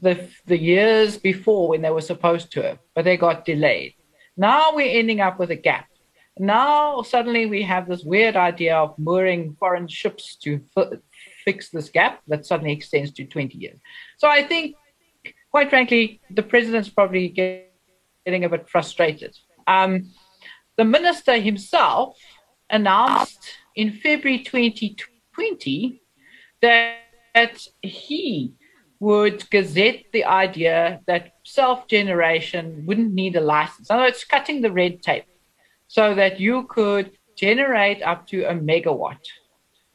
the 0.02 0.28
the 0.46 0.58
years 0.58 1.18
before 1.18 1.70
when 1.70 1.82
they 1.82 1.90
were 1.90 2.02
supposed 2.02 2.52
to 2.54 2.80
but 2.96 3.06
they 3.06 3.18
got 3.18 3.46
delayed. 3.46 3.94
Now 4.38 4.74
we're 4.74 5.00
ending 5.00 5.22
up 5.22 5.38
with 5.40 5.52
a 5.52 5.56
gap. 5.56 5.88
Now 6.40 7.02
suddenly 7.02 7.46
we 7.46 7.62
have 7.64 7.88
this 7.88 8.04
weird 8.04 8.36
idea 8.36 8.76
of 8.76 8.98
mooring 8.98 9.56
foreign 9.60 9.88
ships 9.88 10.36
to 10.38 10.62
f- 10.76 11.00
fix 11.44 11.70
this 11.70 11.90
gap 11.90 12.22
that 12.28 12.46
suddenly 12.46 12.74
extends 12.74 13.12
to 13.14 13.26
20 13.26 13.58
years. 13.58 13.80
So 14.18 14.28
I 14.28 14.44
think, 14.44 14.76
quite 15.52 15.70
frankly, 15.70 16.22
the 16.32 16.44
president's 16.44 16.90
probably 16.90 17.30
getting 17.30 18.46
a 18.46 18.50
bit 18.50 18.70
frustrated. 18.70 19.36
Um, 19.68 20.12
the 20.78 20.86
minister 20.86 21.40
himself 21.40 22.18
announced 22.70 23.40
in 23.76 23.92
February 23.92 24.44
2020 24.44 26.02
that, 26.62 27.00
he 27.82 28.54
would 29.00 29.50
gazette 29.50 30.04
the 30.14 30.24
idea 30.24 31.02
that 31.08 31.34
self 31.44 31.88
generation 31.88 32.84
wouldn't 32.86 33.14
need 33.14 33.36
a 33.36 33.42
license. 33.42 33.90
In 33.90 33.96
other 33.96 34.06
words, 34.06 34.24
cutting 34.24 34.62
the 34.62 34.72
red 34.72 35.02
tape 35.02 35.26
so 35.88 36.14
that 36.14 36.40
you 36.40 36.68
could 36.68 37.12
generate 37.36 38.02
up 38.04 38.28
to 38.28 38.44
a 38.44 38.54
megawatt. 38.54 39.26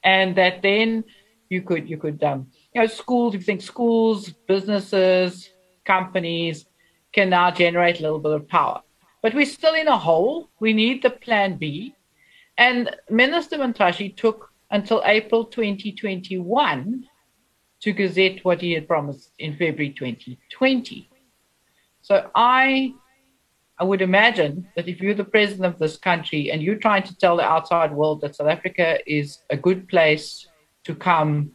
And 0.02 0.36
that 0.36 0.62
then 0.62 1.04
you 1.48 1.62
could, 1.62 1.88
you 1.88 1.96
could, 1.96 2.22
um, 2.22 2.48
you 2.74 2.80
know, 2.80 2.86
schools, 2.86 3.34
if 3.34 3.40
you 3.40 3.44
think 3.46 3.62
schools, 3.62 4.30
businesses, 4.46 5.48
companies 5.84 6.66
can 7.12 7.30
now 7.30 7.50
generate 7.50 8.00
a 8.00 8.02
little 8.02 8.18
bit 8.18 8.32
of 8.32 8.48
power. 8.48 8.82
But 9.28 9.34
we're 9.34 9.44
still 9.44 9.74
in 9.74 9.88
a 9.88 9.98
hole. 9.98 10.48
We 10.58 10.72
need 10.72 11.02
the 11.02 11.10
plan 11.10 11.58
B. 11.58 11.94
And 12.56 12.96
Minister 13.10 13.58
Mantashe 13.58 14.16
took 14.16 14.50
until 14.70 15.02
April 15.04 15.44
2021 15.44 17.06
to 17.80 17.92
gazette 17.92 18.42
what 18.42 18.62
he 18.62 18.72
had 18.72 18.88
promised 18.88 19.34
in 19.38 19.52
February 19.52 19.90
2020. 19.90 21.10
So 22.00 22.30
I 22.34 22.94
I 23.78 23.84
would 23.84 24.00
imagine 24.00 24.66
that 24.76 24.88
if 24.88 24.98
you're 24.98 25.12
the 25.12 25.24
president 25.24 25.74
of 25.74 25.78
this 25.78 25.98
country 25.98 26.50
and 26.50 26.62
you're 26.62 26.76
trying 26.86 27.02
to 27.02 27.14
tell 27.18 27.36
the 27.36 27.44
outside 27.44 27.92
world 27.92 28.22
that 28.22 28.34
South 28.34 28.48
Africa 28.48 28.98
is 29.06 29.42
a 29.50 29.58
good 29.58 29.88
place 29.88 30.48
to 30.84 30.94
come 30.94 31.50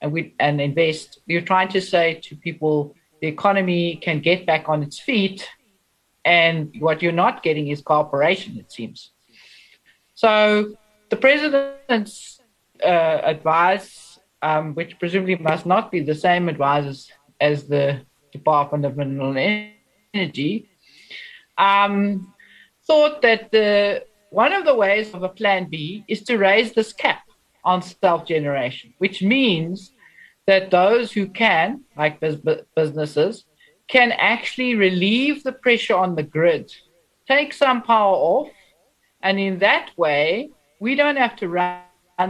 and 0.00 0.12
we 0.12 0.36
and 0.38 0.60
invest, 0.60 1.18
you're 1.26 1.48
trying 1.52 1.70
to 1.70 1.80
say 1.80 2.20
to 2.22 2.36
people 2.36 2.94
the 3.20 3.26
economy 3.26 3.96
can 3.96 4.20
get 4.20 4.46
back 4.46 4.68
on 4.68 4.84
its 4.84 5.00
feet, 5.00 5.48
and 6.28 6.74
what 6.78 7.02
you're 7.02 7.20
not 7.24 7.42
getting 7.42 7.68
is 7.68 7.80
cooperation. 7.80 8.50
It 8.58 8.70
seems. 8.70 8.98
So 10.14 10.32
the 11.10 11.16
president's 11.16 12.40
uh, 12.84 13.20
advice 13.34 14.08
um, 14.42 14.74
which 14.74 14.98
presumably 14.98 15.36
must 15.36 15.66
not 15.66 15.90
be 15.90 16.00
the 16.00 16.14
same 16.14 16.48
advisors 16.48 17.10
as 17.40 17.66
the 17.66 18.00
Department 18.32 18.84
of 18.84 18.96
Mineral 18.96 19.36
Energy, 20.14 20.68
um, 21.56 22.32
thought 22.86 23.22
that 23.22 23.50
the 23.50 24.04
one 24.30 24.52
of 24.52 24.64
the 24.64 24.74
ways 24.74 25.14
of 25.14 25.22
a 25.22 25.28
plan 25.28 25.68
B 25.70 26.04
is 26.06 26.22
to 26.24 26.36
raise 26.36 26.72
this 26.72 26.92
cap 26.92 27.22
on 27.64 27.82
self 27.82 28.26
generation, 28.26 28.94
which 28.98 29.22
means 29.22 29.92
that 30.46 30.70
those 30.70 31.12
who 31.12 31.26
can, 31.28 31.82
like 31.96 32.20
businesses, 32.20 33.44
can 33.88 34.12
actually 34.12 34.74
relieve 34.74 35.42
the 35.42 35.52
pressure 35.52 35.96
on 35.96 36.14
the 36.14 36.22
grid, 36.22 36.70
take 37.26 37.52
some 37.52 37.82
power 37.82 38.14
off, 38.14 38.50
and 39.22 39.38
in 39.38 39.58
that 39.58 39.90
way, 39.96 40.50
we 40.80 40.94
don't 40.94 41.16
have 41.16 41.36
to 41.36 41.48
run 41.48 41.82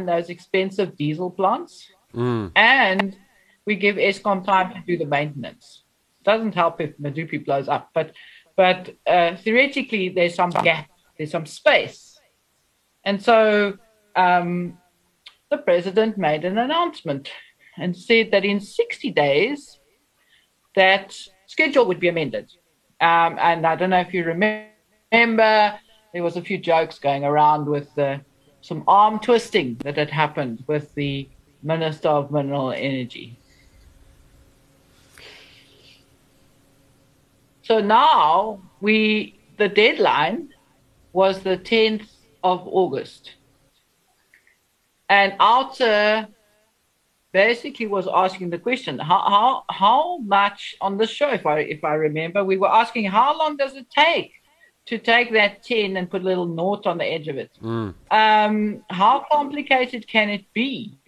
those 0.06 0.30
expensive 0.30 0.96
diesel 0.96 1.30
plants 1.30 1.88
Mm. 2.14 2.52
And 2.56 3.16
we 3.66 3.76
give 3.76 3.96
Eskom 3.96 4.44
time 4.44 4.72
to 4.74 4.80
do 4.86 4.96
the 4.96 5.04
maintenance. 5.04 5.84
Doesn't 6.24 6.54
help 6.54 6.80
if 6.80 6.96
Medupi 6.98 7.44
blows 7.44 7.68
up, 7.68 7.90
but 7.94 8.12
but 8.56 8.90
uh, 9.06 9.36
theoretically 9.36 10.08
there's 10.08 10.34
some 10.34 10.50
gap, 10.50 10.88
there's 11.16 11.30
some 11.30 11.46
space, 11.46 12.18
and 13.04 13.22
so 13.22 13.78
um, 14.16 14.78
the 15.50 15.58
president 15.58 16.18
made 16.18 16.44
an 16.44 16.58
announcement 16.58 17.30
and 17.76 17.96
said 17.96 18.32
that 18.32 18.44
in 18.44 18.58
60 18.58 19.12
days 19.12 19.78
that 20.74 21.16
schedule 21.48 21.84
would 21.86 21.98
be 21.98 22.08
amended. 22.08 22.52
Um, 23.00 23.38
and 23.40 23.66
I 23.66 23.74
don't 23.74 23.90
know 23.90 24.00
if 24.00 24.14
you 24.14 24.22
remember, 24.24 24.70
there 25.10 26.22
was 26.22 26.36
a 26.36 26.42
few 26.42 26.58
jokes 26.58 27.00
going 27.00 27.24
around 27.24 27.66
with 27.66 27.98
uh, 27.98 28.18
some 28.60 28.84
arm 28.86 29.18
twisting 29.18 29.76
that 29.82 29.96
had 29.96 30.10
happened 30.10 30.62
with 30.68 30.94
the 30.94 31.28
Minister 31.62 32.08
of 32.08 32.30
Mineral 32.30 32.72
Energy. 32.72 33.36
So 37.62 37.80
now 37.80 38.60
we 38.80 39.34
the 39.58 39.68
deadline 39.68 40.54
was 41.12 41.40
the 41.40 41.58
10th 41.58 42.08
of 42.44 42.66
August. 42.66 43.34
And 45.10 45.34
OUTA 45.40 46.28
basically 47.32 47.86
was 47.86 48.08
asking 48.12 48.50
the 48.50 48.58
question, 48.58 48.98
how, 48.98 49.20
how, 49.28 49.64
how 49.70 50.18
much 50.18 50.74
on 50.80 50.96
the 50.96 51.06
show, 51.06 51.30
if 51.30 51.46
I, 51.46 51.60
if 51.60 51.84
I 51.84 51.94
remember, 51.94 52.44
we 52.44 52.56
were 52.56 52.72
asking 52.72 53.06
how 53.06 53.36
long 53.38 53.56
does 53.56 53.74
it 53.76 53.86
take 53.90 54.32
to 54.86 54.98
take 54.98 55.32
that 55.32 55.62
10 55.62 55.96
and 55.96 56.10
put 56.10 56.22
a 56.22 56.24
little 56.24 56.46
note 56.46 56.86
on 56.86 56.98
the 56.98 57.04
edge 57.04 57.28
of 57.28 57.36
it? 57.36 57.50
Mm. 57.62 57.94
Um, 58.10 58.84
how 58.90 59.26
complicated 59.30 60.08
can 60.08 60.30
it 60.30 60.44
be? 60.54 60.98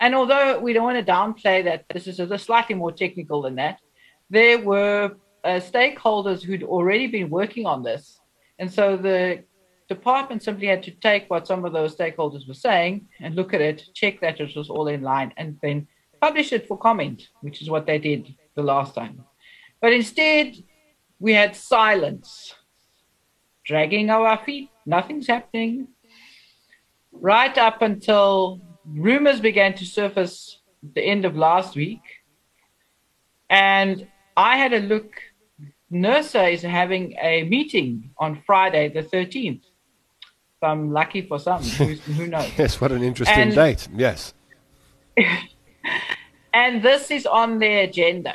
And 0.00 0.14
although 0.14 0.58
we 0.58 0.72
don't 0.72 0.84
want 0.84 1.04
to 1.04 1.12
downplay 1.12 1.64
that 1.64 1.84
this 1.92 2.06
is 2.06 2.18
a 2.18 2.38
slightly 2.38 2.74
more 2.74 2.92
technical 2.92 3.42
than 3.42 3.54
that, 3.56 3.80
there 4.28 4.58
were 4.58 5.16
uh, 5.44 5.60
stakeholders 5.60 6.42
who'd 6.42 6.62
already 6.62 7.06
been 7.06 7.30
working 7.30 7.66
on 7.66 7.82
this. 7.82 8.20
And 8.58 8.72
so 8.72 8.96
the 8.96 9.44
department 9.88 10.42
simply 10.42 10.66
had 10.66 10.82
to 10.84 10.90
take 10.90 11.28
what 11.28 11.46
some 11.46 11.64
of 11.64 11.72
those 11.72 11.96
stakeholders 11.96 12.46
were 12.48 12.54
saying 12.54 13.06
and 13.20 13.34
look 13.34 13.54
at 13.54 13.60
it, 13.60 13.88
check 13.94 14.20
that 14.20 14.40
it 14.40 14.56
was 14.56 14.70
all 14.70 14.88
in 14.88 15.02
line, 15.02 15.32
and 15.36 15.58
then 15.62 15.86
publish 16.20 16.52
it 16.52 16.66
for 16.66 16.78
comment, 16.78 17.28
which 17.40 17.62
is 17.62 17.70
what 17.70 17.86
they 17.86 17.98
did 17.98 18.34
the 18.54 18.62
last 18.62 18.94
time. 18.94 19.24
But 19.80 19.92
instead, 19.92 20.56
we 21.18 21.32
had 21.32 21.56
silence, 21.56 22.54
dragging 23.64 24.10
our 24.10 24.38
feet, 24.44 24.70
nothing's 24.86 25.26
happening, 25.26 25.88
right 27.12 27.56
up 27.58 27.82
until 27.82 28.60
rumors 28.86 29.40
began 29.40 29.74
to 29.74 29.84
surface 29.84 30.60
the 30.94 31.02
end 31.02 31.24
of 31.24 31.36
last 31.36 31.76
week. 31.76 32.02
And 33.50 34.06
I 34.36 34.56
had 34.56 34.72
a 34.72 34.80
look. 34.80 35.12
NERSA 35.92 36.52
is 36.52 36.62
having 36.62 37.14
a 37.20 37.42
meeting 37.44 38.10
on 38.18 38.42
Friday, 38.46 38.88
the 38.88 39.02
13th. 39.02 39.62
I'm 40.62 40.92
lucky 40.92 41.22
for 41.22 41.38
some, 41.38 41.62
who 41.62 42.26
knows? 42.26 42.50
yes, 42.58 42.80
what 42.80 42.92
an 42.92 43.02
interesting 43.02 43.38
and, 43.38 43.54
date. 43.54 43.88
Yes. 43.94 44.34
and 46.54 46.82
this 46.82 47.10
is 47.10 47.26
on 47.26 47.58
their 47.58 47.84
agenda. 47.84 48.34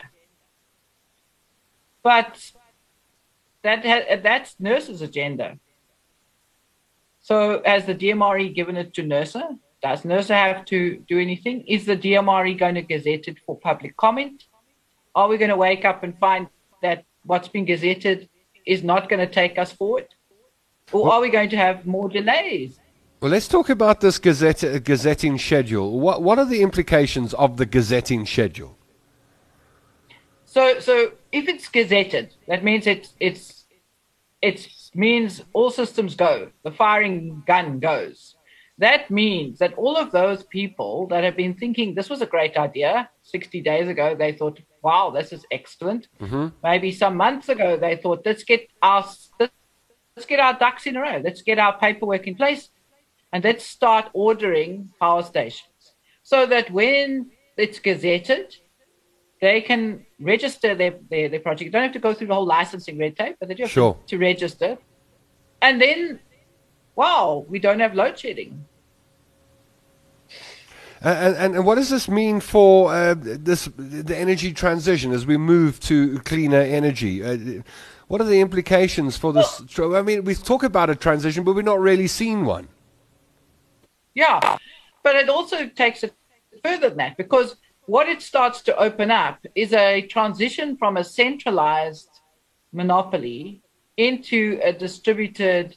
But 2.04 2.52
that 3.64 3.86
ha- 3.86 4.18
that's 4.22 4.56
NERSA's 4.56 5.02
agenda. 5.02 5.60
So 7.20 7.62
has 7.66 7.86
the 7.86 7.96
DMRE 7.96 8.56
given 8.56 8.78
it 8.78 8.94
to 8.94 9.04
NERSA? 9.04 9.60
Does 9.84 10.04
NERSA 10.04 10.30
have 10.30 10.66
to 10.66 10.98
do 11.08 11.20
anything? 11.20 11.66
Is 11.68 11.86
the 11.86 11.98
DMRE 11.98 12.58
going 12.58 12.76
to 12.76 12.82
gazette 12.82 13.28
it 13.28 13.38
for 13.46 13.58
public 13.60 13.98
comment? 13.98 14.46
Are 15.14 15.28
we 15.28 15.38
going 15.38 15.50
to 15.50 15.58
wake 15.58 15.84
up 15.84 16.04
and 16.04 16.18
find 16.20 16.48
that 16.82 17.04
what's 17.24 17.48
been 17.48 17.66
gazetted 17.66 18.30
is 18.66 18.84
not 18.84 19.10
going 19.10 19.20
to 19.20 19.32
take 19.32 19.58
us 19.58 19.72
forward? 19.72 20.08
Or 20.92 21.12
are 21.12 21.22
we 21.22 21.30
going 21.30 21.50
to 21.50 21.58
have 21.58 21.86
more 21.86 22.10
delays? 22.10 22.80
Well, 23.20 23.32
let's 23.32 23.48
talk 23.48 23.70
about 23.70 24.00
this 24.00 24.20
gazette, 24.20 24.84
gazetting 24.84 25.40
schedule. 25.40 26.00
What, 26.00 26.22
what 26.22 26.38
are 26.40 26.46
the 26.46 26.62
implications 26.62 27.34
of 27.34 27.58
the 27.58 27.66
gazetting 27.66 28.26
schedule? 28.26 28.78
So, 30.46 30.80
so 30.80 31.12
if 31.32 31.48
it's 31.48 31.68
gazetted, 31.68 32.32
that 32.48 32.64
means 32.64 32.88
it's 32.88 33.14
it's 33.20 33.66
it 34.42 34.68
means 34.94 35.44
all 35.54 35.72
systems 35.72 36.16
go. 36.16 36.52
The 36.64 36.72
firing 36.72 37.44
gun 37.46 37.80
goes. 37.80 38.36
That 38.80 39.10
means 39.10 39.58
that 39.60 39.74
all 39.74 39.98
of 39.98 40.12
those 40.12 40.44
people 40.44 41.08
that 41.08 41.24
have 41.24 41.36
been 41.36 41.56
thinking 41.56 41.96
this 41.96 42.10
was 42.10 42.22
a 42.22 42.28
great 42.28 42.56
idea 42.58 43.10
60 43.24 43.62
days 43.62 43.88
ago, 43.88 44.16
they 44.16 44.34
thought, 44.34 44.60
wow, 44.84 45.10
this 45.10 45.34
is 45.34 45.44
excellent. 45.52 46.08
Mm-hmm. 46.22 46.48
Maybe 46.64 46.92
some 46.92 47.18
months 47.18 47.50
ago, 47.50 47.76
they 47.78 47.96
thought, 47.96 48.22
let's 48.24 48.44
get 48.44 48.70
our 48.84 49.04
let's 50.18 50.26
get 50.26 50.40
our 50.40 50.58
ducks 50.58 50.88
in 50.88 50.98
a 50.98 51.02
row. 51.02 51.22
Let's 51.24 51.44
get 51.44 51.60
our 51.60 51.78
paperwork 51.78 52.26
in 52.26 52.34
place 52.34 52.70
and 53.32 53.44
let's 53.44 53.64
start 53.64 54.10
ordering 54.14 54.90
power 55.00 55.22
stations 55.22 55.94
so 56.24 56.48
that 56.48 56.72
when 56.72 57.30
it's 57.56 57.80
gazetted, 57.80 58.56
they 59.40 59.62
can 59.62 60.08
register 60.20 60.74
their, 60.74 60.96
their, 61.12 61.30
their 61.30 61.40
project. 61.40 61.66
You 61.68 61.72
don't 61.72 61.84
have 61.84 61.92
to 61.92 62.00
go 62.00 62.16
through 62.16 62.28
the 62.28 62.34
whole 62.34 62.48
licensing 62.48 62.98
red 62.98 63.16
tape, 63.16 63.36
but 63.40 63.48
they 63.48 63.54
do 63.54 63.64
have 63.64 63.72
sure. 63.72 63.96
to, 64.08 64.18
register. 64.18 64.80
And 65.62 65.80
then, 65.80 66.20
wow, 66.96 67.46
we 67.48 67.60
don't 67.60 67.80
have 67.80 67.94
load 67.94 68.18
shedding. 68.18 68.66
And, 71.02 71.36
and, 71.38 71.56
and, 71.58 71.66
what 71.66 71.76
does 71.76 71.92
this 71.92 72.10
mean 72.10 72.40
for 72.40 72.92
uh, 72.92 73.14
this 73.16 73.70
the 73.78 74.18
energy 74.18 74.52
transition 74.52 75.12
as 75.12 75.28
we 75.28 75.38
move 75.38 75.80
to 75.82 76.18
cleaner 76.22 76.62
energy? 76.62 77.24
Uh, 77.24 77.62
what 78.08 78.22
are 78.22 78.26
the 78.26 78.40
implications 78.40 79.18
for 79.18 79.34
this? 79.34 79.62
Well, 79.78 79.96
I 79.96 80.02
mean, 80.02 80.24
we 80.24 80.36
talk 80.36 80.64
about 80.64 80.90
a 80.90 80.96
transition, 80.96 81.44
but 81.44 81.56
we're 81.56 81.62
not 81.62 81.80
really 81.80 82.08
seeing 82.08 82.46
one. 82.46 82.68
Yeah, 84.14 84.58
but 85.04 85.16
it 85.16 85.30
also 85.30 85.68
takes 85.68 86.04
it 86.04 86.14
further 86.64 86.90
than 86.90 86.98
that 86.98 87.18
because 87.18 87.58
what 87.86 88.10
it 88.10 88.22
starts 88.22 88.62
to 88.64 88.76
open 88.78 89.12
up 89.12 89.46
is 89.56 89.74
a 89.74 90.02
transition 90.02 90.78
from 90.78 90.98
a 90.98 91.04
centralized 91.04 92.10
monopoly 92.74 93.62
into 93.98 94.60
a 94.64 94.74
distributed 94.74 95.76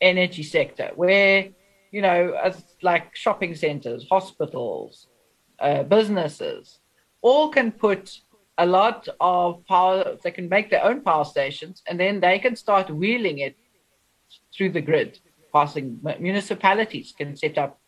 energy 0.00 0.42
sector 0.42 0.90
where, 0.96 1.48
you 1.90 2.02
know, 2.02 2.52
like 2.82 3.14
shopping 3.14 3.54
centers, 3.54 4.06
hospitals, 4.10 5.08
uh, 5.58 5.82
businesses, 5.82 6.80
all 7.22 7.48
can 7.48 7.70
put 7.70 8.20
a 8.64 8.66
lot 8.66 9.08
of 9.20 9.64
power, 9.66 10.16
they 10.22 10.30
can 10.30 10.48
make 10.48 10.70
their 10.70 10.84
own 10.84 10.98
power 11.00 11.24
stations 11.24 11.82
and 11.86 11.98
then 11.98 12.20
they 12.20 12.38
can 12.38 12.54
start 12.56 12.90
wheeling 12.90 13.38
it 13.38 13.56
through 14.54 14.70
the 14.70 14.80
grid 14.80 15.18
passing 15.52 16.00
municipalities 16.18 17.14
can 17.16 17.36
set 17.36 17.58
up 17.58 17.78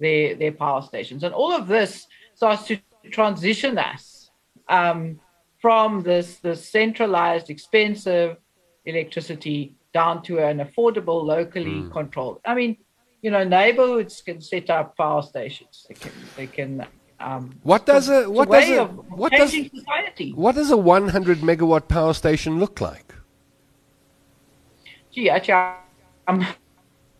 their 0.00 0.34
their 0.34 0.52
power 0.52 0.82
stations, 0.82 1.24
and 1.24 1.34
all 1.34 1.52
of 1.52 1.66
this 1.66 2.06
starts 2.34 2.66
to 2.66 2.78
transition 3.10 3.78
us 3.78 4.30
um, 4.68 5.20
from 5.60 6.02
this 6.02 6.38
this 6.38 6.68
centralized, 6.68 7.50
expensive 7.50 8.36
electricity 8.84 9.74
down 9.92 10.22
to 10.22 10.38
an 10.38 10.58
affordable, 10.58 11.24
locally 11.24 11.82
mm. 11.82 11.92
controlled. 11.92 12.40
I 12.44 12.54
mean, 12.54 12.76
you 13.22 13.30
know, 13.30 13.44
neighborhoods 13.44 14.22
can 14.22 14.40
set 14.40 14.70
up 14.70 14.96
power 14.96 15.22
stations. 15.22 15.86
They 15.88 15.94
can 15.94 16.12
they 16.36 16.46
can. 16.46 16.86
Um, 17.20 17.58
what 17.62 17.84
does 17.84 18.08
a 18.08 18.30
what 18.30 18.48
does 18.48 18.68
a 18.70 18.84
what 18.86 19.32
does 19.32 19.50
society. 19.50 20.32
what 20.34 20.54
does 20.54 20.70
a 20.70 20.76
100 20.76 21.38
megawatt 21.38 21.88
power 21.88 22.14
station 22.14 22.60
look 22.60 22.80
like? 22.80 23.12
Gee, 25.12 25.28
actually, 25.28 25.74
I'm 26.28 26.46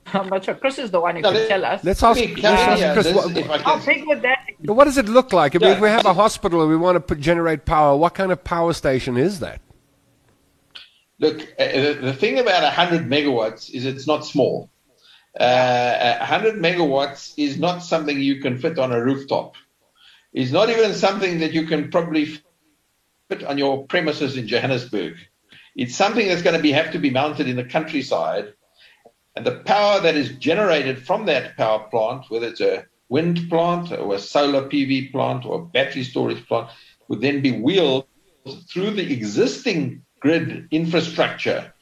I'm 0.14 0.28
not 0.28 0.44
sure. 0.44 0.54
Chris 0.54 0.78
is 0.78 0.90
the 0.90 1.00
one 1.00 1.16
who 1.16 1.22
no, 1.22 1.32
can 1.32 1.48
tell 1.48 1.64
us. 1.64 1.84
Let's 1.84 2.02
ask, 2.02 2.20
let's 2.20 2.44
ask 2.44 2.92
Chris. 2.94 3.14
What, 3.14 3.60
how 3.60 3.84
big 3.84 4.06
would 4.06 4.22
that? 4.22 4.38
What 4.60 4.84
does 4.84 4.98
it 4.98 5.08
look 5.08 5.32
like? 5.32 5.54
I 5.54 5.58
mean, 5.58 5.68
yeah. 5.68 5.74
if 5.74 5.80
we 5.80 5.88
have 5.88 6.06
a 6.06 6.14
hospital 6.14 6.60
and 6.60 6.70
we 6.70 6.76
want 6.76 6.96
to 6.96 7.00
put, 7.00 7.20
generate 7.20 7.64
power, 7.64 7.96
what 7.96 8.14
kind 8.14 8.32
of 8.32 8.42
power 8.42 8.72
station 8.72 9.16
is 9.16 9.40
that? 9.40 9.60
Look, 11.20 11.40
uh, 11.58 11.66
the, 11.72 11.98
the 12.00 12.12
thing 12.12 12.38
about 12.38 12.62
100 12.62 13.08
megawatts 13.08 13.70
is 13.70 13.84
it's 13.84 14.06
not 14.06 14.24
small. 14.24 14.70
Uh, 15.38 16.16
100 16.18 16.56
megawatts 16.56 17.34
is 17.36 17.58
not 17.58 17.80
something 17.80 18.20
you 18.20 18.40
can 18.40 18.58
fit 18.58 18.78
on 18.78 18.92
a 18.92 19.02
rooftop. 19.02 19.54
It's 20.32 20.52
not 20.52 20.70
even 20.70 20.94
something 20.94 21.40
that 21.40 21.52
you 21.52 21.66
can 21.66 21.90
probably 21.90 22.40
fit 23.28 23.44
on 23.44 23.58
your 23.58 23.86
premises 23.86 24.36
in 24.36 24.46
Johannesburg. 24.46 25.16
It's 25.74 25.96
something 25.96 26.26
that's 26.26 26.42
going 26.42 26.56
to 26.56 26.62
be 26.62 26.72
have 26.72 26.92
to 26.92 26.98
be 26.98 27.10
mounted 27.10 27.48
in 27.48 27.56
the 27.56 27.64
countryside 27.64 28.52
and 29.38 29.46
the 29.46 29.60
power 29.60 30.00
that 30.00 30.16
is 30.16 30.30
generated 30.30 31.06
from 31.06 31.26
that 31.26 31.56
power 31.56 31.86
plant, 31.90 32.24
whether 32.28 32.48
it's 32.48 32.60
a 32.60 32.86
wind 33.08 33.48
plant 33.48 33.92
or 33.92 34.16
a 34.16 34.18
solar 34.18 34.68
PV 34.68 35.12
plant 35.12 35.46
or 35.46 35.60
a 35.60 35.64
battery 35.64 36.02
storage 36.02 36.44
plant, 36.48 36.70
would 37.06 37.20
then 37.20 37.40
be 37.40 37.52
wheeled 37.52 38.04
through 38.68 38.90
the 38.90 39.12
existing 39.12 40.02
grid 40.18 40.66
infrastructure 40.72 41.72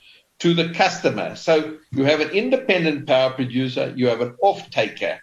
to 0.40 0.52
the 0.52 0.74
customer. 0.74 1.34
So 1.34 1.78
you 1.92 2.04
have 2.04 2.20
an 2.20 2.28
independent 2.30 3.06
power 3.06 3.30
producer, 3.30 3.90
you 3.96 4.08
have 4.08 4.20
an 4.20 4.36
off 4.42 4.68
taker, 4.68 5.18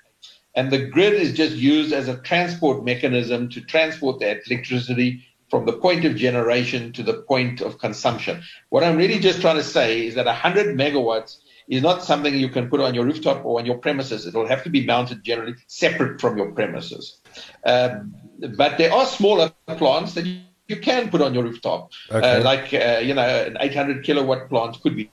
and 0.56 0.72
the 0.72 0.86
grid 0.88 1.14
is 1.14 1.34
just 1.34 1.56
used 1.56 1.94
as 1.94 2.08
a 2.08 2.18
transport 2.18 2.84
mechanism 2.84 3.50
to 3.50 3.62
transport 3.62 4.20
that 4.20 4.42
electricity 4.48 5.24
from 5.50 5.66
the 5.66 5.74
point 5.74 6.06
of 6.06 6.16
generation 6.16 6.92
to 6.94 7.04
the 7.04 7.14
point 7.14 7.62
of 7.62 7.78
consumption. 7.78 8.42
What 8.70 8.84
I'm 8.84 8.98
really 8.98 9.20
just 9.20 9.42
trying 9.42 9.58
to 9.58 9.64
say 9.64 10.08
is 10.08 10.16
that 10.16 10.26
100 10.26 10.78
megawatts 10.78 11.38
is 11.68 11.82
not 11.82 12.04
something 12.04 12.34
you 12.36 12.50
can 12.50 12.70
put 12.70 12.80
on 12.80 12.94
your 12.94 13.06
rooftop 13.06 13.46
or 13.46 13.60
on 13.60 13.66
your 13.66 13.78
premises. 13.78 14.26
It'll 14.26 14.48
have 14.48 14.64
to 14.64 14.70
be 14.70 14.86
mounted 14.86 15.24
generally 15.24 15.56
separate 15.68 16.20
from 16.20 16.38
your 16.38 16.52
premises. 16.52 17.20
Um, 17.66 18.16
but 18.58 18.78
there 18.78 18.92
are 18.92 19.06
smaller 19.06 19.52
plants 19.68 20.14
that 20.14 20.26
you, 20.26 20.42
you 20.68 20.78
can 20.78 21.10
put 21.10 21.22
on 21.22 21.34
your 21.34 21.44
rooftop, 21.44 21.92
uh, 22.12 22.18
okay. 22.18 22.38
uh, 22.38 22.44
like 22.44 22.74
uh, 22.74 23.00
you 23.04 23.14
know 23.14 23.22
an 23.22 23.58
800 23.60 24.04
kilowatt 24.04 24.50
plant 24.50 24.82
could 24.82 24.96
be 24.96 25.12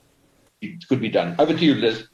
could 0.87 1.01
be 1.01 1.09
done. 1.09 1.35
Over 1.39 1.53
to 1.53 1.65
you, 1.65 1.75
Liz. 1.75 2.07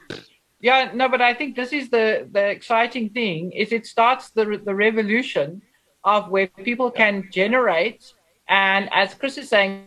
Yeah, 0.60 0.90
no, 0.92 1.08
but 1.08 1.22
I 1.22 1.34
think 1.34 1.54
this 1.54 1.72
is 1.72 1.88
the 1.88 2.28
the 2.30 2.48
exciting 2.48 3.10
thing 3.10 3.52
is 3.52 3.72
it 3.72 3.86
starts 3.86 4.30
the 4.30 4.60
the 4.64 4.74
revolution 4.74 5.62
of 6.04 6.30
where 6.30 6.46
people 6.46 6.90
can 6.90 7.28
generate 7.32 8.12
and, 8.48 8.88
as 8.92 9.14
Chris 9.14 9.36
is 9.36 9.48
saying, 9.48 9.86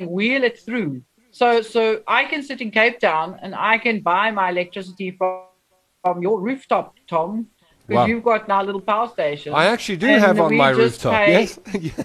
wheel 0.00 0.42
it 0.42 0.58
through 0.58 1.02
so, 1.36 1.60
so 1.60 2.00
I 2.08 2.24
can 2.24 2.42
sit 2.42 2.62
in 2.62 2.70
Cape 2.70 2.98
Town 2.98 3.38
and 3.42 3.54
I 3.54 3.76
can 3.76 4.00
buy 4.00 4.30
my 4.30 4.48
electricity 4.48 5.10
from, 5.10 5.42
from 6.02 6.22
your 6.22 6.40
rooftop, 6.40 6.94
Tom, 7.06 7.48
because 7.86 8.04
wow. 8.04 8.06
you've 8.06 8.24
got 8.24 8.48
now 8.48 8.62
a 8.62 8.64
little 8.64 8.80
power 8.80 9.06
station. 9.06 9.52
I 9.52 9.66
actually 9.66 9.98
do 9.98 10.06
have 10.06 10.40
on 10.40 10.56
my 10.56 10.70
rooftop. 10.70 11.12
Pay, 11.12 11.42
yes. 11.42 11.58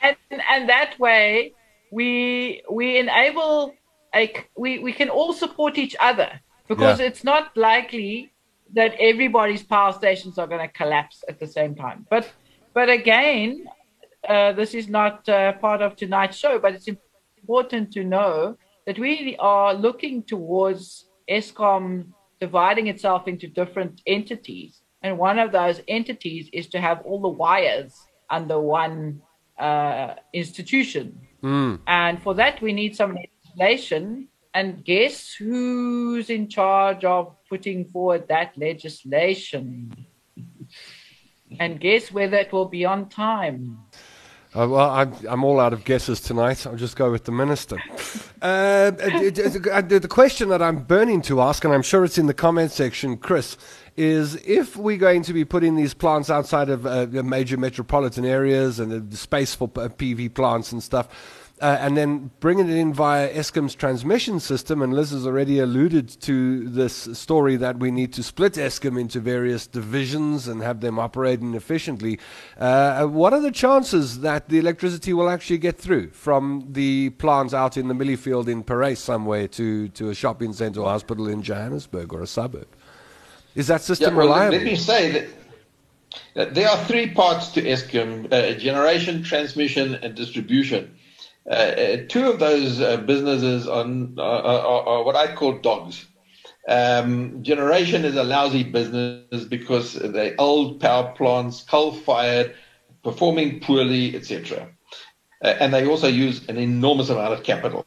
and 0.00 0.16
and 0.50 0.68
that 0.70 0.98
way 0.98 1.52
we 1.92 2.62
we 2.70 2.96
enable 2.96 3.74
a 4.14 4.32
we 4.56 4.78
we 4.78 4.92
can 4.92 5.08
all 5.08 5.32
support 5.32 5.78
each 5.78 5.96
other 6.00 6.40
because 6.68 7.00
yeah. 7.00 7.06
it's 7.06 7.24
not 7.24 7.56
likely 7.56 8.32
that 8.74 8.94
everybody's 8.98 9.62
power 9.62 9.92
stations 9.92 10.38
are 10.38 10.46
going 10.46 10.60
to 10.60 10.72
collapse 10.72 11.24
at 11.28 11.38
the 11.38 11.46
same 11.46 11.74
time. 11.74 12.06
But 12.10 12.30
but 12.74 12.88
again, 12.90 13.64
uh, 14.28 14.52
this 14.52 14.74
is 14.74 14.88
not 14.88 15.28
uh, 15.28 15.52
part 15.54 15.82
of 15.82 15.96
tonight's 15.96 16.36
show, 16.36 16.58
but 16.58 16.74
it's 16.74 16.88
important 16.88 17.92
to 17.92 18.04
know 18.04 18.56
that 18.86 18.98
we 18.98 19.36
are 19.38 19.74
looking 19.74 20.22
towards 20.22 21.06
Eskom 21.28 22.06
dividing 22.40 22.86
itself 22.86 23.28
into 23.28 23.46
different 23.48 24.00
entities. 24.06 24.82
And 25.02 25.18
one 25.18 25.38
of 25.38 25.52
those 25.52 25.80
entities 25.88 26.48
is 26.52 26.68
to 26.68 26.80
have 26.80 27.00
all 27.04 27.20
the 27.20 27.28
wires 27.28 27.94
under 28.30 28.60
one 28.60 29.20
uh, 29.58 30.14
institution. 30.32 31.20
Mm. 31.42 31.80
And 31.86 32.22
for 32.22 32.34
that, 32.34 32.60
we 32.60 32.72
need 32.72 32.96
some 32.96 33.16
legislation. 33.58 34.28
And 34.54 34.84
guess 34.84 35.34
who's 35.34 36.30
in 36.30 36.48
charge 36.48 37.04
of 37.04 37.36
putting 37.48 37.84
forward 37.90 38.28
that 38.28 38.56
legislation? 38.56 40.06
and 41.60 41.80
guess 41.80 42.12
whether 42.12 42.36
it 42.36 42.52
will 42.52 42.66
be 42.66 42.84
on 42.84 43.08
time? 43.08 43.78
Uh, 44.54 44.66
well, 44.66 44.90
I'm, 44.90 45.14
I'm, 45.28 45.44
all 45.44 45.60
out 45.60 45.74
of 45.74 45.84
guesses 45.84 46.20
tonight. 46.20 46.66
I'll 46.66 46.76
just 46.76 46.96
go 46.96 47.10
with 47.10 47.24
the 47.24 47.32
minister. 47.32 47.78
Uh, 48.40 48.92
the 48.92 50.06
question 50.08 50.48
that 50.50 50.62
I'm 50.62 50.84
burning 50.84 51.22
to 51.22 51.40
ask, 51.40 51.64
and 51.64 51.74
I'm 51.74 51.82
sure 51.82 52.04
it's 52.04 52.18
in 52.18 52.26
the 52.26 52.34
comment 52.34 52.70
section, 52.70 53.16
Chris, 53.16 53.56
is 53.96 54.36
if 54.46 54.76
we're 54.76 54.96
going 54.96 55.22
to 55.22 55.32
be 55.32 55.44
putting 55.44 55.74
these 55.74 55.92
plants 55.92 56.30
outside 56.30 56.68
of 56.68 56.86
uh, 56.86 57.08
major 57.24 57.56
metropolitan 57.56 58.24
areas 58.24 58.78
and 58.78 59.10
the 59.10 59.16
space 59.16 59.56
for 59.56 59.66
PV 59.66 60.34
plants 60.34 60.70
and 60.70 60.80
stuff, 60.80 61.08
uh, 61.60 61.78
and 61.80 61.96
then 61.96 62.30
bringing 62.40 62.68
it 62.68 62.76
in 62.76 62.92
via 62.92 63.32
Eskom's 63.32 63.74
transmission 63.74 64.40
system. 64.40 64.82
And 64.82 64.92
Liz 64.92 65.10
has 65.10 65.26
already 65.26 65.58
alluded 65.58 66.08
to 66.22 66.68
this 66.68 67.08
story 67.18 67.56
that 67.56 67.78
we 67.78 67.90
need 67.90 68.12
to 68.14 68.22
split 68.22 68.54
Eskom 68.54 69.00
into 69.00 69.20
various 69.20 69.66
divisions 69.66 70.48
and 70.48 70.62
have 70.62 70.80
them 70.80 70.98
operating 70.98 71.54
efficiently. 71.54 72.18
Uh, 72.58 73.04
what 73.06 73.32
are 73.32 73.40
the 73.40 73.50
chances 73.50 74.20
that 74.20 74.48
the 74.48 74.58
electricity 74.58 75.12
will 75.12 75.28
actually 75.28 75.58
get 75.58 75.78
through 75.78 76.10
from 76.10 76.66
the 76.72 77.10
plants 77.10 77.54
out 77.54 77.76
in 77.76 77.88
the 77.88 77.94
Milliefield 77.94 78.48
in 78.48 78.62
Parys 78.62 78.98
somewhere 78.98 79.48
to, 79.48 79.88
to 79.88 80.10
a 80.10 80.14
shopping 80.14 80.52
centre 80.52 80.80
or 80.80 80.88
hospital 80.88 81.28
in 81.28 81.42
Johannesburg 81.42 82.12
or 82.12 82.22
a 82.22 82.26
suburb? 82.26 82.68
Is 83.54 83.66
that 83.66 83.80
system 83.82 84.12
yeah, 84.12 84.18
well, 84.18 84.26
reliable? 84.26 84.56
Let 84.58 84.64
me 84.64 84.76
say 84.76 85.28
that 86.34 86.54
there 86.54 86.68
are 86.68 86.84
three 86.84 87.10
parts 87.10 87.48
to 87.48 87.62
Eskom 87.62 88.32
uh, 88.32 88.58
generation, 88.58 89.22
transmission, 89.22 89.96
and 89.96 90.14
distribution. 90.14 90.94
Uh, 91.48 91.54
uh, 91.54 91.96
two 92.08 92.28
of 92.28 92.38
those 92.38 92.80
uh, 92.80 92.98
businesses 92.98 93.66
are, 93.66 93.86
are, 94.18 94.86
are, 94.86 95.04
what 95.04 95.16
I 95.16 95.34
call 95.34 95.58
dogs. 95.58 96.06
Um, 96.68 97.42
generation 97.42 98.04
is 98.04 98.16
a 98.16 98.24
lousy 98.24 98.62
business 98.62 99.44
because 99.44 99.94
they're 99.94 100.34
old 100.38 100.80
power 100.80 101.12
plants, 101.12 101.62
coal 101.62 101.92
fired, 101.92 102.54
performing 103.02 103.60
poorly, 103.60 104.14
etc. 104.14 104.68
Uh, 105.42 105.54
and 105.58 105.72
they 105.72 105.86
also 105.86 106.08
use 106.08 106.46
an 106.50 106.58
enormous 106.58 107.08
amount 107.08 107.32
of 107.32 107.42
capital. 107.44 107.86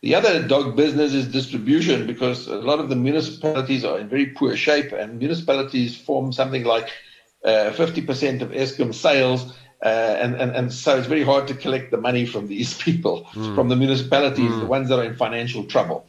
The 0.00 0.14
other 0.14 0.42
dog 0.48 0.74
business 0.74 1.12
is 1.12 1.28
distribution 1.28 2.06
because 2.06 2.46
a 2.46 2.56
lot 2.56 2.78
of 2.78 2.88
the 2.88 2.96
municipalities 2.96 3.84
are 3.84 3.98
in 3.98 4.08
very 4.08 4.26
poor 4.26 4.56
shape, 4.56 4.92
and 4.92 5.18
municipalities 5.18 5.94
form 5.94 6.32
something 6.32 6.64
like 6.64 6.88
uh, 7.44 7.72
50% 7.74 8.40
of 8.40 8.50
Eskom 8.50 8.94
sales 8.94 9.52
uh, 9.82 10.16
and, 10.20 10.36
and, 10.36 10.54
and 10.54 10.72
so 10.72 10.96
it's 10.96 11.08
very 11.08 11.24
hard 11.24 11.48
to 11.48 11.54
collect 11.54 11.90
the 11.90 11.96
money 11.96 12.24
from 12.24 12.46
these 12.46 12.74
people, 12.82 13.26
mm. 13.32 13.54
from 13.54 13.68
the 13.68 13.76
municipalities, 13.76 14.50
mm. 14.50 14.60
the 14.60 14.66
ones 14.66 14.88
that 14.88 14.98
are 14.98 15.04
in 15.04 15.16
financial 15.16 15.64
trouble. 15.64 16.06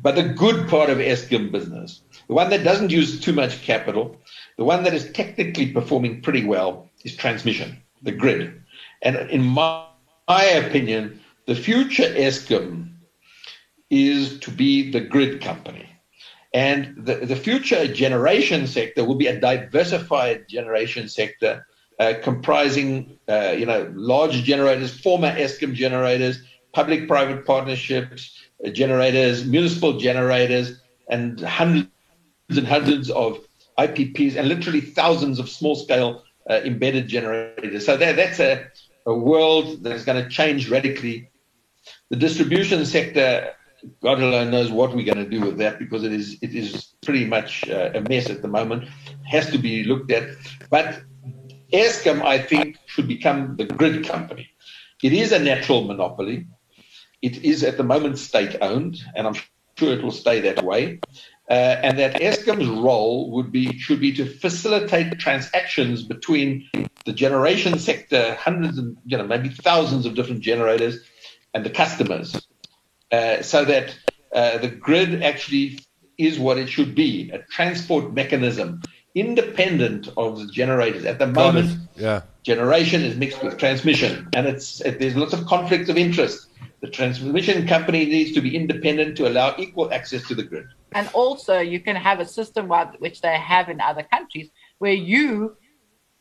But 0.00 0.14
the 0.14 0.22
good 0.22 0.68
part 0.68 0.90
of 0.90 0.98
Eskom 0.98 1.50
business, 1.50 2.02
the 2.28 2.34
one 2.34 2.50
that 2.50 2.64
doesn't 2.64 2.90
use 2.90 3.18
too 3.18 3.32
much 3.32 3.62
capital, 3.62 4.16
the 4.56 4.64
one 4.64 4.84
that 4.84 4.94
is 4.94 5.10
technically 5.12 5.72
performing 5.72 6.20
pretty 6.20 6.44
well, 6.44 6.88
is 7.04 7.16
transmission, 7.16 7.82
the 8.02 8.12
grid. 8.12 8.62
And 9.02 9.16
in 9.30 9.42
my, 9.42 9.86
my 10.28 10.44
opinion, 10.44 11.20
the 11.46 11.54
future 11.54 12.12
Eskom 12.14 12.92
is 13.90 14.38
to 14.40 14.50
be 14.50 14.90
the 14.90 15.00
grid 15.00 15.40
company. 15.40 15.88
And 16.52 16.94
the, 16.96 17.16
the 17.16 17.36
future 17.36 17.86
generation 17.86 18.66
sector 18.66 19.04
will 19.04 19.16
be 19.16 19.26
a 19.26 19.40
diversified 19.40 20.48
generation 20.48 21.08
sector 21.08 21.66
uh, 21.98 22.14
comprising, 22.22 23.18
uh, 23.28 23.54
you 23.56 23.66
know, 23.66 23.90
large 23.94 24.42
generators, 24.44 24.98
former 24.98 25.30
Eskom 25.30 25.74
generators, 25.74 26.42
public-private 26.72 27.46
partnerships, 27.46 28.38
uh, 28.64 28.70
generators, 28.70 29.44
municipal 29.44 29.98
generators, 29.98 30.80
and 31.08 31.40
hundreds 31.40 31.88
and 32.50 32.66
hundreds 32.66 33.10
of 33.10 33.40
IPPs, 33.78 34.36
and 34.36 34.48
literally 34.48 34.80
thousands 34.80 35.38
of 35.38 35.48
small-scale 35.48 36.22
uh, 36.48 36.60
embedded 36.64 37.08
generators. 37.08 37.84
So 37.86 37.96
that, 37.96 38.16
that's 38.16 38.40
a, 38.40 38.66
a 39.06 39.14
world 39.14 39.82
that 39.82 39.92
is 39.92 40.04
going 40.04 40.22
to 40.22 40.28
change 40.28 40.68
radically. 40.68 41.30
The 42.10 42.16
distribution 42.16 42.84
sector, 42.84 43.52
God 44.02 44.20
alone 44.20 44.50
knows 44.50 44.70
what 44.70 44.94
we're 44.94 45.04
going 45.04 45.24
to 45.24 45.28
do 45.28 45.40
with 45.40 45.58
that 45.58 45.78
because 45.78 46.04
it 46.04 46.12
is 46.12 46.38
it 46.42 46.54
is 46.54 46.94
pretty 47.04 47.24
much 47.24 47.68
uh, 47.68 47.90
a 47.94 48.00
mess 48.00 48.28
at 48.28 48.42
the 48.42 48.48
moment. 48.48 48.88
Has 49.24 49.50
to 49.50 49.58
be 49.58 49.84
looked 49.84 50.10
at, 50.10 50.28
but 50.70 51.02
Eskom, 51.76 52.22
I 52.22 52.38
think, 52.38 52.78
should 52.86 53.06
become 53.06 53.56
the 53.56 53.64
grid 53.64 54.06
company. 54.06 54.48
It 55.02 55.12
is 55.12 55.32
a 55.32 55.38
natural 55.38 55.84
monopoly. 55.84 56.46
It 57.20 57.44
is 57.44 57.62
at 57.64 57.76
the 57.76 57.84
moment 57.84 58.18
state 58.18 58.56
owned, 58.62 58.96
and 59.14 59.26
I'm 59.26 59.34
sure 59.76 59.92
it 59.92 60.02
will 60.02 60.10
stay 60.10 60.40
that 60.40 60.64
way. 60.64 61.00
Uh, 61.48 61.52
and 61.86 61.98
that 61.98 62.14
Eskom's 62.14 62.66
role 62.66 63.30
would 63.32 63.52
be 63.52 63.78
should 63.78 64.00
be 64.00 64.12
to 64.12 64.26
facilitate 64.26 65.18
transactions 65.18 66.02
between 66.02 66.68
the 67.04 67.12
generation 67.12 67.78
sector, 67.78 68.34
hundreds 68.34 68.78
and 68.78 68.96
you 69.04 69.16
know 69.16 69.26
maybe 69.26 69.50
thousands 69.50 70.06
of 70.06 70.14
different 70.14 70.40
generators, 70.40 70.98
and 71.54 71.64
the 71.64 71.70
customers, 71.70 72.48
uh, 73.12 73.42
so 73.42 73.64
that 73.64 73.96
uh, 74.34 74.58
the 74.58 74.68
grid 74.68 75.22
actually 75.22 75.78
is 76.18 76.38
what 76.38 76.58
it 76.58 76.68
should 76.68 76.94
be 76.94 77.30
a 77.30 77.38
transport 77.50 78.14
mechanism 78.14 78.80
independent 79.16 80.08
of 80.16 80.38
the 80.38 80.46
generators. 80.46 81.04
At 81.04 81.18
the 81.18 81.26
moment, 81.26 81.78
yeah. 81.96 82.22
generation 82.42 83.02
is 83.02 83.16
mixed 83.16 83.42
with 83.42 83.58
transmission, 83.58 84.28
and 84.34 84.46
it's 84.46 84.80
it, 84.82 85.00
there's 85.00 85.16
lots 85.16 85.32
of 85.32 85.44
conflicts 85.46 85.88
of 85.88 85.96
interest. 85.96 86.48
The 86.82 86.88
transmission 86.88 87.66
company 87.66 88.04
needs 88.04 88.32
to 88.32 88.40
be 88.42 88.54
independent 88.54 89.16
to 89.16 89.26
allow 89.26 89.54
equal 89.58 89.92
access 89.92 90.28
to 90.28 90.34
the 90.34 90.42
grid. 90.42 90.66
And 90.92 91.08
also, 91.14 91.58
you 91.58 91.80
can 91.80 91.96
have 91.96 92.20
a 92.20 92.26
system 92.26 92.68
which 92.98 93.22
they 93.22 93.36
have 93.38 93.70
in 93.70 93.80
other 93.80 94.02
countries, 94.02 94.50
where 94.78 94.92
you, 94.92 95.56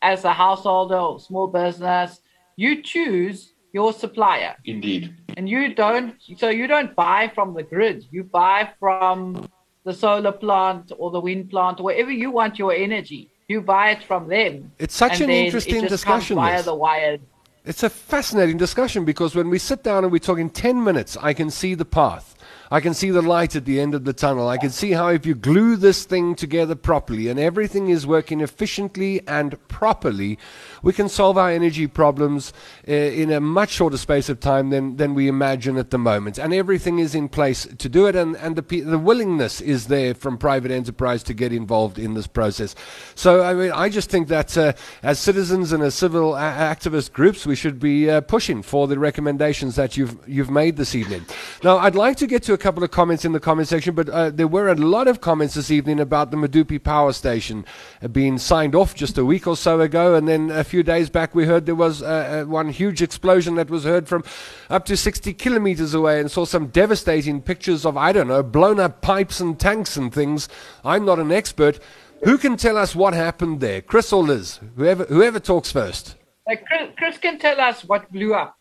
as 0.02 0.24
a 0.24 0.34
householder 0.34 0.98
or 0.98 1.20
small 1.20 1.48
business, 1.48 2.22
you 2.56 2.82
choose 2.82 3.54
your 3.74 3.92
supplier. 3.92 4.56
Indeed. 4.64 5.14
And 5.36 5.50
you 5.50 5.76
don't, 5.76 6.16
so 6.38 6.48
you 6.48 6.66
don't 6.66 6.96
buy 6.96 7.30
from 7.36 7.54
the 7.54 7.64
grid. 7.64 8.06
You 8.10 8.24
buy 8.24 8.72
from 8.80 9.50
the 9.86 9.94
solar 9.94 10.32
plant 10.32 10.92
or 10.98 11.12
the 11.12 11.22
wind 11.22 11.50
plant, 11.50 11.80
wherever 11.80 12.12
you 12.12 12.32
want 12.32 12.60
your 12.60 12.74
energy. 12.74 13.30
You 13.48 13.62
buy 13.62 13.92
it 13.92 14.04
from 14.04 14.28
them. 14.28 14.72
It's 14.80 14.96
such 14.96 15.22
an 15.22 15.30
interesting 15.30 15.86
it 15.86 15.90
discussion. 15.90 16.36
Via 16.36 16.64
the 16.64 16.74
wired. 16.74 17.22
It's 17.64 17.84
a 17.84 17.90
fascinating 17.90 18.58
discussion 18.58 19.06
because 19.06 19.36
when 19.36 19.50
we 19.50 19.60
sit 19.60 19.84
down 19.84 20.04
and 20.04 20.12
we 20.12 20.20
talk 20.20 20.40
in 20.40 20.50
10 20.50 20.84
minutes, 20.84 21.16
I 21.22 21.34
can 21.34 21.52
see 21.52 21.76
the 21.76 21.86
path. 21.86 22.36
I 22.76 22.82
can 22.82 22.94
see 22.94 23.10
the 23.10 23.22
light 23.22 23.56
at 23.56 23.64
the 23.64 23.80
end 23.80 23.96
of 23.96 24.04
the 24.04 24.12
tunnel. 24.12 24.50
I 24.50 24.58
can 24.58 24.70
see 24.70 24.92
how 24.92 25.08
if 25.08 25.26
you 25.26 25.34
glue 25.34 25.78
this 25.78 26.04
thing 26.04 26.36
together 26.36 26.76
properly 26.76 27.30
and 27.30 27.40
everything 27.40 27.88
is 27.88 28.06
working 28.06 28.42
efficiently 28.42 29.26
and 29.30 29.56
properly, 29.70 30.38
we 30.84 30.92
can 30.92 31.08
solve 31.08 31.38
our 31.38 31.50
energy 31.50 31.88
problems 31.88 32.52
uh, 32.86 32.92
in 32.92 33.32
a 33.32 33.40
much 33.40 33.70
shorter 33.70 33.96
space 33.96 34.28
of 34.28 34.42
time 34.42 34.72
than, 34.72 34.98
than 34.98 35.14
we 35.14 35.30
imagine 35.30 35.78
at 35.78 35.92
the 35.92 35.98
moment. 35.98 36.38
And 36.38 36.54
everything 36.54 37.00
is 37.00 37.16
in 37.16 37.30
place 37.30 37.66
to 37.66 37.88
do 37.88 38.08
it, 38.08 38.16
and, 38.18 38.36
and 38.36 38.58
the, 38.58 38.82
the 38.82 39.00
willingness 39.00 39.62
is 39.62 39.88
there 39.88 40.14
from 40.14 40.38
private 40.38 40.70
enterprise 40.70 41.24
to 41.24 41.34
get 41.34 41.54
involved 41.54 41.98
in 41.98 42.14
this 42.14 42.28
process. 42.28 42.76
So, 43.16 43.42
I 43.42 43.54
mean, 43.54 43.72
I 43.72 43.88
just 43.88 44.10
think 44.10 44.28
that 44.28 44.58
uh, 44.58 44.74
as 45.02 45.18
citizens 45.18 45.72
and 45.72 45.82
as 45.82 45.96
civil 45.96 46.36
a- 46.36 46.40
activist 46.40 47.14
groups, 47.14 47.46
we 47.46 47.56
should 47.56 47.80
be 47.80 48.10
uh, 48.10 48.20
pushing 48.20 48.62
for 48.62 48.86
the 48.86 49.00
recommendations 49.00 49.78
that 49.78 49.96
you've, 49.96 50.18
you've 50.28 50.52
made 50.52 50.76
this 50.76 50.94
evening. 50.94 51.26
Now, 51.64 51.78
I'd 51.78 51.96
like 51.96 52.18
to 52.18 52.28
get 52.28 52.44
to 52.44 52.54
a 52.54 52.65
couple 52.66 52.84
of 52.84 52.90
comments 52.90 53.24
in 53.24 53.32
the 53.32 53.40
comment 53.40 53.68
section, 53.68 53.94
but 53.94 54.10
uh, 54.10 54.32
there 54.32 54.48
were 54.48 54.70
a 54.70 54.74
lot 54.74 55.08
of 55.08 55.22
comments 55.22 55.54
this 55.54 55.70
evening 55.70 56.00
about 56.00 56.32
the 56.32 56.38
Medupi 56.38 56.84
power 56.84 57.14
station 57.14 57.64
uh, 58.02 58.08
being 58.08 58.40
signed 58.40 58.74
off 58.74 58.96
just 58.96 59.20
a 59.20 59.24
week 59.24 59.46
or 59.46 59.56
so 59.56 59.82
ago, 59.82 60.16
and 60.16 60.28
then 60.28 60.50
a 60.50 60.64
few 60.64 60.82
days 60.82 61.08
back, 61.08 61.36
we 61.36 61.46
heard 61.46 61.68
there 61.68 61.76
was 61.76 62.02
uh, 62.02 62.42
uh, 62.42 62.50
one 62.50 62.70
huge 62.70 63.04
explosion 63.04 63.54
that 63.54 63.70
was 63.70 63.84
heard 63.84 64.08
from 64.08 64.24
up 64.68 64.84
to 64.84 64.98
60 64.98 65.32
kilometers 65.36 65.94
away 65.94 66.20
and 66.20 66.32
saw 66.32 66.44
some 66.44 66.66
devastating 66.70 67.40
pictures 67.40 67.86
of, 67.86 67.98
I 67.98 68.12
don't 68.12 68.30
know, 68.30 68.42
blown 68.42 68.80
up 68.80 69.00
pipes 69.00 69.40
and 69.40 69.60
tanks 69.60 69.96
and 69.96 70.12
things. 70.12 70.50
I'm 70.84 71.06
not 71.06 71.20
an 71.20 71.32
expert. 71.32 71.80
Who 72.24 72.40
can 72.40 72.58
tell 72.58 72.78
us 72.78 72.96
what 72.96 73.14
happened 73.14 73.60
there? 73.60 73.84
Chris 73.84 74.12
or 74.12 74.24
Liz? 74.24 74.60
Whoever, 74.76 75.04
whoever 75.04 75.40
talks 75.40 75.72
first. 75.72 76.16
Uh, 76.52 76.56
Chris, 76.68 76.90
Chris, 76.98 77.18
can 77.20 77.38
tell 77.38 77.62
us 77.62 77.84
what 77.84 78.12
blew 78.12 78.34
up. 78.34 78.58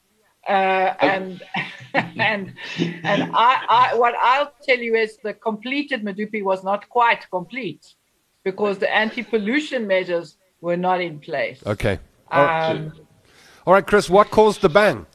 Uh, 0.48 0.94
and 1.00 1.42
and 1.94 2.54
and 2.78 3.22
I, 3.34 3.64
I, 3.68 3.94
what 3.96 4.14
I'll 4.20 4.52
tell 4.62 4.78
you 4.78 4.94
is 4.94 5.18
the 5.22 5.34
completed 5.34 6.02
Medupi 6.02 6.42
was 6.42 6.64
not 6.64 6.88
quite 6.88 7.28
complete 7.30 7.94
because 8.42 8.78
the 8.78 8.94
anti-pollution 8.94 9.86
measures 9.86 10.36
were 10.60 10.76
not 10.76 11.00
in 11.00 11.18
place. 11.18 11.62
Okay. 11.66 11.98
Um, 12.30 12.92
All 13.66 13.72
right, 13.72 13.86
Chris, 13.86 14.10
what 14.10 14.30
caused 14.30 14.60
the 14.60 14.68
bang? 14.68 15.06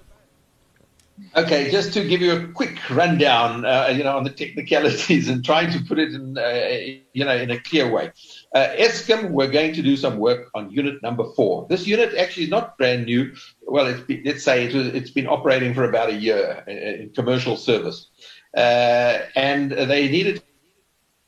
Okay, 1.36 1.70
just 1.70 1.94
to 1.94 2.08
give 2.08 2.22
you 2.22 2.32
a 2.32 2.48
quick 2.48 2.90
rundown, 2.90 3.66
uh, 3.66 3.94
you 3.96 4.04
know, 4.04 4.18
on 4.18 4.24
the 4.24 4.30
technicalities 4.30 5.28
and 5.32 5.44
trying 5.44 5.72
to 5.72 5.80
put 5.84 6.00
it 6.00 6.14
in, 6.14 6.38
uh, 6.38 7.04
you 7.14 7.26
know, 7.26 7.36
in 7.36 7.52
a 7.52 7.60
clear 7.60 7.92
way. 7.92 8.12
Uh, 8.54 8.68
Eskom, 8.78 9.30
we're 9.30 9.52
going 9.52 9.74
to 9.74 9.84
do 9.84 9.96
some 9.96 10.18
work 10.18 10.50
on 10.56 10.72
unit 10.72 11.02
number 11.04 11.24
four. 11.36 11.68
This 11.70 11.86
unit 11.86 12.16
actually 12.16 12.44
is 12.44 12.50
not 12.50 12.78
brand 12.78 13.06
new. 13.06 13.34
Well, 13.62 13.86
it's 13.86 14.02
been, 14.02 14.24
let's 14.26 14.44
say 14.44 14.66
it 14.66 14.74
was, 14.74 14.88
it's 14.88 15.12
been 15.12 15.28
operating 15.28 15.74
for 15.74 15.84
about 15.84 16.10
a 16.10 16.16
year 16.16 16.64
in, 16.68 16.78
in 16.78 17.10
commercial 17.12 17.58
service, 17.58 18.10
uh, 18.58 19.20
and 19.36 19.72
they 19.72 20.10
needed 20.10 20.42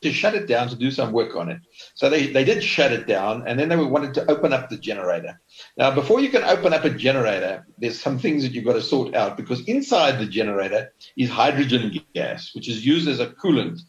to 0.02 0.12
shut 0.12 0.34
it 0.34 0.46
down 0.46 0.68
to 0.68 0.76
do 0.76 0.90
some 0.90 1.12
work 1.12 1.36
on 1.36 1.48
it. 1.48 1.60
So 1.94 2.10
they, 2.10 2.26
they 2.26 2.44
did 2.44 2.62
shut 2.62 2.92
it 2.92 3.06
down 3.06 3.44
and 3.46 3.58
then 3.58 3.68
they 3.68 3.76
wanted 3.76 4.14
to 4.14 4.30
open 4.30 4.52
up 4.52 4.68
the 4.68 4.76
generator. 4.76 5.40
Now, 5.76 5.94
before 5.94 6.20
you 6.20 6.28
can 6.28 6.42
open 6.42 6.72
up 6.72 6.84
a 6.84 6.90
generator, 6.90 7.64
there's 7.78 8.00
some 8.00 8.18
things 8.18 8.42
that 8.42 8.52
you've 8.52 8.64
got 8.64 8.74
to 8.74 8.82
sort 8.82 9.14
out 9.14 9.36
because 9.36 9.66
inside 9.68 10.18
the 10.18 10.26
generator 10.26 10.92
is 11.16 11.30
hydrogen 11.30 12.00
gas, 12.14 12.50
which 12.54 12.68
is 12.68 12.84
used 12.84 13.08
as 13.08 13.20
a 13.20 13.28
coolant. 13.28 13.80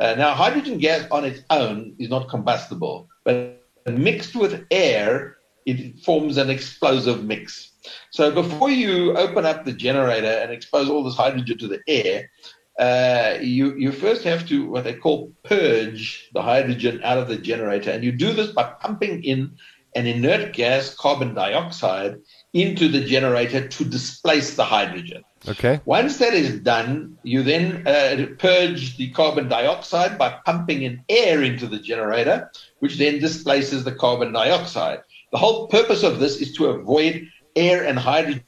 Uh, 0.00 0.14
now, 0.16 0.34
hydrogen 0.34 0.78
gas 0.78 1.06
on 1.10 1.24
its 1.24 1.42
own 1.50 1.94
is 1.98 2.10
not 2.10 2.28
combustible, 2.28 3.08
but 3.24 3.62
mixed 3.86 4.34
with 4.34 4.66
air, 4.70 5.36
it 5.66 5.98
forms 6.00 6.36
an 6.36 6.50
explosive 6.50 7.24
mix. 7.24 7.70
So 8.10 8.30
before 8.30 8.70
you 8.70 9.16
open 9.16 9.44
up 9.46 9.64
the 9.64 9.72
generator 9.72 10.26
and 10.26 10.50
expose 10.50 10.88
all 10.88 11.04
this 11.04 11.16
hydrogen 11.16 11.58
to 11.58 11.68
the 11.68 11.80
air, 11.86 12.30
uh, 12.78 13.38
you, 13.40 13.76
you 13.76 13.92
first 13.92 14.24
have 14.24 14.46
to 14.48 14.68
what 14.68 14.84
they 14.84 14.94
call 14.94 15.32
purge 15.44 16.28
the 16.34 16.42
hydrogen 16.42 17.00
out 17.04 17.18
of 17.18 17.28
the 17.28 17.36
generator. 17.36 17.90
And 17.90 18.02
you 18.02 18.10
do 18.10 18.32
this 18.32 18.50
by 18.50 18.64
pumping 18.64 19.22
in 19.22 19.56
an 19.94 20.06
inert 20.06 20.54
gas, 20.54 20.92
carbon 20.94 21.34
dioxide, 21.34 22.16
into 22.52 22.88
the 22.88 23.04
generator 23.04 23.68
to 23.68 23.84
displace 23.84 24.56
the 24.56 24.64
hydrogen. 24.64 25.22
Okay. 25.46 25.80
Once 25.84 26.18
that 26.18 26.32
is 26.32 26.60
done, 26.60 27.18
you 27.22 27.42
then 27.42 27.86
uh, 27.86 28.26
purge 28.38 28.96
the 28.96 29.10
carbon 29.10 29.48
dioxide 29.48 30.18
by 30.18 30.38
pumping 30.44 30.82
in 30.82 31.04
air 31.08 31.42
into 31.42 31.66
the 31.66 31.78
generator, 31.78 32.50
which 32.78 32.96
then 32.96 33.18
displaces 33.18 33.84
the 33.84 33.92
carbon 33.92 34.32
dioxide. 34.32 35.00
The 35.32 35.38
whole 35.38 35.68
purpose 35.68 36.02
of 36.02 36.18
this 36.18 36.40
is 36.40 36.54
to 36.54 36.66
avoid 36.66 37.28
air 37.56 37.84
and 37.84 37.98
hydrogen 37.98 38.44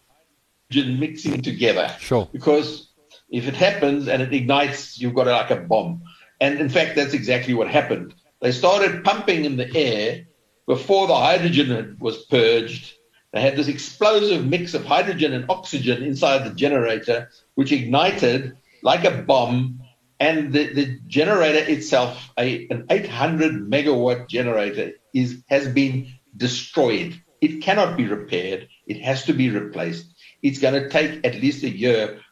mixing 0.70 1.42
together. 1.42 1.94
Sure. 1.98 2.28
Because 2.32 2.92
if 3.30 3.46
it 3.46 3.54
happens 3.54 4.08
and 4.08 4.22
it 4.22 4.32
ignites, 4.32 4.98
you've 4.98 5.14
got 5.14 5.26
like 5.26 5.50
a 5.50 5.56
bomb. 5.56 6.02
And 6.40 6.60
in 6.60 6.68
fact, 6.68 6.96
that's 6.96 7.14
exactly 7.14 7.54
what 7.54 7.68
happened. 7.68 8.14
They 8.40 8.52
started 8.52 9.04
pumping 9.04 9.44
in 9.44 9.56
the 9.56 9.74
air 9.74 10.26
before 10.66 11.06
the 11.06 11.16
hydrogen 11.16 11.96
was 12.00 12.24
purged. 12.26 12.94
They 13.36 13.42
had 13.42 13.56
this 13.56 13.68
explosive 13.68 14.46
mix 14.46 14.72
of 14.72 14.86
hydrogen 14.86 15.34
and 15.34 15.44
oxygen 15.50 16.02
inside 16.02 16.46
the 16.46 16.54
generator, 16.54 17.28
which 17.54 17.70
ignited 17.70 18.56
like 18.82 19.04
a 19.04 19.10
bomb. 19.10 19.82
And 20.18 20.54
the, 20.54 20.72
the 20.72 20.98
generator 21.06 21.70
itself, 21.70 22.32
a, 22.38 22.66
an 22.68 22.86
800 22.88 23.70
megawatt 23.70 24.30
generator, 24.30 24.92
is 25.12 25.42
has 25.48 25.68
been 25.68 26.14
destroyed. 26.34 27.20
It 27.42 27.60
cannot 27.60 27.98
be 27.98 28.06
repaired. 28.06 28.68
It 28.86 29.02
has 29.02 29.26
to 29.26 29.34
be 29.34 29.50
replaced. 29.50 30.14
It's 30.42 30.58
going 30.58 30.82
to 30.82 30.88
take 30.88 31.22
at 31.26 31.34
least 31.34 31.62
a 31.62 31.68
year. 31.68 32.22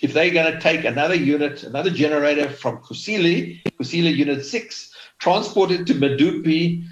If 0.00 0.14
they're 0.14 0.30
going 0.30 0.50
to 0.50 0.60
take 0.60 0.86
another 0.86 1.14
unit, 1.14 1.62
another 1.64 1.90
generator 1.90 2.48
from 2.48 2.78
Kusile, 2.78 3.60
Kusile 3.78 4.16
Unit 4.16 4.46
6, 4.46 4.94
transport 5.18 5.72
it 5.72 5.86
to 5.88 5.94
Medupi, 5.94 6.86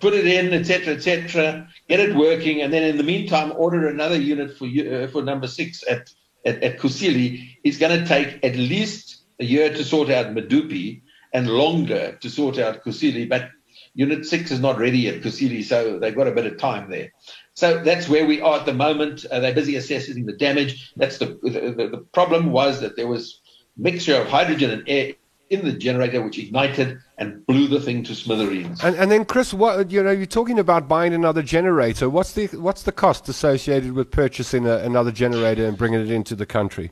put 0.00 0.14
it 0.14 0.26
in, 0.26 0.52
etc., 0.52 0.94
etc., 0.94 1.68
get 1.88 2.00
it 2.00 2.14
working, 2.14 2.62
and 2.62 2.72
then 2.72 2.84
in 2.84 2.96
the 2.96 3.02
meantime, 3.02 3.52
order 3.56 3.88
another 3.88 4.18
unit 4.18 4.56
for 4.56 4.66
uh, 4.66 5.06
for 5.08 5.22
number 5.22 5.46
six 5.46 5.84
at 5.88 6.10
at, 6.44 6.62
at 6.62 6.78
Kusile, 6.78 7.48
it's 7.64 7.78
going 7.78 8.00
to 8.00 8.06
take 8.06 8.44
at 8.44 8.56
least 8.56 9.22
a 9.40 9.44
year 9.44 9.72
to 9.72 9.84
sort 9.84 10.10
out 10.10 10.34
Medupi 10.34 11.02
and 11.32 11.48
longer 11.48 12.18
to 12.20 12.30
sort 12.30 12.58
out 12.58 12.84
Kusile, 12.84 13.28
But 13.28 13.50
Unit 13.94 14.24
6 14.24 14.50
is 14.50 14.60
not 14.60 14.78
ready 14.78 15.08
at 15.08 15.22
Kusile, 15.22 15.62
so 15.64 15.98
they've 15.98 16.14
got 16.14 16.26
a 16.26 16.32
bit 16.32 16.46
of 16.46 16.58
time 16.58 16.90
there. 16.90 17.12
So 17.54 17.82
that's 17.82 18.08
where 18.08 18.26
we 18.26 18.40
are 18.40 18.60
at 18.60 18.66
the 18.66 18.74
moment. 18.74 19.24
Uh, 19.30 19.40
they're 19.40 19.54
busy 19.54 19.76
assessing 19.76 20.24
the 20.24 20.32
damage. 20.32 20.92
That's 20.96 21.18
the, 21.18 21.26
the, 21.42 21.88
the 21.90 22.06
problem 22.12 22.52
was 22.52 22.80
that 22.80 22.96
there 22.96 23.06
was 23.06 23.40
mixture 23.76 24.16
of 24.16 24.28
hydrogen 24.28 24.70
and 24.70 24.82
air 24.86 25.12
in 25.52 25.64
the 25.64 25.72
generator, 25.72 26.22
which 26.22 26.38
ignited 26.38 26.98
and 27.18 27.46
blew 27.46 27.68
the 27.68 27.80
thing 27.80 28.02
to 28.04 28.14
smithereens. 28.14 28.82
And, 28.82 28.96
and 28.96 29.10
then, 29.10 29.24
Chris, 29.24 29.52
what 29.52 29.90
you 29.90 30.02
know, 30.02 30.10
you're 30.10 30.26
talking 30.26 30.58
about 30.58 30.88
buying 30.88 31.12
another 31.12 31.42
generator. 31.42 32.08
What's 32.08 32.32
the 32.32 32.46
what's 32.48 32.82
the 32.82 32.92
cost 32.92 33.28
associated 33.28 33.92
with 33.92 34.10
purchasing 34.10 34.66
a, 34.66 34.78
another 34.78 35.12
generator 35.12 35.66
and 35.66 35.76
bringing 35.76 36.00
it 36.00 36.10
into 36.10 36.34
the 36.34 36.46
country? 36.46 36.90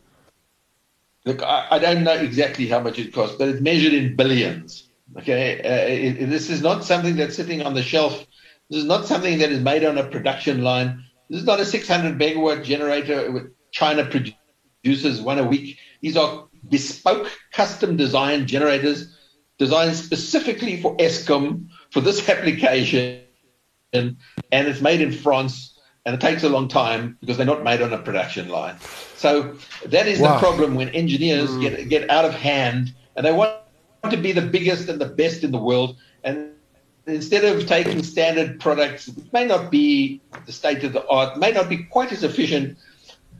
Look, 1.25 1.43
I, 1.43 1.67
I, 1.71 1.79
don't 1.79 2.05
know 2.05 2.15
exactly 2.15 2.67
how 2.67 2.81
much 2.81 2.99
it 2.99 3.13
costs, 3.13 3.37
but 3.37 3.49
it's 3.49 3.61
measured 3.61 3.93
in 3.93 4.17
billions. 4.17 4.89
Okay, 5.19 5.61
uh, 5.61 6.23
it, 6.23 6.27
this 6.27 6.49
is 6.49 6.63
not 6.63 6.85
something 6.85 7.17
that's 7.17 7.37
sitting 7.37 7.63
on 7.63 7.75
the 7.75 7.83
shelf. 7.83 8.27
This 8.69 8.79
is 8.79 8.85
not 8.85 9.07
something 9.07 9.39
that 9.39 9.51
is 9.51 9.61
made 9.61 9.85
on 9.85 9.99
a 9.99 10.05
production 10.05 10.63
line. 10.63 11.05
This 11.29 11.41
is 11.41 11.47
not 11.47 11.61
a 11.61 11.65
600 11.65 12.19
megawatt 12.19 12.65
generator 12.65 13.31
with 13.31 13.53
China 13.71 14.05
produces 14.05 15.21
one 15.21 15.39
a 15.39 15.45
week. 15.45 15.79
These 16.01 16.17
are 16.17 16.49
bespoke, 16.71 17.31
custom 17.53 17.97
designed 17.97 18.47
generators 18.47 19.17
designed 19.61 19.95
specifically 19.95 20.81
for 20.81 20.97
Eskom 20.97 21.69
for 21.91 22.01
this 22.01 22.27
application, 22.35 23.21
and, 23.93 24.17
and 24.51 24.67
it's 24.67 24.81
made 24.81 25.01
in 25.03 25.13
France, 25.13 25.79
and 26.07 26.15
it 26.15 26.21
takes 26.21 26.43
a 26.43 26.49
long 26.49 26.67
time 26.67 27.19
because 27.21 27.37
they're 27.37 27.47
not 27.47 27.63
made 27.63 27.83
on 27.83 27.93
a 27.93 27.99
production 27.99 28.49
line. 28.49 28.77
So 29.17 29.55
that 29.87 30.09
is 30.09 30.19
wow. 30.19 30.33
the 30.33 30.39
problem 30.39 30.75
when 30.75 30.89
engineers 30.89 31.51
mm. 31.51 31.61
get 31.61 31.89
get 31.89 32.11
out 32.11 32.25
of 32.25 32.35
hand 32.35 32.95
and 33.15 33.27
they 33.27 33.33
want 33.33 33.55
to 34.11 34.17
be 34.17 34.33
the 34.33 34.41
biggest 34.41 34.89
and 34.89 34.99
the 34.99 35.07
best 35.23 35.45
in 35.45 35.53
the 35.53 35.59
world, 35.59 35.97
and 36.25 36.53
instead 37.07 37.45
of 37.45 37.67
taking 37.67 38.03
standard 38.03 38.61
products, 38.61 39.09
it 39.09 39.31
may 39.33 39.45
not 39.45 39.71
be 39.71 40.23
the 40.47 40.53
state 40.53 40.83
of 40.85 40.95
the 40.95 41.07
art, 41.09 41.39
may 41.39 41.53
not 41.53 41.69
be 41.69 41.85
quite 41.85 42.13
as 42.13 42.23
efficient, 42.23 42.79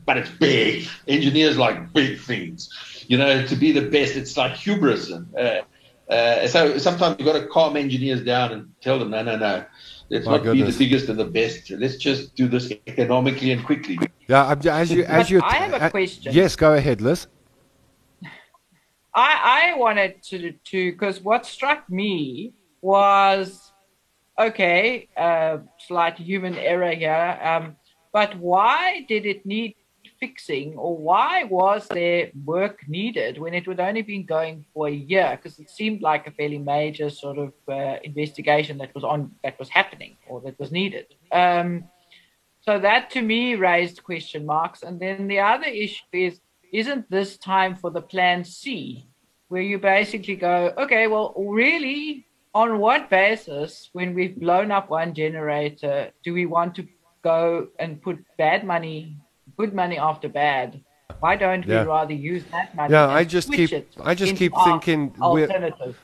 but 0.05 0.17
it's 0.17 0.29
big. 0.29 0.87
Engineers 1.07 1.57
like 1.57 1.91
big 1.93 2.19
things 2.19 2.69
you 3.11 3.17
know, 3.17 3.45
to 3.45 3.55
be 3.57 3.73
the 3.73 3.81
best. 3.81 4.15
It's 4.15 4.37
like 4.37 4.53
hubris. 4.53 5.09
And, 5.09 5.35
uh, 5.35 5.61
uh, 6.09 6.47
so 6.47 6.77
sometimes 6.77 7.17
you've 7.19 7.25
got 7.25 7.37
to 7.37 7.45
calm 7.47 7.75
engineers 7.75 8.23
down 8.23 8.53
and 8.53 8.71
tell 8.79 8.99
them, 8.99 9.09
no, 9.09 9.21
no, 9.21 9.35
no. 9.35 9.65
Let's 10.09 10.25
My 10.25 10.33
not 10.33 10.43
goodness. 10.43 10.77
be 10.77 10.85
the 10.85 10.89
biggest 10.89 11.09
and 11.09 11.19
the 11.19 11.25
best. 11.25 11.71
Let's 11.71 11.97
just 11.97 12.35
do 12.35 12.47
this 12.47 12.71
economically 12.87 13.51
and 13.51 13.65
quickly. 13.65 13.99
Yeah, 14.27 14.55
as 14.69 14.91
you, 14.93 15.03
as 15.03 15.29
you. 15.29 15.41
I 15.43 15.55
have 15.55 15.73
a 15.73 15.83
uh, 15.83 15.89
question. 15.89 16.33
Yes, 16.33 16.55
go 16.55 16.73
ahead, 16.73 17.01
Liz. 17.01 17.27
I 19.13 19.71
I 19.73 19.77
wanted 19.77 20.23
to 20.23 20.51
to 20.51 20.91
because 20.91 21.21
what 21.21 21.45
struck 21.45 21.89
me 21.89 22.53
was 22.81 23.73
okay, 24.39 25.09
uh, 25.17 25.57
slight 25.87 26.17
human 26.17 26.55
error 26.55 26.91
here. 26.91 27.39
Um, 27.41 27.75
but 28.13 28.37
why 28.37 29.05
did 29.07 29.25
it 29.25 29.45
need 29.45 29.75
fixing 30.21 30.77
or 30.77 30.95
why 30.95 31.43
was 31.45 31.87
there 31.87 32.31
work 32.45 32.87
needed 32.87 33.39
when 33.39 33.53
it 33.53 33.67
would 33.67 33.79
only 33.79 34.03
been 34.03 34.25
going 34.25 34.63
for 34.73 34.87
a 34.87 35.01
year? 35.13 35.29
Because 35.35 35.59
it 35.59 35.69
seemed 35.69 36.01
like 36.01 36.27
a 36.27 36.31
fairly 36.31 36.59
major 36.59 37.09
sort 37.09 37.39
of 37.39 37.51
uh, 37.67 37.97
investigation 38.03 38.77
that 38.77 38.93
was 38.95 39.03
on 39.03 39.31
that 39.43 39.57
was 39.59 39.69
happening 39.69 40.15
or 40.29 40.39
that 40.41 40.57
was 40.59 40.71
needed. 40.71 41.07
Um, 41.31 41.85
so 42.61 42.79
that 42.79 43.09
to 43.11 43.21
me 43.21 43.55
raised 43.55 44.03
question 44.03 44.45
marks. 44.45 44.83
And 44.83 44.99
then 44.99 45.27
the 45.27 45.39
other 45.39 45.65
issue 45.65 46.05
is 46.13 46.39
isn't 46.71 47.09
this 47.09 47.37
time 47.37 47.75
for 47.75 47.89
the 47.91 48.01
plan 48.01 48.43
c 48.43 49.05
where 49.49 49.61
you 49.61 49.77
basically 49.77 50.35
go 50.35 50.73
okay 50.77 51.07
well 51.07 51.33
really 51.37 52.25
on 52.53 52.79
what 52.79 53.09
basis 53.09 53.89
when 53.93 54.13
we've 54.13 54.39
blown 54.39 54.71
up 54.71 54.89
one 54.89 55.13
generator 55.13 56.11
do 56.23 56.33
we 56.33 56.45
want 56.45 56.73
to 56.75 56.87
go 57.23 57.67
and 57.79 58.01
put 58.01 58.17
bad 58.37 58.65
money 58.65 59.17
good 59.57 59.73
money 59.73 59.97
after 59.97 60.29
bad. 60.29 60.81
Why 61.19 61.35
don't 61.35 61.65
yeah. 61.67 61.83
we 61.83 61.87
rather 61.87 62.13
use 62.13 62.43
that 62.51 62.73
money? 62.75 62.93
Yeah, 62.93 63.07
I 63.07 63.23
just 63.23 63.51
keep 63.51 63.71
I 64.03 64.15
just 64.15 64.35
keep 64.35 64.53
thinking 64.65 65.09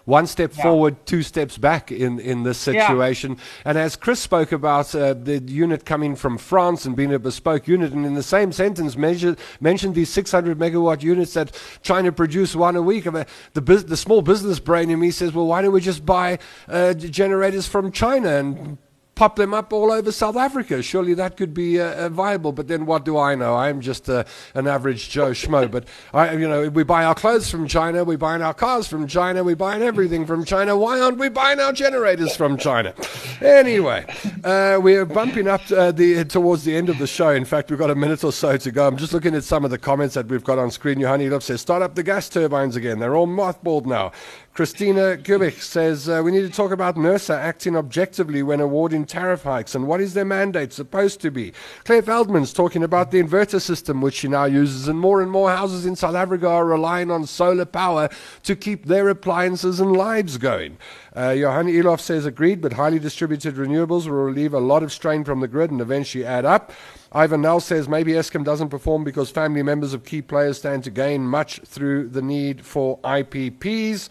one 0.05 0.27
step 0.27 0.55
yeah. 0.55 0.63
forward, 0.63 1.05
two 1.05 1.23
steps 1.23 1.57
back 1.57 1.91
in, 1.91 2.19
in 2.19 2.43
this 2.43 2.57
situation. 2.57 3.31
Yeah. 3.31 3.37
And 3.65 3.77
as 3.77 3.95
Chris 3.95 4.19
spoke 4.19 4.51
about 4.51 4.93
uh, 4.93 5.13
the 5.13 5.39
unit 5.39 5.85
coming 5.85 6.15
from 6.15 6.37
France 6.37 6.85
and 6.85 6.95
being 6.95 7.13
a 7.13 7.19
bespoke 7.19 7.67
unit, 7.67 7.93
and 7.93 8.05
in 8.05 8.13
the 8.13 8.23
same 8.23 8.51
sentence 8.51 8.95
measured, 8.95 9.39
mentioned 9.59 9.95
these 9.95 10.09
600 10.09 10.57
megawatt 10.57 11.01
units 11.01 11.33
that 11.33 11.59
China 11.81 12.11
produce 12.11 12.55
one 12.55 12.75
a 12.75 12.81
week. 12.81 13.05
the 13.05 13.25
the 13.53 13.97
small 13.97 14.21
business 14.21 14.59
brain 14.59 14.89
in 14.89 14.99
me 14.99 15.11
says, 15.11 15.33
well, 15.33 15.47
why 15.47 15.61
don't 15.61 15.73
we 15.73 15.81
just 15.81 16.05
buy 16.05 16.37
uh, 16.67 16.93
generators 16.93 17.67
from 17.67 17.91
China 17.91 18.29
and 18.29 18.77
pop 19.17 19.35
them 19.35 19.51
up 19.51 19.73
all 19.73 19.91
over 19.91 20.11
South 20.11 20.37
Africa. 20.37 20.83
Surely 20.83 21.15
that 21.15 21.37
could 21.37 21.53
be 21.53 21.81
uh, 21.81 22.05
uh, 22.05 22.09
viable. 22.09 22.51
But 22.51 22.67
then 22.67 22.85
what 22.85 23.03
do 23.03 23.17
I 23.17 23.33
know? 23.33 23.55
I'm 23.55 23.81
just 23.81 24.09
uh, 24.09 24.23
an 24.53 24.67
average 24.67 25.09
Joe 25.09 25.31
Schmo. 25.31 25.69
But 25.69 25.85
I, 26.13 26.33
you 26.33 26.47
know, 26.47 26.69
we 26.69 26.83
buy 26.83 27.03
our 27.03 27.15
clothes 27.15 27.49
from 27.49 27.67
China, 27.67 28.03
we 28.03 28.15
buy 28.15 28.39
our 28.39 28.53
cars 28.53 28.87
from 28.87 29.07
China, 29.07 29.43
we 29.43 29.55
buy 29.55 29.79
everything 29.79 30.27
from 30.27 30.45
China. 30.45 30.77
Why 30.77 30.99
aren't 30.99 31.17
we 31.17 31.29
buying 31.29 31.59
our 31.59 31.73
generators 31.73 32.35
from 32.35 32.57
China? 32.57 32.93
Anyway, 33.41 34.05
uh, 34.43 34.79
we're 34.81 35.05
bumping 35.05 35.47
up 35.47 35.61
uh, 35.71 35.91
the 35.91 36.23
towards 36.25 36.63
the 36.63 36.75
end 36.75 36.89
of 36.89 36.99
the 36.99 37.07
show. 37.07 37.29
In 37.29 37.45
fact, 37.45 37.71
we've 37.71 37.79
got 37.79 37.89
a 37.89 37.95
minute 37.95 38.23
or 38.23 38.31
so 38.31 38.55
to 38.55 38.71
go. 38.71 38.87
I'm 38.87 38.97
just 38.97 39.13
looking 39.13 39.33
at 39.33 39.43
some 39.43 39.65
of 39.65 39.71
the 39.71 39.79
comments 39.79 40.13
that 40.13 40.27
we've 40.27 40.43
got 40.43 40.59
on 40.59 40.69
screen. 40.69 41.01
Johanny 41.01 41.27
Love 41.27 41.43
says, 41.43 41.59
"Start 41.59 41.81
up 41.81 41.95
the 41.95 42.03
gas 42.03 42.29
turbines 42.29 42.75
again. 42.75 42.99
They're 42.99 43.15
all 43.15 43.27
mothballed 43.27 43.87
now." 43.87 44.11
Christina 44.57 45.17
Kubik 45.17 45.61
says 45.61 46.09
uh, 46.09 46.19
we 46.25 46.31
need 46.31 46.41
to 46.41 46.49
talk 46.49 46.71
about 46.71 46.95
NERSA 46.95 47.37
acting 47.37 47.75
objectively 47.75 48.41
when 48.41 48.59
awarding 48.59 49.05
tariff 49.05 49.43
hikes 49.43 49.75
and 49.75 49.85
what 49.85 50.01
is 50.01 50.15
their 50.15 50.25
mandate 50.25 50.73
supposed 50.73 51.21
to 51.21 51.29
be. 51.29 51.53
Claire 51.83 52.01
Feldman's 52.01 52.53
talking 52.53 52.81
about 52.81 53.11
the 53.11 53.21
inverter 53.21 53.61
system 53.61 54.01
which 54.01 54.15
she 54.15 54.27
now 54.27 54.45
uses, 54.45 54.87
and 54.87 54.99
more 54.99 55.21
and 55.21 55.29
more 55.29 55.51
houses 55.51 55.85
in 55.85 55.95
South 55.95 56.15
Africa 56.15 56.47
are 56.47 56.65
relying 56.65 57.11
on 57.11 57.27
solar 57.27 57.65
power 57.65 58.09
to 58.41 58.55
keep 58.55 58.85
their 58.85 59.07
appliances 59.09 59.79
and 59.79 59.95
lives 59.95 60.39
going. 60.39 60.79
Uh, 61.15 61.35
Johann 61.37 61.67
Elof 61.67 61.99
says 61.99 62.25
agreed, 62.25 62.59
but 62.59 62.73
highly 62.73 62.97
distributed 62.97 63.57
renewables 63.57 64.05
will 64.05 64.23
relieve 64.23 64.55
a 64.55 64.59
lot 64.59 64.81
of 64.81 64.91
strain 64.91 65.23
from 65.23 65.39
the 65.39 65.47
grid 65.47 65.69
and 65.69 65.81
eventually 65.81 66.25
add 66.25 66.45
up. 66.45 66.71
Ivan 67.11 67.41
Nell 67.41 67.59
says 67.59 67.87
maybe 67.87 68.13
Eskom 68.13 68.43
doesn't 68.43 68.69
perform 68.69 69.03
because 69.03 69.29
family 69.29 69.61
members 69.61 69.93
of 69.93 70.03
key 70.03 70.23
players 70.23 70.57
stand 70.57 70.83
to 70.85 70.89
gain 70.89 71.27
much 71.27 71.59
through 71.59 72.09
the 72.09 72.23
need 72.23 72.65
for 72.65 72.97
IPPs. 73.01 74.09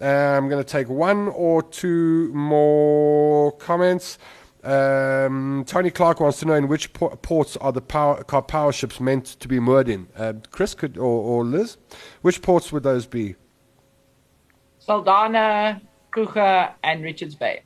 Uh, 0.00 0.04
I'm 0.04 0.48
going 0.48 0.62
to 0.62 0.68
take 0.68 0.88
one 0.88 1.28
or 1.28 1.62
two 1.62 2.32
more 2.34 3.52
comments. 3.52 4.18
Um, 4.62 5.64
Tony 5.66 5.90
Clark 5.90 6.20
wants 6.20 6.40
to 6.40 6.46
know 6.46 6.54
in 6.54 6.68
which 6.68 6.92
ports 6.92 7.56
are 7.58 7.72
the 7.72 7.80
power, 7.80 8.22
Karpowerships 8.24 8.98
meant 9.00 9.24
to 9.24 9.46
be 9.48 9.60
moored 9.60 9.88
in. 9.88 10.08
Uh, 10.16 10.34
Chris 10.50 10.74
could 10.74 10.98
or, 10.98 11.04
or 11.04 11.44
Liz, 11.44 11.76
which 12.22 12.42
ports 12.42 12.72
would 12.72 12.82
those 12.82 13.06
be? 13.06 13.36
Saldanha, 14.86 15.80
Kruger, 16.10 16.74
and 16.82 17.02
Richards 17.02 17.34
Bay. 17.34 17.62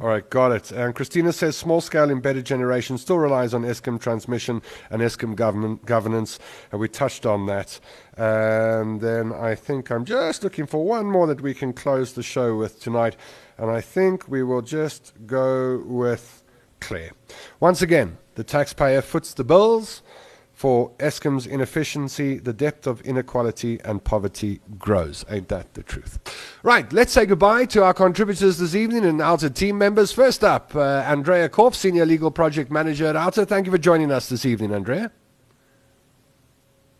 All 0.00 0.08
right, 0.08 0.28
got 0.30 0.52
it. 0.52 0.72
And 0.72 0.94
Christina 0.94 1.32
says 1.32 1.56
small 1.56 1.80
scale 1.80 2.10
embedded 2.10 2.46
generation 2.46 2.96
still 2.98 3.18
relies 3.18 3.52
on 3.52 3.62
Eskom 3.62 4.00
transmission 4.00 4.62
and 4.90 5.02
Eskom 5.02 5.36
government 5.36 5.84
governance, 5.84 6.38
and 6.70 6.80
we 6.80 6.88
touched 6.88 7.26
on 7.26 7.46
that. 7.46 7.78
And 8.16 9.00
then 9.00 9.32
I 9.32 9.54
think 9.54 9.90
I'm 9.90 10.04
just 10.04 10.42
looking 10.42 10.66
for 10.66 10.84
one 10.84 11.06
more 11.06 11.26
that 11.26 11.42
we 11.42 11.52
can 11.54 11.72
close 11.72 12.14
the 12.14 12.22
show 12.22 12.56
with 12.56 12.80
tonight, 12.80 13.16
and 13.58 13.70
I 13.70 13.80
think 13.80 14.28
we 14.28 14.42
will 14.42 14.62
just 14.62 15.12
go 15.26 15.82
with 15.84 16.42
Claire. 16.80 17.12
Once 17.60 17.82
again, 17.82 18.18
the 18.34 18.44
taxpayer 18.44 19.02
foots 19.02 19.34
the 19.34 19.44
bills 19.44 20.02
for 20.62 20.92
Eskom's 20.98 21.44
inefficiency, 21.44 22.38
the 22.38 22.52
depth 22.52 22.86
of 22.86 23.00
inequality 23.00 23.80
and 23.84 24.04
poverty 24.04 24.60
grows. 24.78 25.24
Ain't 25.28 25.48
that 25.48 25.74
the 25.74 25.82
truth? 25.82 26.20
Right, 26.62 26.92
let's 26.92 27.12
say 27.12 27.26
goodbye 27.26 27.64
to 27.64 27.82
our 27.82 27.92
contributors 27.92 28.58
this 28.58 28.76
evening 28.76 29.04
and 29.04 29.20
OUTA 29.20 29.50
team 29.50 29.76
members. 29.76 30.12
First 30.12 30.44
up, 30.44 30.76
uh, 30.76 31.02
Andrea 31.04 31.48
Korf, 31.48 31.74
Senior 31.74 32.06
Legal 32.06 32.30
Project 32.30 32.70
Manager 32.70 33.06
at 33.06 33.16
OUTA. 33.16 33.44
Thank 33.44 33.66
you 33.66 33.72
for 33.72 33.78
joining 33.78 34.12
us 34.12 34.28
this 34.28 34.46
evening, 34.46 34.72
Andrea. 34.72 35.10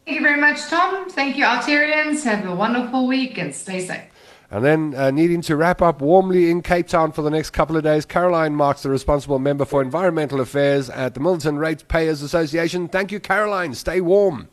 Thank 0.07 0.17
you 0.17 0.27
very 0.27 0.41
much, 0.41 0.67
Tom. 0.67 1.09
Thank 1.09 1.37
you, 1.37 1.45
Altarians. 1.45 2.25
Have 2.25 2.45
a 2.45 2.57
wonderful 2.57 3.07
week 3.07 3.39
and 3.39 3.55
stay 3.55 3.87
safe. 3.87 4.12
And 4.53 4.63
then, 4.63 4.95
uh, 4.95 5.11
needing 5.11 5.41
to 5.43 5.57
wrap 5.57 5.81
up 5.81 6.03
warmly 6.03 6.51
in 6.51 6.61
Cape 6.61 6.87
Town 6.87 7.11
for 7.11 7.23
the 7.23 7.31
next 7.31 7.51
couple 7.51 7.75
of 7.75 7.85
days, 7.85 8.05
Caroline 8.05 8.55
Marks, 8.55 8.83
the 8.83 8.91
responsible 8.91 9.39
member 9.39 9.65
for 9.65 9.81
environmental 9.81 10.43
affairs 10.43 10.91
at 10.91 11.15
the 11.15 11.21
Milnerton 11.21 11.59
Ratepayers 11.59 12.21
Association. 12.21 12.87
Thank 12.87 13.13
you, 13.13 13.19
Caroline. 13.19 13.73
Stay 13.73 14.03
warm. 14.03 14.51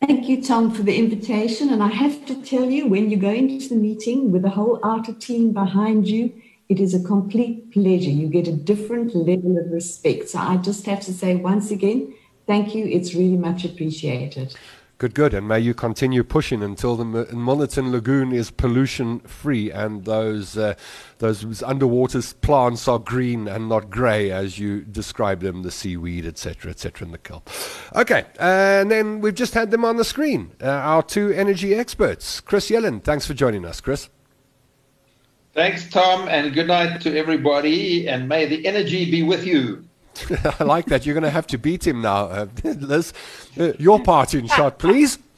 Thank 0.00 0.28
you, 0.28 0.42
Tom, 0.42 0.72
for 0.72 0.82
the 0.82 0.98
invitation. 0.98 1.68
And 1.70 1.80
I 1.80 1.86
have 1.86 2.26
to 2.26 2.42
tell 2.42 2.64
you, 2.64 2.88
when 2.88 3.08
you 3.08 3.16
go 3.16 3.30
into 3.30 3.68
the 3.68 3.76
meeting 3.76 4.32
with 4.32 4.42
the 4.42 4.50
whole 4.50 4.80
OUTA 4.82 5.20
team 5.20 5.52
behind 5.52 6.08
you, 6.08 6.32
it 6.68 6.80
is 6.80 6.94
a 6.94 7.04
complete 7.04 7.70
pleasure. 7.70 8.10
You 8.10 8.26
get 8.26 8.48
a 8.48 8.52
different 8.52 9.14
level 9.14 9.56
of 9.56 9.70
respect. 9.70 10.30
So 10.30 10.40
I 10.40 10.56
just 10.56 10.84
have 10.86 11.02
to 11.02 11.12
say 11.12 11.36
once 11.36 11.70
again, 11.70 12.12
thank 12.48 12.74
you. 12.74 12.86
It's 12.86 13.14
really 13.14 13.36
much 13.36 13.64
appreciated. 13.64 14.56
Good, 15.02 15.14
good. 15.14 15.34
And 15.34 15.48
may 15.48 15.58
you 15.58 15.74
continue 15.74 16.22
pushing 16.22 16.62
until 16.62 16.94
the 16.94 17.02
Milnerton 17.02 17.90
Lagoon 17.90 18.30
is 18.30 18.52
pollution 18.52 19.18
free 19.18 19.68
and 19.68 20.04
those, 20.04 20.56
uh, 20.56 20.74
those 21.18 21.60
underwater 21.64 22.22
plants 22.40 22.86
are 22.86 23.00
green 23.00 23.48
and 23.48 23.68
not 23.68 23.90
grey 23.90 24.30
as 24.30 24.60
you 24.60 24.82
describe 24.82 25.40
them, 25.40 25.64
the 25.64 25.72
seaweed, 25.72 26.24
etc., 26.24 26.70
etc., 26.70 27.04
and 27.04 27.12
the 27.12 27.18
kelp. 27.18 27.50
Okay, 27.96 28.26
and 28.38 28.92
then 28.92 29.20
we've 29.20 29.34
just 29.34 29.54
had 29.54 29.72
them 29.72 29.84
on 29.84 29.96
the 29.96 30.04
screen, 30.04 30.52
uh, 30.62 30.68
our 30.68 31.02
two 31.02 31.32
energy 31.32 31.74
experts. 31.74 32.40
Chris 32.40 32.70
Yelland, 32.70 33.02
thanks 33.02 33.26
for 33.26 33.34
joining 33.34 33.64
us, 33.64 33.80
Chris. 33.80 34.08
Thanks, 35.52 35.90
Tom, 35.90 36.28
and 36.28 36.54
good 36.54 36.68
night 36.68 37.00
to 37.00 37.18
everybody, 37.18 38.06
and 38.06 38.28
may 38.28 38.46
the 38.46 38.64
energy 38.64 39.10
be 39.10 39.24
with 39.24 39.44
you. 39.44 39.84
I 40.60 40.64
like 40.64 40.86
that. 40.86 41.04
You're 41.06 41.14
going 41.14 41.24
to 41.24 41.30
have 41.30 41.46
to 41.48 41.58
beat 41.58 41.86
him 41.86 42.02
now, 42.02 42.26
uh, 42.26 42.46
Liz. 42.64 43.12
Uh, 43.58 43.72
your 43.78 44.00
part 44.02 44.34
in 44.34 44.46
shot, 44.46 44.78
please. 44.78 45.18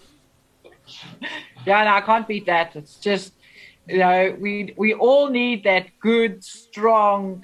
Yeah, 1.66 1.84
no, 1.84 1.94
I 1.94 2.02
can't 2.02 2.28
beat 2.28 2.44
that. 2.44 2.76
It's 2.76 2.96
just, 2.96 3.32
you 3.88 3.96
know, 3.96 4.36
we 4.38 4.74
we 4.76 4.92
all 4.92 5.30
need 5.30 5.64
that 5.64 5.86
good, 5.98 6.44
strong 6.44 7.42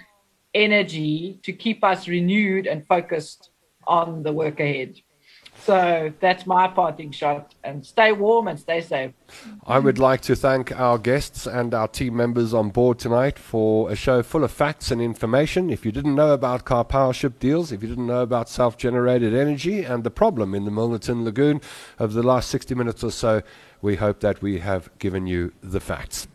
energy 0.52 1.40
to 1.42 1.52
keep 1.54 1.82
us 1.82 2.06
renewed 2.06 2.66
and 2.66 2.86
focused 2.86 3.48
on 3.86 4.22
the 4.22 4.30
work 4.30 4.60
ahead. 4.60 5.00
So 5.62 6.12
that's 6.20 6.46
my 6.46 6.68
parting 6.68 7.10
shot. 7.10 7.54
And 7.62 7.84
stay 7.84 8.12
warm 8.12 8.48
and 8.48 8.58
stay 8.58 8.80
safe. 8.80 9.12
I 9.66 9.78
would 9.78 9.98
like 9.98 10.20
to 10.22 10.34
thank 10.34 10.72
our 10.78 10.98
guests 10.98 11.46
and 11.46 11.74
our 11.74 11.88
team 11.88 12.16
members 12.16 12.54
on 12.54 12.70
board 12.70 12.98
tonight 12.98 13.38
for 13.38 13.90
a 13.90 13.96
show 13.96 14.22
full 14.22 14.44
of 14.44 14.50
facts 14.50 14.90
and 14.90 15.00
information. 15.00 15.70
If 15.70 15.84
you 15.84 15.92
didn't 15.92 16.14
know 16.14 16.32
about 16.32 16.64
Karpowership 16.64 17.38
deals, 17.38 17.72
if 17.72 17.82
you 17.82 17.88
didn't 17.88 18.06
know 18.06 18.22
about 18.22 18.48
self 18.48 18.76
generated 18.76 19.34
energy 19.34 19.84
and 19.84 20.04
the 20.04 20.10
problem 20.10 20.54
in 20.54 20.64
the 20.64 20.70
Milnerton 20.70 21.24
Lagoon 21.24 21.60
over 21.98 22.12
the 22.12 22.22
last 22.22 22.50
60 22.50 22.74
minutes 22.74 23.04
or 23.04 23.10
so, 23.10 23.42
we 23.82 23.96
hope 23.96 24.20
that 24.20 24.42
we 24.42 24.58
have 24.58 24.90
given 24.98 25.26
you 25.26 25.52
the 25.62 25.80
facts. 25.80 26.26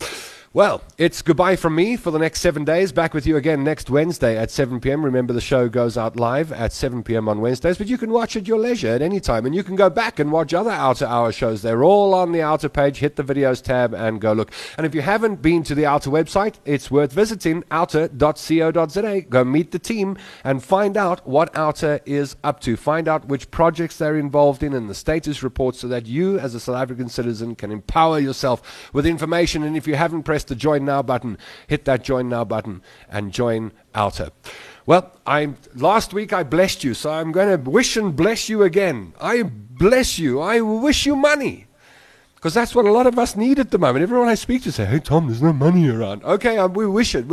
Well, 0.56 0.84
it's 0.97 1.22
goodbye 1.22 1.58
from 1.58 1.76
me 1.76 1.97
for 1.97 2.12
the 2.12 2.18
next 2.18 2.39
seven 2.39 2.64
days. 2.64 2.93
Back 2.93 3.14
with 3.14 3.28
you 3.28 3.36
again 3.36 3.66
next 3.66 3.89
Wednesday 3.89 4.38
at 4.38 4.49
7 4.49 4.80
p.m. 4.80 5.03
Remember, 5.03 5.34
the 5.34 5.41
show 5.41 5.68
goes 5.68 5.97
out 5.97 6.16
live 6.16 6.53
at 6.53 6.72
7 6.72 7.03
p.m. 7.03 7.28
on 7.28 7.41
Wednesdays, 7.41 7.78
but 7.78 7.88
you 7.88 7.97
can 7.97 8.10
watch 8.10 8.38
at 8.38 8.47
your 8.47 8.58
leisure 8.58 8.88
at 8.88 9.01
any 9.01 9.20
time. 9.20 9.45
And 9.45 9.53
you 9.53 9.64
can 9.64 9.76
go 9.76 9.89
back 9.89 10.18
and 10.18 10.32
watch 10.32 10.53
other 10.53 10.72
OUTA 10.72 11.10
Hour 11.10 11.34
shows. 11.34 11.62
They're 11.62 11.84
all 11.84 12.14
on 12.14 12.32
the 12.32 12.39
OUTA 12.39 12.70
page. 12.70 12.99
Hit 12.99 13.18
the 13.18 13.24
videos 13.24 13.62
tab 13.62 13.93
and 13.93 14.22
go 14.22 14.32
look. 14.32 14.49
And 14.78 14.86
if 14.86 14.95
you 14.95 15.01
haven't 15.01 15.41
been 15.41 15.62
to 15.64 15.76
the 15.76 15.84
OUTA 15.84 16.10
website, 16.10 16.56
it's 16.64 16.89
worth 16.89 17.12
visiting 17.12 17.66
outa.co.za. 17.70 19.22
Go 19.24 19.43
meet 19.43 19.72
the 19.72 19.80
team 19.80 20.18
and 20.45 20.64
find 20.64 20.95
out 20.95 21.28
what 21.28 21.53
OUTA 21.53 21.99
is 22.06 22.38
up 22.45 22.62
to. 22.62 22.78
Find 22.78 23.10
out 23.10 23.28
which 23.28 23.51
projects 23.51 23.97
they're 23.97 24.18
involved 24.18 24.64
in 24.64 24.74
and 24.74 24.89
the 24.89 24.95
status 24.95 25.43
reports 25.43 25.82
so 25.82 25.89
that 25.89 26.06
you, 26.06 26.39
as 26.39 26.56
a 26.56 26.62
South 26.62 26.78
African 26.78 27.10
citizen, 27.10 27.56
can 27.56 27.74
empower 27.74 28.20
yourself 28.20 28.89
with 28.93 29.06
information. 29.06 29.62
And 29.62 29.76
if 29.76 29.86
you 29.86 29.95
haven't 29.95 30.24
pressed 30.24 30.45
the 30.48 30.56
join 30.56 30.86
now 30.86 31.02
button. 31.02 31.38
Hit 31.68 31.86
that 31.86 32.04
join 32.04 32.30
now 32.30 32.43
button 32.43 32.82
and 33.10 33.32
join 33.32 33.72
OUTA. 33.93 34.32
Well, 34.86 35.12
I 35.26 35.54
last 35.74 36.14
week 36.14 36.32
I 36.34 36.43
blessed 36.43 36.84
you, 36.84 36.93
so 36.93 37.12
I'm 37.12 37.32
going 37.32 37.50
to 37.50 37.70
wish 37.70 37.98
and 37.98 38.16
bless 38.16 38.50
you 38.50 38.64
again. 38.64 39.14
I 39.20 39.43
bless 39.43 40.20
you. 40.20 40.41
I 40.41 40.62
wish 40.62 41.06
you 41.06 41.16
money. 41.16 41.68
Because 42.36 42.54
that's 42.54 42.76
what 42.76 42.86
a 42.86 42.91
lot 42.91 43.08
of 43.08 43.18
us 43.18 43.36
need 43.36 43.58
at 43.58 43.72
the 43.72 43.80
moment. 43.80 44.04
Everyone 44.04 44.28
I 44.28 44.36
speak 44.36 44.62
to 44.64 44.72
say, 44.72 44.86
hey, 44.86 45.00
Tom, 45.00 45.26
there's 45.26 45.41
no 45.41 45.52
money 45.52 45.89
around. 45.89 46.24
Okay, 46.24 46.60
um, 46.60 46.74
we 46.74 46.86
wish 46.86 47.16
it. 47.16 47.28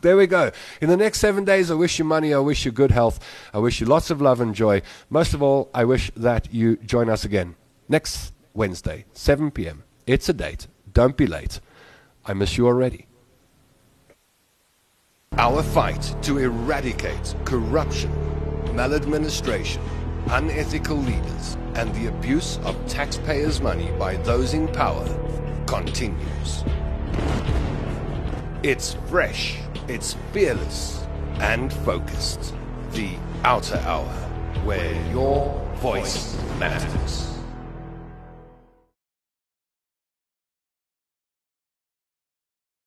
There 0.00 0.16
we 0.16 0.26
go. 0.26 0.50
In 0.80 0.88
the 0.88 0.96
next 0.96 1.20
seven 1.20 1.44
days, 1.44 1.70
I 1.70 1.74
wish 1.74 1.98
you 1.98 2.06
money. 2.06 2.32
I 2.32 2.38
wish 2.38 2.64
you 2.64 2.72
good 2.72 2.90
health. 2.90 3.20
I 3.52 3.58
wish 3.58 3.82
you 3.82 3.86
lots 3.86 4.08
of 4.08 4.22
love 4.22 4.40
and 4.40 4.54
joy. 4.54 4.80
Most 5.10 5.34
of 5.34 5.42
all, 5.42 5.68
I 5.74 5.84
wish 5.84 6.10
that 6.16 6.54
you 6.54 6.78
join 6.78 7.10
us 7.10 7.22
again 7.22 7.54
next 7.90 8.32
Wednesday, 8.54 9.04
7 9.12 9.50
p.m. 9.50 9.82
It's 10.06 10.30
a 10.30 10.32
date. 10.32 10.68
Don't 10.90 11.18
be 11.18 11.26
late. 11.26 11.60
I 12.26 12.34
miss 12.34 12.56
you 12.56 12.66
already. 12.66 13.06
Our 15.38 15.62
fight 15.62 16.14
to 16.22 16.38
eradicate 16.38 17.34
corruption, 17.44 18.12
maladministration, 18.74 19.82
unethical 20.28 20.98
leaders, 20.98 21.56
and 21.74 21.94
the 21.94 22.08
abuse 22.08 22.58
of 22.64 22.76
taxpayers' 22.86 23.60
money 23.60 23.90
by 23.98 24.16
those 24.16 24.54
in 24.54 24.68
power 24.68 25.06
continues. 25.66 26.64
It's 28.62 28.94
fresh, 29.08 29.58
it's 29.88 30.14
fearless, 30.32 31.06
and 31.38 31.72
focused. 31.72 32.54
The 32.92 33.14
OUTA 33.44 33.80
Hour, 33.88 34.12
where 34.64 34.92
your 35.10 35.58
voice 35.76 36.36
matters. 36.58 37.39